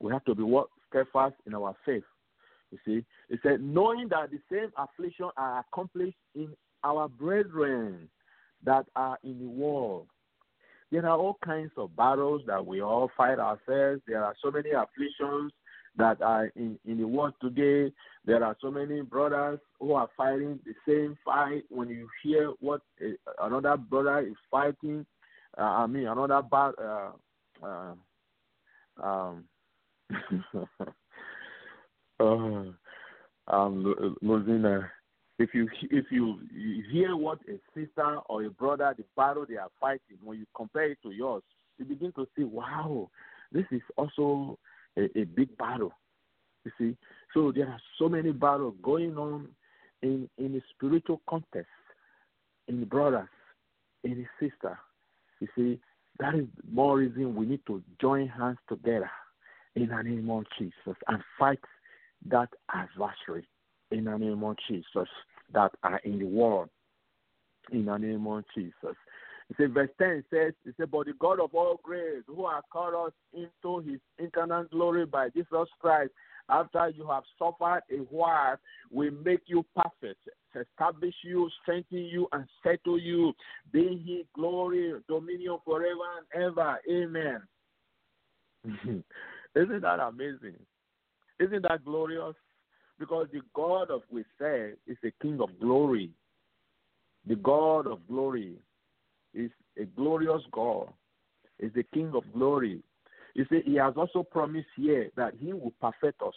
We 0.00 0.12
have 0.12 0.24
to 0.24 0.34
be 0.34 0.44
steadfast 0.90 1.34
in 1.46 1.54
our 1.54 1.74
faith. 1.86 2.04
You 2.74 2.78
see, 2.84 3.04
it 3.28 3.40
said, 3.42 3.62
knowing 3.62 4.08
that 4.08 4.30
the 4.30 4.38
same 4.50 4.70
affliction 4.76 5.30
are 5.36 5.60
accomplished 5.60 6.16
in 6.34 6.48
our 6.82 7.08
brethren 7.08 8.08
that 8.64 8.86
are 8.96 9.18
in 9.22 9.38
the 9.38 9.48
world. 9.48 10.08
There 10.90 11.06
are 11.06 11.16
all 11.16 11.38
kinds 11.44 11.70
of 11.76 11.94
battles 11.96 12.42
that 12.46 12.64
we 12.64 12.80
all 12.80 13.10
fight 13.16 13.38
ourselves. 13.38 14.02
There 14.06 14.24
are 14.24 14.34
so 14.42 14.50
many 14.50 14.70
afflictions 14.70 15.52
that 15.96 16.20
are 16.20 16.50
in, 16.56 16.78
in 16.84 16.98
the 16.98 17.06
world 17.06 17.34
today. 17.40 17.92
There 18.24 18.42
are 18.42 18.56
so 18.60 18.70
many 18.70 19.02
brothers 19.02 19.60
who 19.78 19.92
are 19.92 20.08
fighting 20.16 20.58
the 20.64 20.74
same 20.86 21.16
fight. 21.24 21.62
When 21.68 21.88
you 21.88 22.08
hear 22.24 22.52
what 22.58 22.80
a, 23.00 23.14
another 23.40 23.76
brother 23.76 24.20
is 24.20 24.34
fighting, 24.50 25.06
uh, 25.56 25.62
I 25.62 25.86
mean, 25.86 26.06
another 26.08 26.42
bad. 26.42 26.74
Uh, 26.80 27.10
uh, 27.62 27.94
um, 29.02 29.44
uh, 32.20 32.64
I'm. 33.48 33.86
Uh, 33.86 34.80
if 35.38 35.50
you 35.52 35.68
if 35.90 36.06
you, 36.10 36.38
you 36.52 36.84
hear 36.92 37.16
what 37.16 37.40
a 37.48 37.58
sister 37.74 38.18
or 38.28 38.44
a 38.44 38.50
brother, 38.50 38.94
the 38.96 39.04
battle 39.16 39.44
they 39.48 39.56
are 39.56 39.70
fighting, 39.80 40.18
when 40.22 40.38
you 40.38 40.46
compare 40.56 40.92
it 40.92 40.98
to 41.02 41.10
yours, 41.10 41.42
you 41.78 41.84
begin 41.84 42.12
to 42.12 42.26
see, 42.36 42.44
wow, 42.44 43.10
this 43.50 43.64
is 43.72 43.82
also 43.96 44.58
a, 44.96 45.02
a 45.18 45.24
big 45.24 45.56
battle. 45.58 45.92
You 46.64 46.70
see, 46.78 46.96
so 47.34 47.52
there 47.52 47.66
are 47.66 47.80
so 47.98 48.08
many 48.08 48.30
battles 48.32 48.74
going 48.82 49.18
on 49.18 49.48
in 50.02 50.28
in 50.38 50.54
a 50.54 50.60
spiritual 50.74 51.20
context, 51.28 51.70
in 52.68 52.80
the 52.80 52.86
brothers, 52.86 53.28
in 54.04 54.26
sister. 54.38 54.78
You 55.40 55.48
see, 55.56 55.80
that 56.20 56.34
is 56.36 56.46
more 56.70 56.98
reason 56.98 57.34
we 57.34 57.46
need 57.46 57.66
to 57.66 57.82
join 58.00 58.28
hands 58.28 58.58
together 58.68 59.10
in 59.74 59.88
the 59.88 60.02
name 60.02 60.30
of 60.30 60.44
Jesus 60.58 60.96
and 61.08 61.22
fight 61.38 61.58
that 62.26 62.48
adversary 62.72 63.46
in 63.90 64.04
the 64.04 64.16
name 64.16 64.42
of 64.42 64.56
Jesus 64.68 65.08
that 65.52 65.72
are 65.82 66.00
in 66.04 66.18
the 66.18 66.26
world 66.26 66.68
in 67.72 67.86
the 67.86 67.96
name 67.96 68.26
of 68.26 68.44
Jesus. 68.54 68.96
It 69.50 69.56
says, 69.58 69.70
verse 69.72 69.90
10 69.98 70.24
says, 70.30 70.52
It 70.64 70.74
says, 70.76 70.88
But 70.90 71.06
the 71.06 71.12
God 71.18 71.38
of 71.40 71.54
all 71.54 71.78
grace, 71.82 72.22
who 72.26 72.48
has 72.48 72.62
called 72.72 73.08
us 73.08 73.12
into 73.32 73.80
his 73.88 74.00
eternal 74.18 74.64
glory 74.70 75.04
by 75.06 75.28
Jesus 75.30 75.68
Christ, 75.80 76.12
after 76.48 76.90
you 76.90 77.08
have 77.08 77.24
suffered 77.38 77.82
a 77.90 77.96
while, 78.10 78.56
will 78.90 79.12
make 79.24 79.42
you 79.46 79.64
perfect, 79.76 80.20
establish 80.54 81.14
you, 81.22 81.48
strengthen 81.62 82.04
you, 82.04 82.26
and 82.32 82.44
settle 82.62 82.98
you. 82.98 83.32
Be 83.72 84.02
he 84.04 84.26
glory, 84.34 84.94
dominion 85.08 85.58
forever 85.64 86.00
and 86.34 86.44
ever. 86.44 86.78
Amen. 86.90 87.40
Isn't 89.54 89.82
that 89.82 90.00
amazing? 90.00 90.56
Isn't 91.40 91.62
that 91.62 91.84
glorious? 91.84 92.34
Because 92.98 93.26
the 93.32 93.40
God 93.54 93.90
of 93.90 94.02
we 94.10 94.24
say 94.38 94.72
is 94.86 94.96
a 95.04 95.10
King 95.22 95.40
of 95.40 95.50
glory. 95.60 96.10
The 97.26 97.36
God 97.36 97.86
of 97.86 98.06
glory 98.06 98.56
is 99.34 99.50
a 99.80 99.84
glorious 99.84 100.42
God. 100.52 100.92
Is 101.58 101.72
the 101.74 101.84
King 101.94 102.12
of 102.14 102.24
glory. 102.32 102.82
You 103.34 103.46
see, 103.50 103.62
He 103.64 103.74
has 103.76 103.94
also 103.96 104.22
promised 104.22 104.68
here 104.76 105.10
that 105.16 105.34
He 105.38 105.52
will 105.52 105.72
perfect 105.80 106.22
us. 106.22 106.34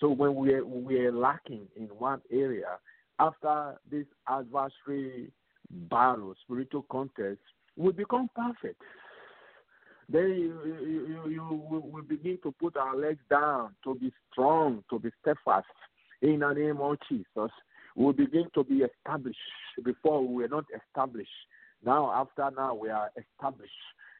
So 0.00 0.08
when 0.08 0.34
we 0.34 0.54
are, 0.54 0.64
we 0.64 0.98
are 1.00 1.12
lacking 1.12 1.66
in 1.76 1.84
one 1.84 2.20
area, 2.32 2.78
after 3.18 3.74
this 3.90 4.06
adversary 4.28 5.30
battle, 5.70 6.34
spiritual 6.44 6.86
contest, 6.90 7.38
we 7.76 7.92
become 7.92 8.28
perfect 8.34 8.80
then 10.08 10.28
you, 10.30 10.60
you, 10.64 11.30
you, 11.30 11.82
we 11.92 12.02
begin 12.02 12.38
to 12.42 12.52
put 12.52 12.76
our 12.76 12.96
legs 12.96 13.22
down 13.30 13.74
to 13.84 13.94
be 13.94 14.12
strong, 14.30 14.84
to 14.90 14.98
be 14.98 15.10
steadfast 15.22 15.66
in 16.22 16.40
the 16.40 16.52
name 16.52 16.78
of 16.80 16.96
Jesus. 17.08 17.50
We 17.96 18.12
begin 18.12 18.46
to 18.54 18.64
be 18.64 18.82
established. 18.82 19.38
Before 19.84 20.26
we 20.26 20.42
were 20.42 20.48
not 20.48 20.64
established. 20.74 21.30
Now, 21.84 22.10
after 22.12 22.50
now, 22.56 22.74
we 22.74 22.90
are 22.90 23.10
established 23.16 23.72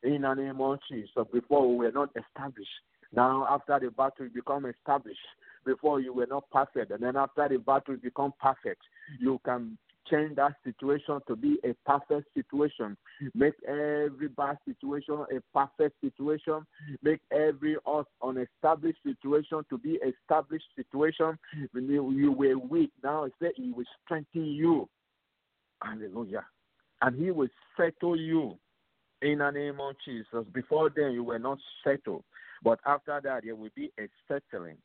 in 0.02 0.22
the 0.22 0.34
name 0.34 0.60
of 0.60 0.78
Jesus. 0.90 1.10
Before 1.32 1.68
we 1.68 1.86
were 1.86 1.92
not 1.92 2.10
established. 2.16 2.70
Now, 3.12 3.46
after 3.48 3.78
the 3.80 3.90
battle, 3.90 4.26
we 4.26 4.28
become 4.28 4.66
established. 4.66 5.18
Before 5.64 6.00
you 6.00 6.12
were 6.12 6.26
not 6.26 6.50
perfect, 6.50 6.90
and 6.90 7.02
then 7.02 7.16
after 7.16 7.48
the 7.48 7.56
battle, 7.56 7.94
you 7.94 8.00
become 8.00 8.34
perfect. 8.38 8.82
You 9.18 9.40
can 9.46 9.78
change 10.10 10.36
that 10.36 10.54
situation 10.64 11.20
to 11.26 11.36
be 11.36 11.58
a 11.64 11.74
perfect 11.88 12.28
situation. 12.34 12.96
Make 13.34 13.54
every 13.66 14.28
bad 14.28 14.58
situation 14.66 15.24
a 15.30 15.40
perfect 15.56 16.00
situation. 16.00 16.66
Make 17.02 17.20
every 17.32 17.76
unestablished 18.22 18.98
situation 19.02 19.64
to 19.70 19.78
be 19.78 19.98
established 20.06 20.66
situation. 20.76 21.38
When 21.72 21.88
you, 21.88 22.10
you 22.12 22.32
were 22.32 22.58
weak, 22.58 22.90
now 23.02 23.24
he 23.24 23.32
said 23.38 23.52
he 23.56 23.72
will 23.72 23.84
strengthen 24.04 24.46
you. 24.46 24.88
Hallelujah. 25.82 26.44
And 27.02 27.18
he 27.22 27.30
will 27.30 27.48
settle 27.76 28.18
you 28.18 28.56
in 29.22 29.38
the 29.38 29.50
name 29.50 29.80
of 29.80 29.94
Jesus. 30.04 30.46
Before 30.52 30.90
then, 30.94 31.12
you 31.12 31.24
were 31.24 31.38
not 31.38 31.58
settled. 31.82 32.24
But 32.62 32.80
after 32.86 33.20
that, 33.22 33.42
there 33.44 33.54
will 33.54 33.70
be 33.74 33.92
a 33.98 34.08
settling 34.28 34.78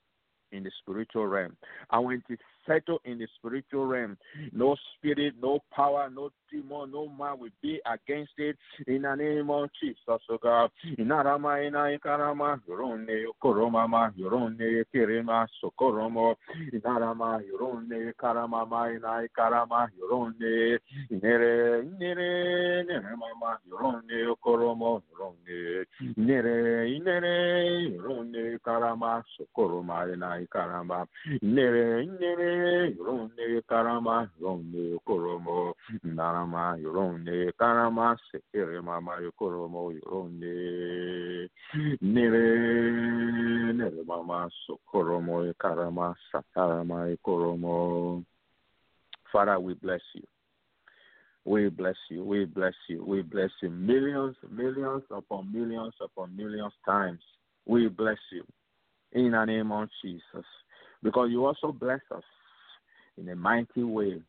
in 0.51 0.63
the 0.63 0.71
spiritual 0.81 1.27
realm. 1.27 1.55
And 1.91 2.05
when 2.05 2.23
is 2.29 2.39
settled 2.69 3.01
in 3.05 3.17
the 3.17 3.27
spiritual 3.37 3.85
realm, 3.87 4.17
no 4.53 4.75
spirit, 4.95 5.33
no 5.41 5.59
power, 5.73 6.09
no 6.13 6.29
demon, 6.51 6.91
no 6.91 7.07
man 7.07 7.39
will 7.39 7.49
be 7.61 7.79
against 7.85 8.33
it. 8.37 8.55
In 8.87 9.01
the 9.01 9.15
name 9.15 9.49
of 9.49 9.69
Jesus, 9.81 9.97
oh 10.07 10.37
God. 10.41 10.69
Inarama 10.97 11.63
ina 11.65 11.91
ikarama, 11.97 12.59
yorone 12.67 13.25
koromama, 13.41 14.13
yorone 14.17 14.83
kirema 14.93 15.47
sokoromo, 15.61 16.35
inarama 16.73 17.41
yorone 17.51 18.13
karamama 18.17 18.91
ina 18.95 19.23
ikarama, 19.23 19.89
yorone. 19.97 20.79
Inere 21.11 21.81
inere 21.81 22.83
nere 22.83 23.15
mama, 23.15 23.57
yorone 23.69 24.35
koromo, 24.43 25.01
yorone. 25.11 25.85
Inere 26.17 26.89
inere 26.95 27.89
yorone 27.95 28.59
karama 28.59 29.23
sokoroma 29.37 30.13
ina 30.13 30.39
ikarama, 30.41 31.05
inere 31.41 32.03
inere 32.03 32.58
karama, 33.67 34.29
koromo, 35.05 35.73
inarama 36.05 36.77
Karama 37.59 38.17
Nere 42.01 42.49
Sokoromo 44.67 45.53
Karama 45.55 46.15
Yokoromo 46.55 48.25
Father, 49.31 49.59
we 49.59 49.73
bless 49.75 50.01
you. 50.15 50.23
We 51.45 51.69
bless 51.69 51.95
you. 52.09 52.23
We 52.23 52.45
bless 52.45 52.73
you. 52.87 53.03
We 53.03 53.21
bless 53.21 53.51
you. 53.61 53.69
Millions, 53.69 54.35
millions 54.51 55.03
upon 55.11 55.51
millions 55.53 55.93
upon 56.01 56.35
millions 56.35 56.73
times. 56.85 57.21
We 57.65 57.87
bless 57.87 58.17
you 58.31 58.43
in 59.13 59.31
the 59.31 59.45
name 59.45 59.71
of 59.71 59.89
Jesus. 60.01 60.45
Because 61.01 61.29
you 61.31 61.45
also 61.45 61.71
bless 61.71 62.01
us 62.13 62.23
in 63.19 63.29
a 63.29 63.35
mighty 63.35 63.83
way 63.83 64.21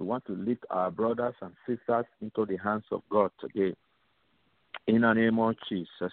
we 0.00 0.06
want 0.06 0.24
to 0.26 0.32
lift 0.32 0.64
our 0.70 0.90
brothers 0.90 1.34
and 1.42 1.52
sisters 1.66 2.06
into 2.22 2.46
the 2.46 2.56
hands 2.56 2.84
of 2.90 3.02
God 3.10 3.30
today. 3.38 3.76
In 4.86 5.02
the 5.02 5.12
name 5.12 5.38
of 5.38 5.54
Jesus. 5.68 6.12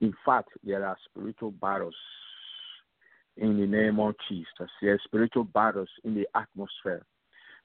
In 0.00 0.14
fact, 0.24 0.48
there 0.64 0.86
are 0.86 0.96
spiritual 1.10 1.50
battles 1.50 1.94
in 3.36 3.60
the 3.60 3.66
name 3.66 4.00
of 4.00 4.14
Jesus. 4.26 4.70
There 4.80 4.94
are 4.94 5.00
spiritual 5.04 5.44
battles 5.44 5.90
in 6.02 6.14
the 6.14 6.26
atmosphere. 6.34 7.04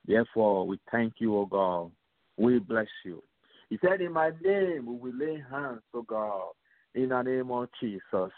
Therefore, 0.06 0.68
we 0.68 0.78
thank 0.92 1.14
you, 1.20 1.38
O 1.38 1.46
God. 1.46 1.90
We 2.36 2.60
bless 2.60 2.88
you. 3.06 3.24
He 3.70 3.80
said, 3.82 4.02
In 4.02 4.12
my 4.12 4.32
name, 4.44 4.86
we 4.86 4.98
will 4.98 5.18
lay 5.18 5.42
hands, 5.50 5.82
O 5.94 6.02
God, 6.02 6.50
in 6.96 7.10
the 7.10 7.22
name 7.22 7.50
of 7.50 7.70
Jesus. 7.80 8.34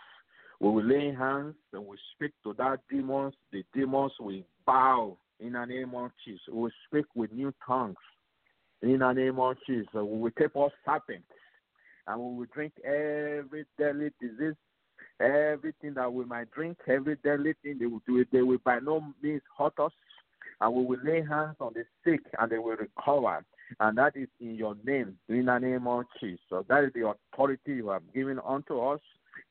We 0.60 0.70
will 0.70 0.86
lay 0.86 1.16
hands 1.16 1.56
and 1.74 1.84
we 1.86 1.98
speak 2.16 2.34
to 2.44 2.54
that 2.60 2.80
demons. 2.92 3.34
The 3.52 3.64
demons 3.74 4.14
will 4.20 4.44
bow 4.68 5.18
in 5.40 5.54
the 5.54 5.66
name 5.66 5.96
of 5.96 6.12
Jesus. 6.24 6.42
We 6.52 6.62
will 6.62 6.72
speak 6.88 7.06
with 7.16 7.32
new 7.32 7.54
tongues 7.66 7.96
in 8.84 9.00
the 9.00 9.12
name 9.14 9.40
of 9.40 9.56
Jesus. 9.66 9.88
We 9.94 10.02
will 10.02 10.32
take 10.38 10.56
all 10.56 10.72
serpents 10.86 11.26
and 12.08 12.20
we 12.20 12.38
will 12.38 12.48
drink 12.54 12.74
every 12.84 13.66
deadly 13.80 14.12
disease, 14.22 14.56
everything 15.20 15.94
that 15.96 16.12
we 16.12 16.26
might 16.26 16.52
drink, 16.52 16.78
every 16.88 17.16
deadly 17.24 17.54
thing 17.64 17.78
they 17.80 17.86
will 17.86 18.04
do 18.08 18.20
it. 18.20 18.28
They 18.32 18.42
will 18.42 18.60
by 18.64 18.80
no 18.80 19.04
means 19.22 19.42
hurt 19.58 19.80
us, 19.80 19.92
and 20.62 20.74
we 20.74 20.86
will 20.86 21.00
lay 21.04 21.24
hands 21.28 21.56
on 21.60 21.74
the 21.74 21.84
sick 22.04 22.22
and 22.40 22.52
they 22.52 22.58
will 22.58 22.76
recover. 22.76 23.44
And 23.80 23.98
that 23.98 24.16
is 24.16 24.30
in 24.40 24.56
your 24.56 24.76
name, 24.86 25.18
in 25.28 25.46
the 25.46 25.58
name 25.60 25.88
of 25.88 26.06
Jesus. 26.20 26.40
So 26.50 26.66
that 26.70 26.84
is 26.86 26.92
the 26.94 27.14
authority 27.34 27.74
you 27.74 27.90
have 27.90 28.04
given 28.14 28.40
unto 28.46 28.80
us, 28.80 29.02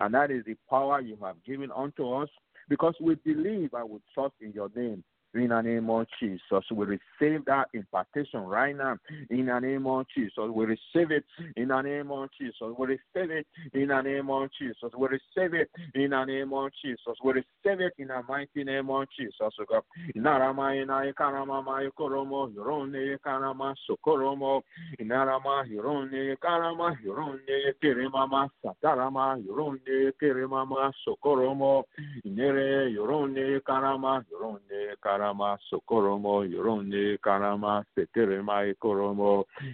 and 0.01 0.15
that 0.15 0.31
is 0.31 0.45
the 0.47 0.57
power 0.71 1.01
you 1.01 1.19
have 1.23 1.37
given 1.45 1.71
unto 1.71 2.11
us, 2.13 2.29
because 2.69 2.95
we 3.01 3.15
believe 3.17 3.71
and 3.75 3.91
we 3.91 3.99
trust 4.15 4.35
in 4.41 4.53
your 4.53 4.71
name 4.75 5.03
in 5.37 5.49
the 5.49 5.61
name 5.61 5.91
of 5.91 6.07
Jesus. 6.21 6.65
We 6.71 6.87
receive 6.87 7.45
that 7.47 7.69
impartation 7.75 8.41
right 8.41 8.77
now 8.77 8.97
in 9.31 9.47
the 9.47 9.59
name 9.59 9.87
of 9.87 10.07
Jesus. 10.15 10.33
We 10.53 10.65
receive 10.65 11.11
it 11.11 11.25
in 11.57 11.69
the 11.69 11.81
name 11.83 12.11
of 12.11 12.29
Jesus. 12.39 12.55
We 12.79 12.87
receive 12.87 13.31
it 13.31 13.47
in 13.73 13.89
the 13.89 14.01
name 14.01 14.31
of 14.31 14.49
Jesus. 14.59 14.91
We 14.97 15.09
receive 15.09 15.55
it 15.55 15.71
in 15.95 16.11
the 16.11 16.25
name 16.25 16.53
of 16.53 16.71
Jesus. 16.83 17.17
We 17.23 17.33
receive 17.33 17.81
it 17.81 17.93
in 17.99 18.09
the 18.09 18.23
mighty 18.29 18.65
name 18.65 18.91
of 18.91 19.07
Jesus. 19.19 19.53
Oh 19.71 19.83
inarama 20.15 20.77
ina 20.77 21.07
ikarama 21.07 21.63
ma 21.63 21.83
ikoromo 21.83 22.47
hirone 22.47 23.15
ikarama 23.15 23.75
sokoromo 23.87 24.63
inarama 24.99 25.65
hirone 25.65 26.33
ikarama 26.33 26.95
hirone 26.95 27.75
kirima 27.81 28.27
ma 28.27 28.49
satarama 28.63 29.37
hirone 29.37 30.13
kirima 30.21 30.67
ma 30.67 30.93
sokoromo 31.05 31.85
inere 32.25 32.89
hirone 32.91 33.57
ikarama 33.57 34.25
hirone 34.29 34.93
ikarama 34.95 35.26
sokoromo 35.71 37.19
karama 37.21 37.85
seterema 37.95 38.75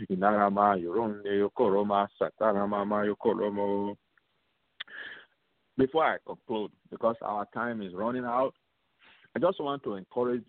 inarama 0.08 2.08
satarama 2.18 3.96
before 5.78 6.04
I 6.04 6.18
conclude, 6.26 6.70
because 6.90 7.16
our 7.22 7.46
time 7.54 7.82
is 7.82 7.94
running 7.94 8.24
out, 8.24 8.54
I 9.34 9.38
just 9.38 9.60
want 9.60 9.82
to 9.84 9.94
encourage 9.94 10.44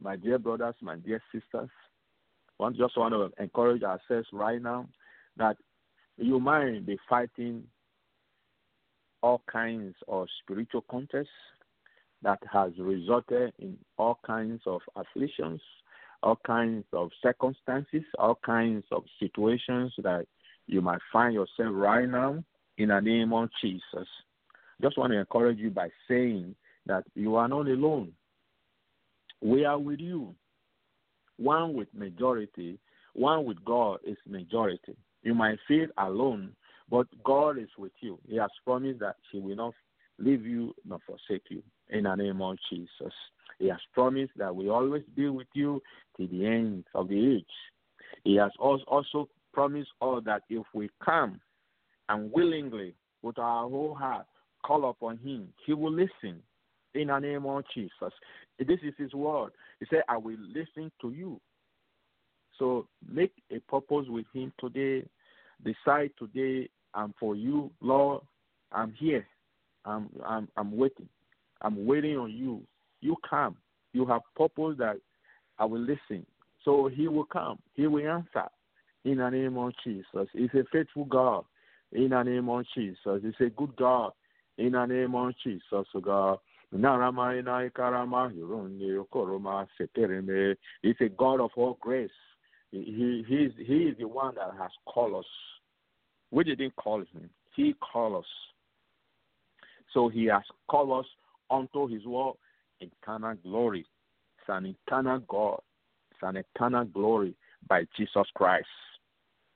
my 0.00 0.16
dear 0.16 0.38
brothers, 0.38 0.74
my 0.80 0.96
dear 0.96 1.20
sisters. 1.32 1.70
I 2.60 2.70
just 2.70 2.96
want 2.96 3.14
to 3.14 3.42
encourage 3.42 3.82
ourselves 3.82 4.28
right 4.32 4.62
now 4.62 4.86
that 5.36 5.56
you 6.16 6.38
might 6.38 6.86
be 6.86 6.98
fighting 7.08 7.64
all 9.22 9.42
kinds 9.50 9.94
of 10.06 10.28
spiritual 10.42 10.84
contests 10.88 11.26
that 12.24 12.40
has 12.50 12.72
resulted 12.78 13.52
in 13.58 13.76
all 13.98 14.18
kinds 14.26 14.62
of 14.66 14.80
afflictions, 14.96 15.60
all 16.22 16.40
kinds 16.46 16.84
of 16.92 17.10
circumstances, 17.22 18.02
all 18.18 18.38
kinds 18.44 18.84
of 18.90 19.04
situations 19.20 19.92
that 20.02 20.26
you 20.66 20.80
might 20.80 21.00
find 21.12 21.34
yourself 21.34 21.70
right 21.72 22.08
now 22.08 22.42
in 22.78 22.88
the 22.88 23.00
name 23.00 23.32
of 23.34 23.50
Jesus. 23.60 24.08
Just 24.82 24.96
want 24.98 25.12
to 25.12 25.18
encourage 25.18 25.58
you 25.58 25.70
by 25.70 25.88
saying 26.08 26.54
that 26.86 27.04
you 27.14 27.36
are 27.36 27.46
not 27.46 27.68
alone. 27.68 28.12
We 29.42 29.66
are 29.66 29.78
with 29.78 30.00
you. 30.00 30.34
One 31.36 31.74
with 31.74 31.88
majority, 31.92 32.78
one 33.12 33.44
with 33.44 33.62
God 33.64 33.98
is 34.06 34.16
majority. 34.26 34.96
You 35.22 35.34
might 35.34 35.58
feel 35.68 35.88
alone, 35.98 36.52
but 36.90 37.06
God 37.22 37.58
is 37.58 37.68
with 37.76 37.92
you. 38.00 38.18
He 38.26 38.36
has 38.36 38.50
promised 38.64 39.00
that 39.00 39.16
He 39.30 39.40
will 39.40 39.56
not 39.56 39.74
leave 40.18 40.46
you 40.46 40.74
nor 40.86 41.00
forsake 41.06 41.42
you 41.50 41.62
in 41.90 42.04
the 42.04 42.14
name 42.14 42.40
of 42.42 42.56
Jesus. 42.70 43.12
He 43.58 43.68
has 43.68 43.80
promised 43.92 44.32
that 44.36 44.54
we 44.54 44.68
always 44.68 45.04
be 45.14 45.28
with 45.28 45.46
you 45.54 45.80
to 46.16 46.26
the 46.26 46.46
end 46.46 46.84
of 46.94 47.08
the 47.08 47.36
age. 47.36 47.44
He 48.24 48.36
has 48.36 48.50
also 48.58 49.28
promised 49.52 49.90
all 50.00 50.20
that 50.22 50.42
if 50.50 50.64
we 50.74 50.90
come 51.04 51.40
and 52.08 52.30
willingly, 52.32 52.94
with 53.22 53.38
our 53.38 53.68
whole 53.68 53.94
heart, 53.94 54.26
call 54.64 54.88
upon 54.90 55.16
Him, 55.18 55.48
He 55.66 55.72
will 55.72 55.92
listen 55.92 56.42
in 56.94 57.08
the 57.08 57.18
name 57.18 57.46
of 57.46 57.64
Jesus. 57.74 58.12
This 58.58 58.78
is 58.82 58.94
His 58.98 59.14
word. 59.14 59.52
He 59.80 59.86
said, 59.90 60.02
I 60.08 60.18
will 60.18 60.36
listen 60.38 60.92
to 61.00 61.10
you. 61.10 61.40
So 62.58 62.86
make 63.10 63.32
a 63.50 63.58
purpose 63.60 64.06
with 64.08 64.26
Him 64.32 64.52
today. 64.60 65.06
Decide 65.64 66.10
today, 66.18 66.68
and 66.94 67.14
for 67.18 67.34
you, 67.34 67.70
Lord, 67.80 68.22
I'm 68.70 68.92
here. 68.92 69.26
I'm, 69.86 70.10
I'm, 70.24 70.48
I'm 70.56 70.76
waiting. 70.76 71.08
I'm 71.64 71.84
waiting 71.86 72.16
on 72.16 72.30
you. 72.30 72.62
You 73.00 73.16
come. 73.28 73.56
You 73.92 74.06
have 74.06 74.22
purpose 74.36 74.76
that 74.78 74.96
I 75.58 75.64
will 75.64 75.80
listen. 75.80 76.26
So 76.64 76.88
he 76.88 77.08
will 77.08 77.24
come. 77.24 77.58
He 77.74 77.86
will 77.86 78.06
answer 78.06 78.48
in 79.04 79.18
the 79.18 79.30
name 79.30 79.56
of 79.56 79.72
Jesus. 79.82 80.28
He's 80.32 80.50
a 80.54 80.64
faithful 80.70 81.06
God 81.06 81.44
in 81.92 82.10
the 82.10 82.22
name 82.22 82.48
of 82.48 82.64
Jesus. 82.74 83.22
He's 83.22 83.46
a 83.46 83.50
good 83.50 83.74
God 83.76 84.12
in 84.58 84.72
the 84.72 84.86
name 84.86 85.14
of 85.14 85.32
Jesus, 85.42 85.62
oh 85.72 86.00
God. 86.00 86.38
He's 86.70 86.80
a 91.00 91.08
God 91.16 91.40
of 91.40 91.50
all 91.56 91.78
grace. 91.80 92.10
He, 92.70 93.24
he, 93.28 93.34
is, 93.34 93.52
he 93.58 93.76
is 93.84 93.96
the 93.98 94.08
one 94.08 94.34
that 94.34 94.50
has 94.58 94.70
called 94.86 95.14
us. 95.16 95.26
We 96.30 96.44
didn't 96.44 96.74
call 96.76 97.00
him. 97.00 97.30
He 97.54 97.74
called 97.92 98.24
us. 98.24 98.30
So 99.92 100.08
he 100.08 100.24
has 100.26 100.42
called 100.68 101.00
us 101.00 101.06
unto 101.50 101.86
his 101.86 102.04
word 102.04 102.34
eternal 102.80 103.34
glory. 103.42 103.86
It's 104.38 104.48
an 104.48 104.66
eternal 104.66 105.20
God. 105.28 105.60
It's 106.10 106.20
an 106.22 106.36
eternal 106.36 106.84
glory 106.84 107.34
by 107.68 107.86
Jesus 107.96 108.26
Christ. 108.34 108.66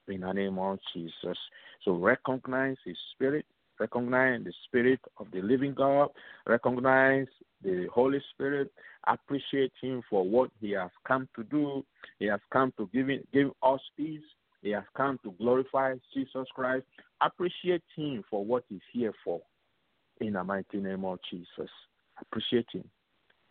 In 0.08 0.22
the 0.22 0.32
name 0.32 0.58
of 0.58 0.78
Jesus. 0.94 1.36
So 1.84 1.92
recognize 1.92 2.76
his 2.84 2.96
spirit, 3.12 3.44
recognize 3.78 4.42
the 4.44 4.52
spirit 4.64 5.00
of 5.18 5.26
the 5.32 5.42
living 5.42 5.74
God, 5.74 6.08
recognize 6.46 7.26
the 7.62 7.88
Holy 7.92 8.22
Spirit, 8.32 8.72
appreciate 9.06 9.72
him 9.80 10.02
for 10.08 10.24
what 10.24 10.50
he 10.60 10.70
has 10.70 10.90
come 11.06 11.28
to 11.36 11.44
do. 11.44 11.84
He 12.18 12.26
has 12.26 12.40
come 12.52 12.72
to 12.78 12.88
give, 12.92 13.08
give 13.32 13.50
us 13.62 13.80
peace. 13.96 14.22
He 14.62 14.70
has 14.70 14.84
come 14.96 15.18
to 15.24 15.32
glorify 15.32 15.94
Jesus 16.14 16.48
Christ. 16.54 16.84
Appreciate 17.20 17.82
him 17.94 18.24
for 18.30 18.44
what 18.44 18.64
he's 18.68 18.80
here 18.92 19.12
for 19.24 19.40
in 20.20 20.34
the 20.34 20.44
mighty 20.44 20.78
name 20.78 21.04
of 21.04 21.18
Jesus. 21.30 21.70
Appreciate 22.20 22.66
Him. 22.72 22.84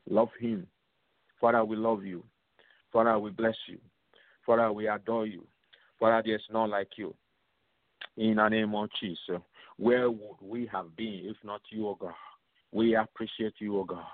Love 0.10 0.30
Him. 0.40 0.68
Father, 1.40 1.64
we 1.64 1.76
love 1.76 2.04
you. 2.04 2.24
Father, 2.92 3.18
we 3.20 3.32
bless 3.32 3.56
you. 3.68 3.78
Father, 4.46 4.72
we 4.72 4.88
adore 4.88 5.28
you. 5.28 5.46
Father, 6.00 6.24
there's 6.26 6.44
none 6.52 6.70
like 6.70 6.90
you. 6.98 7.14
In 8.18 8.36
the 8.36 8.50
name 8.50 8.74
of 8.74 8.90
Jesus, 9.00 9.42
where 9.78 10.10
would 10.10 10.38
we 10.42 10.68
have 10.72 10.96
been 10.96 11.22
if 11.26 11.38
not 11.44 11.62
you, 11.70 11.88
O 11.88 11.96
God? 11.96 12.14
We 12.72 12.96
appreciate 12.96 13.54
you, 13.60 13.78
O 13.80 13.84
God. 13.84 14.06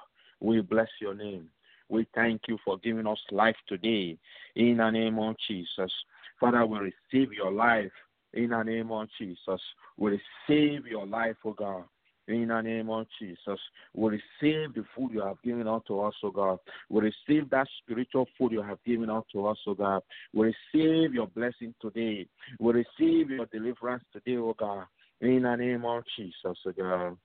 We 0.41 0.61
bless 0.61 0.89
your 0.99 1.13
name. 1.13 1.47
We 1.89 2.07
thank 2.13 2.41
you 2.47 2.57
for 2.65 2.77
giving 2.79 3.07
us 3.07 3.19
life 3.31 3.55
today. 3.67 4.17
In 4.55 4.77
the 4.77 4.89
name 4.89 5.19
of 5.19 5.35
Jesus. 5.47 5.91
Father, 6.39 6.65
we 6.65 6.79
receive 6.79 7.31
your 7.31 7.51
life. 7.51 7.91
In 8.33 8.49
the 8.49 8.63
name 8.63 8.91
of 8.91 9.07
Jesus. 9.17 9.61
We 9.97 10.19
receive 10.47 10.85
your 10.87 11.05
life, 11.05 11.37
O 11.45 11.53
God. 11.53 11.83
In 12.27 12.47
the 12.47 12.61
name 12.61 12.89
of 12.89 13.05
Jesus, 13.19 13.59
we 13.93 14.11
receive 14.11 14.73
the 14.73 14.85
food 14.95 15.11
you 15.11 15.21
have 15.21 15.41
given 15.43 15.67
unto 15.67 15.99
us, 15.99 16.13
O 16.23 16.31
God. 16.31 16.57
We 16.89 17.01
receive 17.01 17.49
that 17.49 17.67
spiritual 17.81 18.27
food 18.37 18.53
you 18.53 18.61
have 18.61 18.81
given 18.85 19.09
unto 19.09 19.45
us, 19.45 19.57
O 19.67 19.73
God. 19.73 20.01
We 20.33 20.53
receive 20.73 21.13
your 21.13 21.27
blessing 21.27 21.75
today. 21.81 22.27
We 22.59 22.73
receive 22.73 23.29
your 23.29 23.45
deliverance 23.47 24.05
today, 24.13 24.37
O 24.37 24.53
God. 24.57 24.85
In 25.19 25.43
the 25.43 25.55
name 25.57 25.83
of 25.83 26.03
Jesus, 26.15 26.57
O 26.65 26.71
God. 26.71 27.17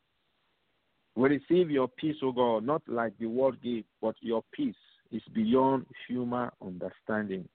We 1.15 1.29
receive 1.29 1.71
your 1.71 1.89
peace, 1.89 2.17
O 2.23 2.33
God, 2.33 2.65
not 2.65 2.83
like 2.89 3.17
the 3.19 3.27
world 3.27 3.63
gave, 3.63 3.85
but 4.03 4.17
your 4.21 4.43
peace 4.53 4.75
is 5.13 5.23
beyond 5.33 5.87
human 6.09 6.51
understanding. 6.61 7.49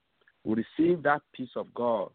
We 0.46 0.64
receive 0.78 1.04
that 1.04 1.22
peace 1.34 1.56
of 1.58 1.74
God, 1.74 2.10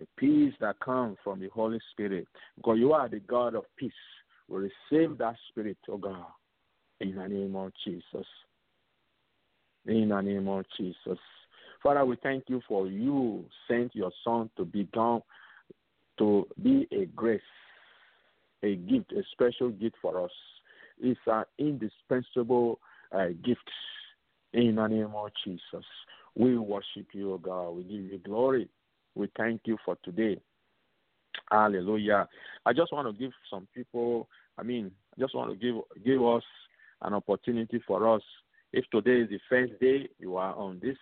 a 0.00 0.06
peace 0.16 0.54
that 0.60 0.80
comes 0.80 1.18
from 1.22 1.40
the 1.40 1.48
Holy 1.48 1.78
Spirit, 1.92 2.26
God, 2.62 2.74
you 2.74 2.92
are 2.92 3.08
the 3.08 3.20
God 3.20 3.54
of 3.54 3.64
peace 3.76 3.92
will 4.48 4.60
receive 4.90 5.18
that 5.18 5.36
spirit, 5.48 5.78
oh 5.88 5.98
God, 5.98 6.26
in 7.00 7.16
the 7.16 7.26
name 7.28 7.56
of 7.56 7.72
Jesus. 7.84 8.26
In 9.86 10.08
the 10.08 10.20
name 10.20 10.48
of 10.48 10.64
Jesus. 10.76 11.18
Father, 11.82 12.04
we 12.04 12.16
thank 12.22 12.44
you 12.48 12.60
for 12.68 12.86
you 12.86 13.44
sent 13.66 13.94
your 13.94 14.12
son 14.24 14.48
to 14.56 14.64
be 14.64 14.84
gone, 14.94 15.22
to 16.18 16.46
be 16.62 16.86
a 16.92 17.06
grace, 17.06 17.40
a 18.62 18.76
gift, 18.76 19.12
a 19.12 19.22
special 19.32 19.70
gift 19.70 19.96
for 20.00 20.24
us. 20.24 20.30
It's 21.00 21.18
an 21.26 21.44
indispensable 21.58 22.78
uh, 23.10 23.28
gift 23.44 23.68
in 24.52 24.76
the 24.76 24.86
name 24.86 25.12
of 25.14 25.30
Jesus. 25.44 25.84
We 26.36 26.56
worship 26.56 27.08
you, 27.12 27.32
O 27.34 27.38
God. 27.38 27.70
We 27.70 27.82
give 27.82 28.12
you 28.12 28.18
glory. 28.24 28.68
We 29.14 29.28
thank 29.36 29.62
you 29.64 29.76
for 29.84 29.96
today. 30.04 30.40
Hallelujah. 31.50 32.28
I 32.64 32.72
just 32.72 32.92
want 32.92 33.08
to 33.08 33.20
give 33.20 33.32
some 33.50 33.68
people, 33.74 34.28
I 34.58 34.62
mean, 34.62 34.90
I 35.16 35.20
just 35.20 35.34
want 35.34 35.50
to 35.50 35.56
give 35.56 35.82
give 36.04 36.24
us 36.24 36.42
an 37.02 37.14
opportunity 37.14 37.82
for 37.86 38.14
us. 38.14 38.22
If 38.72 38.84
today 38.90 39.22
is 39.22 39.28
the 39.28 39.40
first 39.48 39.78
day 39.80 40.08
you 40.18 40.36
are 40.36 40.54
on 40.54 40.80
this 40.82 40.96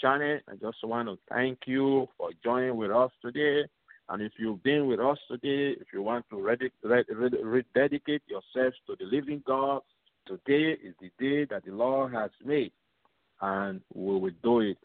channel, 0.00 0.38
I 0.48 0.56
just 0.56 0.78
want 0.82 1.08
to 1.08 1.18
thank 1.28 1.58
you 1.66 2.08
for 2.18 2.30
joining 2.42 2.76
with 2.76 2.90
us 2.90 3.10
today. 3.22 3.62
And 4.08 4.22
if 4.22 4.32
you've 4.38 4.62
been 4.62 4.86
with 4.86 5.00
us 5.00 5.18
today, 5.30 5.76
if 5.80 5.86
you 5.92 6.02
want 6.02 6.26
to 6.30 6.36
rededicate 6.36 8.22
yourselves 8.26 8.76
to 8.86 8.96
the 8.98 9.04
living 9.04 9.42
God, 9.46 9.80
today 10.26 10.72
is 10.72 10.94
the 11.00 11.10
day 11.18 11.46
that 11.46 11.64
the 11.64 11.72
Lord 11.72 12.12
has 12.12 12.30
made. 12.44 12.72
And 13.40 13.80
we 13.94 14.18
will 14.18 14.30
do 14.42 14.60
it. 14.60 14.78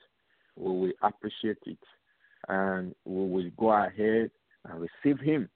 We 0.56 0.72
will 0.72 0.94
appreciate 1.02 1.58
it. 1.66 1.80
And 2.48 2.96
we 3.06 3.26
will 3.28 3.52
go 3.58 3.72
ahead 3.72 4.32
and 4.70 4.82
receive 4.82 5.20
Him. 5.20 5.50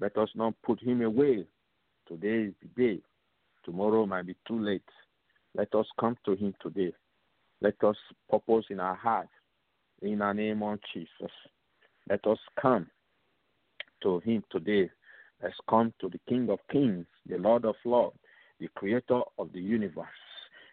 Let 0.00 0.16
us 0.16 0.28
not 0.34 0.54
put 0.64 0.82
Him 0.82 1.02
away. 1.02 1.46
Today 2.08 2.48
is 2.48 2.54
the 2.62 2.82
day. 2.82 3.00
Tomorrow 3.64 4.06
might 4.06 4.26
be 4.26 4.36
too 4.46 4.60
late. 4.60 4.82
Let 5.56 5.74
us 5.74 5.86
come 5.98 6.16
to 6.24 6.36
Him 6.36 6.54
today. 6.62 6.92
Let 7.60 7.82
us 7.82 7.96
purpose 8.30 8.66
in 8.70 8.80
our 8.80 8.94
heart 8.94 9.28
in 10.02 10.18
the 10.18 10.32
name 10.32 10.62
of 10.62 10.78
Jesus. 10.92 11.32
Let 12.08 12.26
us 12.26 12.38
come 12.60 12.86
to 14.02 14.20
Him 14.20 14.44
today. 14.50 14.90
Let's 15.42 15.56
come 15.68 15.92
to 16.00 16.08
the 16.08 16.20
King 16.28 16.48
of 16.50 16.58
Kings, 16.70 17.06
the 17.28 17.38
Lord 17.38 17.64
of 17.64 17.74
Lords, 17.84 18.16
the 18.60 18.68
Creator 18.74 19.20
of 19.38 19.52
the 19.52 19.60
universe. 19.60 20.06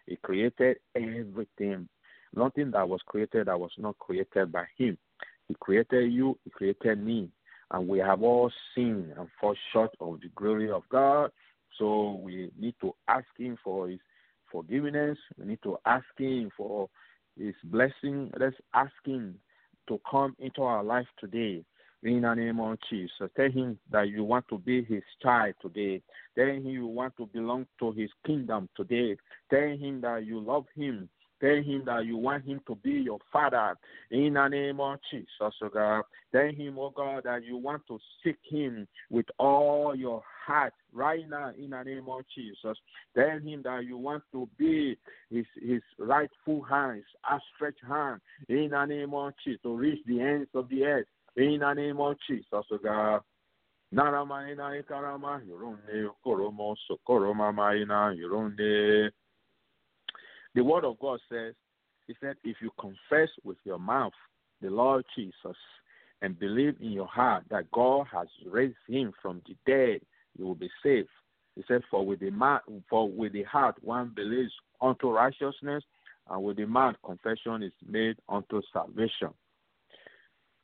He 0.06 0.16
created 0.16 0.78
everything. 0.94 1.88
Nothing 2.34 2.70
that 2.72 2.88
was 2.88 3.00
created 3.06 3.46
that 3.46 3.58
was 3.58 3.70
not 3.78 3.98
created 3.98 4.52
by 4.52 4.64
Him. 4.76 4.98
He 5.48 5.54
created 5.60 6.12
you, 6.12 6.38
He 6.44 6.50
created 6.50 7.02
me. 7.02 7.30
And 7.70 7.88
we 7.88 7.98
have 7.98 8.22
all 8.22 8.50
sinned 8.74 9.12
and 9.16 9.28
fall 9.40 9.54
short 9.72 9.90
of 10.00 10.20
the 10.20 10.28
glory 10.34 10.70
of 10.70 10.82
God. 10.90 11.30
So 11.78 12.20
we 12.22 12.50
need 12.58 12.74
to 12.80 12.94
ask 13.08 13.26
Him 13.36 13.58
for 13.64 13.88
His 13.88 14.00
forgiveness. 14.50 15.18
We 15.38 15.46
need 15.46 15.62
to 15.64 15.78
ask 15.86 16.06
Him 16.16 16.50
for 16.56 16.88
His 17.38 17.54
blessing. 17.64 18.30
Let's 18.38 18.56
ask 18.74 18.92
Him 19.04 19.36
to 19.88 20.00
come 20.08 20.36
into 20.38 20.62
our 20.62 20.84
life 20.84 21.08
today. 21.18 21.64
In 22.02 22.20
the 22.20 22.34
name 22.34 22.60
of 22.60 22.76
Jesus. 22.90 23.30
Tell 23.34 23.50
him 23.50 23.78
that 23.90 24.10
you 24.10 24.24
want 24.24 24.46
to 24.50 24.58
be 24.58 24.84
his 24.84 25.02
child 25.22 25.54
today. 25.62 26.02
Tell 26.36 26.48
him 26.48 26.66
you 26.66 26.86
want 26.86 27.16
to 27.16 27.24
belong 27.24 27.66
to 27.78 27.92
his 27.92 28.10
kingdom 28.26 28.68
today. 28.76 29.16
Tell 29.48 29.62
him 29.62 30.02
that 30.02 30.26
you 30.26 30.38
love 30.38 30.66
him. 30.76 31.08
Tell 31.44 31.62
him 31.62 31.82
that 31.84 32.06
you 32.06 32.16
want 32.16 32.46
him 32.46 32.58
to 32.66 32.74
be 32.76 32.92
your 32.92 33.18
father 33.30 33.76
in 34.10 34.32
the 34.32 34.48
name 34.48 34.80
of 34.80 34.98
Jesus, 35.10 35.26
oh 35.40 35.68
God. 35.68 36.04
Tell 36.32 36.50
him, 36.50 36.78
oh 36.78 36.88
God, 36.88 37.24
that 37.24 37.44
you 37.44 37.58
want 37.58 37.82
to 37.88 37.98
seek 38.22 38.38
him 38.48 38.88
with 39.10 39.26
all 39.38 39.94
your 39.94 40.22
heart 40.46 40.72
right 40.90 41.28
now 41.28 41.52
in 41.58 41.70
the 41.70 41.82
name 41.82 42.06
of 42.08 42.22
Jesus. 42.34 42.78
Tell 43.14 43.38
him 43.38 43.60
that 43.64 43.84
you 43.84 43.98
want 43.98 44.22
to 44.32 44.48
be 44.56 44.96
his 45.30 45.44
his 45.60 45.82
rightful 45.98 46.62
hands, 46.62 47.04
outstretched 47.30 47.84
hand 47.86 48.22
in 48.48 48.70
the 48.70 48.86
name 48.86 49.12
of 49.12 49.34
Jesus 49.44 49.60
to 49.64 49.76
reach 49.76 50.02
the 50.06 50.22
ends 50.22 50.48
of 50.54 50.70
the 50.70 50.82
earth 50.84 51.06
in 51.36 51.58
the 51.60 51.74
name 51.74 52.00
of 52.00 52.16
Jesus, 52.26 52.46
oh 52.52 52.78
God. 52.82 53.20
Naramaina 53.92 54.82
ikarama 54.82 55.42
yurunde 55.46 56.08
koromo 56.24 56.74
sokoroma 56.88 57.52
maina 57.54 58.14
yurunde. 58.16 59.10
The 60.54 60.62
word 60.62 60.84
of 60.84 60.98
God 60.98 61.20
says, 61.30 61.54
He 62.06 62.14
said, 62.20 62.36
if 62.44 62.56
you 62.60 62.70
confess 62.78 63.28
with 63.42 63.58
your 63.64 63.78
mouth 63.78 64.12
the 64.62 64.70
Lord 64.70 65.04
Jesus 65.16 65.56
and 66.22 66.38
believe 66.38 66.76
in 66.80 66.92
your 66.92 67.06
heart 67.06 67.44
that 67.50 67.70
God 67.72 68.06
has 68.12 68.28
raised 68.46 68.76
him 68.86 69.12
from 69.20 69.42
the 69.46 69.56
dead, 69.66 70.00
you 70.38 70.46
will 70.46 70.54
be 70.54 70.70
saved. 70.82 71.08
He 71.56 71.64
said, 71.68 71.82
For 71.90 72.04
with 72.04 72.20
the 72.20 72.30
mouth, 72.30 72.62
for 72.88 73.08
with 73.08 73.32
the 73.32 73.44
heart 73.44 73.76
one 73.82 74.12
believes 74.14 74.52
unto 74.80 75.10
righteousness, 75.10 75.84
and 76.30 76.42
with 76.42 76.56
the 76.56 76.66
mouth 76.66 76.96
confession 77.04 77.62
is 77.62 77.72
made 77.86 78.16
unto 78.28 78.62
salvation. 78.72 79.30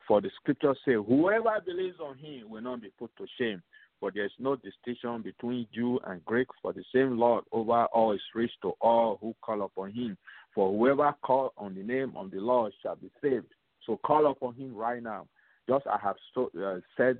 For 0.08 0.20
the 0.20 0.30
scriptures 0.40 0.78
say, 0.84 0.94
Whoever 0.94 1.60
believes 1.64 2.00
on 2.00 2.16
him 2.18 2.48
will 2.48 2.62
not 2.62 2.82
be 2.82 2.90
put 2.98 3.14
to 3.18 3.26
shame. 3.38 3.62
For 4.00 4.10
there 4.10 4.24
is 4.24 4.32
no 4.38 4.56
distinction 4.56 5.20
between 5.20 5.66
Jew 5.74 6.00
and 6.06 6.24
Greek, 6.24 6.48
for 6.62 6.72
the 6.72 6.82
same 6.92 7.18
Lord 7.18 7.44
over 7.52 7.84
all 7.92 8.12
is 8.12 8.20
rich 8.34 8.50
to 8.62 8.72
all 8.80 9.18
who 9.20 9.34
call 9.42 9.62
upon 9.62 9.92
him. 9.92 10.16
For 10.54 10.72
whoever 10.72 11.14
call 11.22 11.52
on 11.58 11.74
the 11.74 11.82
name 11.82 12.14
of 12.16 12.30
the 12.30 12.38
Lord 12.38 12.72
shall 12.82 12.96
be 12.96 13.10
saved. 13.22 13.46
So 13.86 13.98
call 13.98 14.30
upon 14.30 14.54
him 14.54 14.74
right 14.74 15.02
now. 15.02 15.26
Just 15.68 15.86
I 15.86 15.98
have 16.02 16.16
so, 16.34 16.50
uh, 16.58 16.80
said 16.96 17.18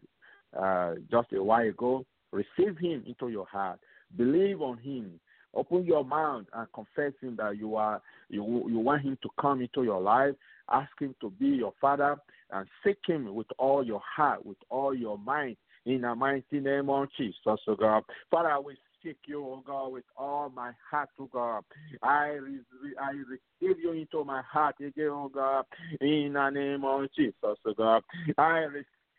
uh, 0.59 0.95
just 1.11 1.33
a 1.35 1.43
while 1.43 1.69
ago, 1.69 2.05
receive 2.33 2.79
him 2.79 3.05
into 3.07 3.29
your 3.29 3.47
heart. 3.47 3.79
Believe 4.17 4.63
on 4.63 4.79
him. 4.79 5.21
Open 5.53 5.85
your 5.85 6.05
mouth 6.05 6.45
and 6.55 6.67
confess 6.73 7.13
him 7.21 7.37
that 7.37 7.57
you 7.59 7.75
are 7.77 8.01
you 8.29 8.43
you 8.69 8.79
want 8.79 9.03
him 9.03 9.19
to 9.23 9.29
come 9.41 9.61
into 9.61 9.83
your 9.83 10.01
life. 10.01 10.35
Ask 10.71 10.91
him 11.01 11.15
to 11.21 11.31
be 11.31 11.49
your 11.49 11.75
father 11.81 12.17
and 12.53 12.67
seek 12.85 12.99
him 13.07 13.35
with 13.35 13.49
all 13.59 13.85
your 13.85 14.01
heart, 14.01 14.47
with 14.47 14.59
all 14.71 14.95
your 14.95 15.19
mind, 15.19 15.57
in 15.87 16.03
the 16.03 16.15
mighty 16.15 16.61
name 16.61 16.91
of 16.91 17.09
Jesus, 17.17 17.37
oh 17.47 17.77
God. 17.79 18.05
Father, 18.31 18.61
we 18.61 18.77
seek 19.03 19.17
you, 19.27 19.45
oh 19.45 19.63
God, 19.67 19.93
with 19.93 20.05
all 20.17 20.51
my 20.51 20.73
heart, 20.91 21.09
oh 21.19 21.29
God. 21.33 21.63
I, 22.03 22.29
re- 22.29 22.61
I 23.01 23.11
receive 23.13 23.79
you 23.81 23.93
into 23.93 24.25
my 24.25 24.43
heart 24.43 24.77
again, 24.81 25.09
oh 25.11 25.31
God, 25.33 25.65
in 26.01 26.33
the 26.35 26.51
name 26.51 26.85
of 26.85 27.09
Jesus, 27.17 27.35
oh 27.43 27.75
God. 27.77 28.03
I 28.39 28.67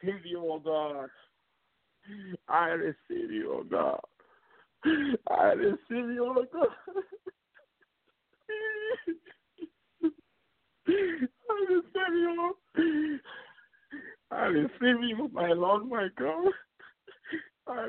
receive 0.04 0.26
you, 0.26 0.40
oh 0.44 0.60
God. 0.60 1.10
I 2.48 2.68
receive 2.70 3.32
you, 3.32 3.54
oh 3.54 3.64
God. 3.64 4.00
I 5.30 5.54
receive 5.54 5.78
you, 5.90 6.26
oh 6.38 6.46
God. 6.52 6.68
I 10.88 10.94
receive 11.70 12.14
you. 12.14 12.56
I 14.32 14.41
receive 14.52 15.04
you, 15.04 15.30
my 15.34 15.50
Lord, 15.54 15.88
my 15.90 16.08
God. 16.18 16.54
I 17.68 17.88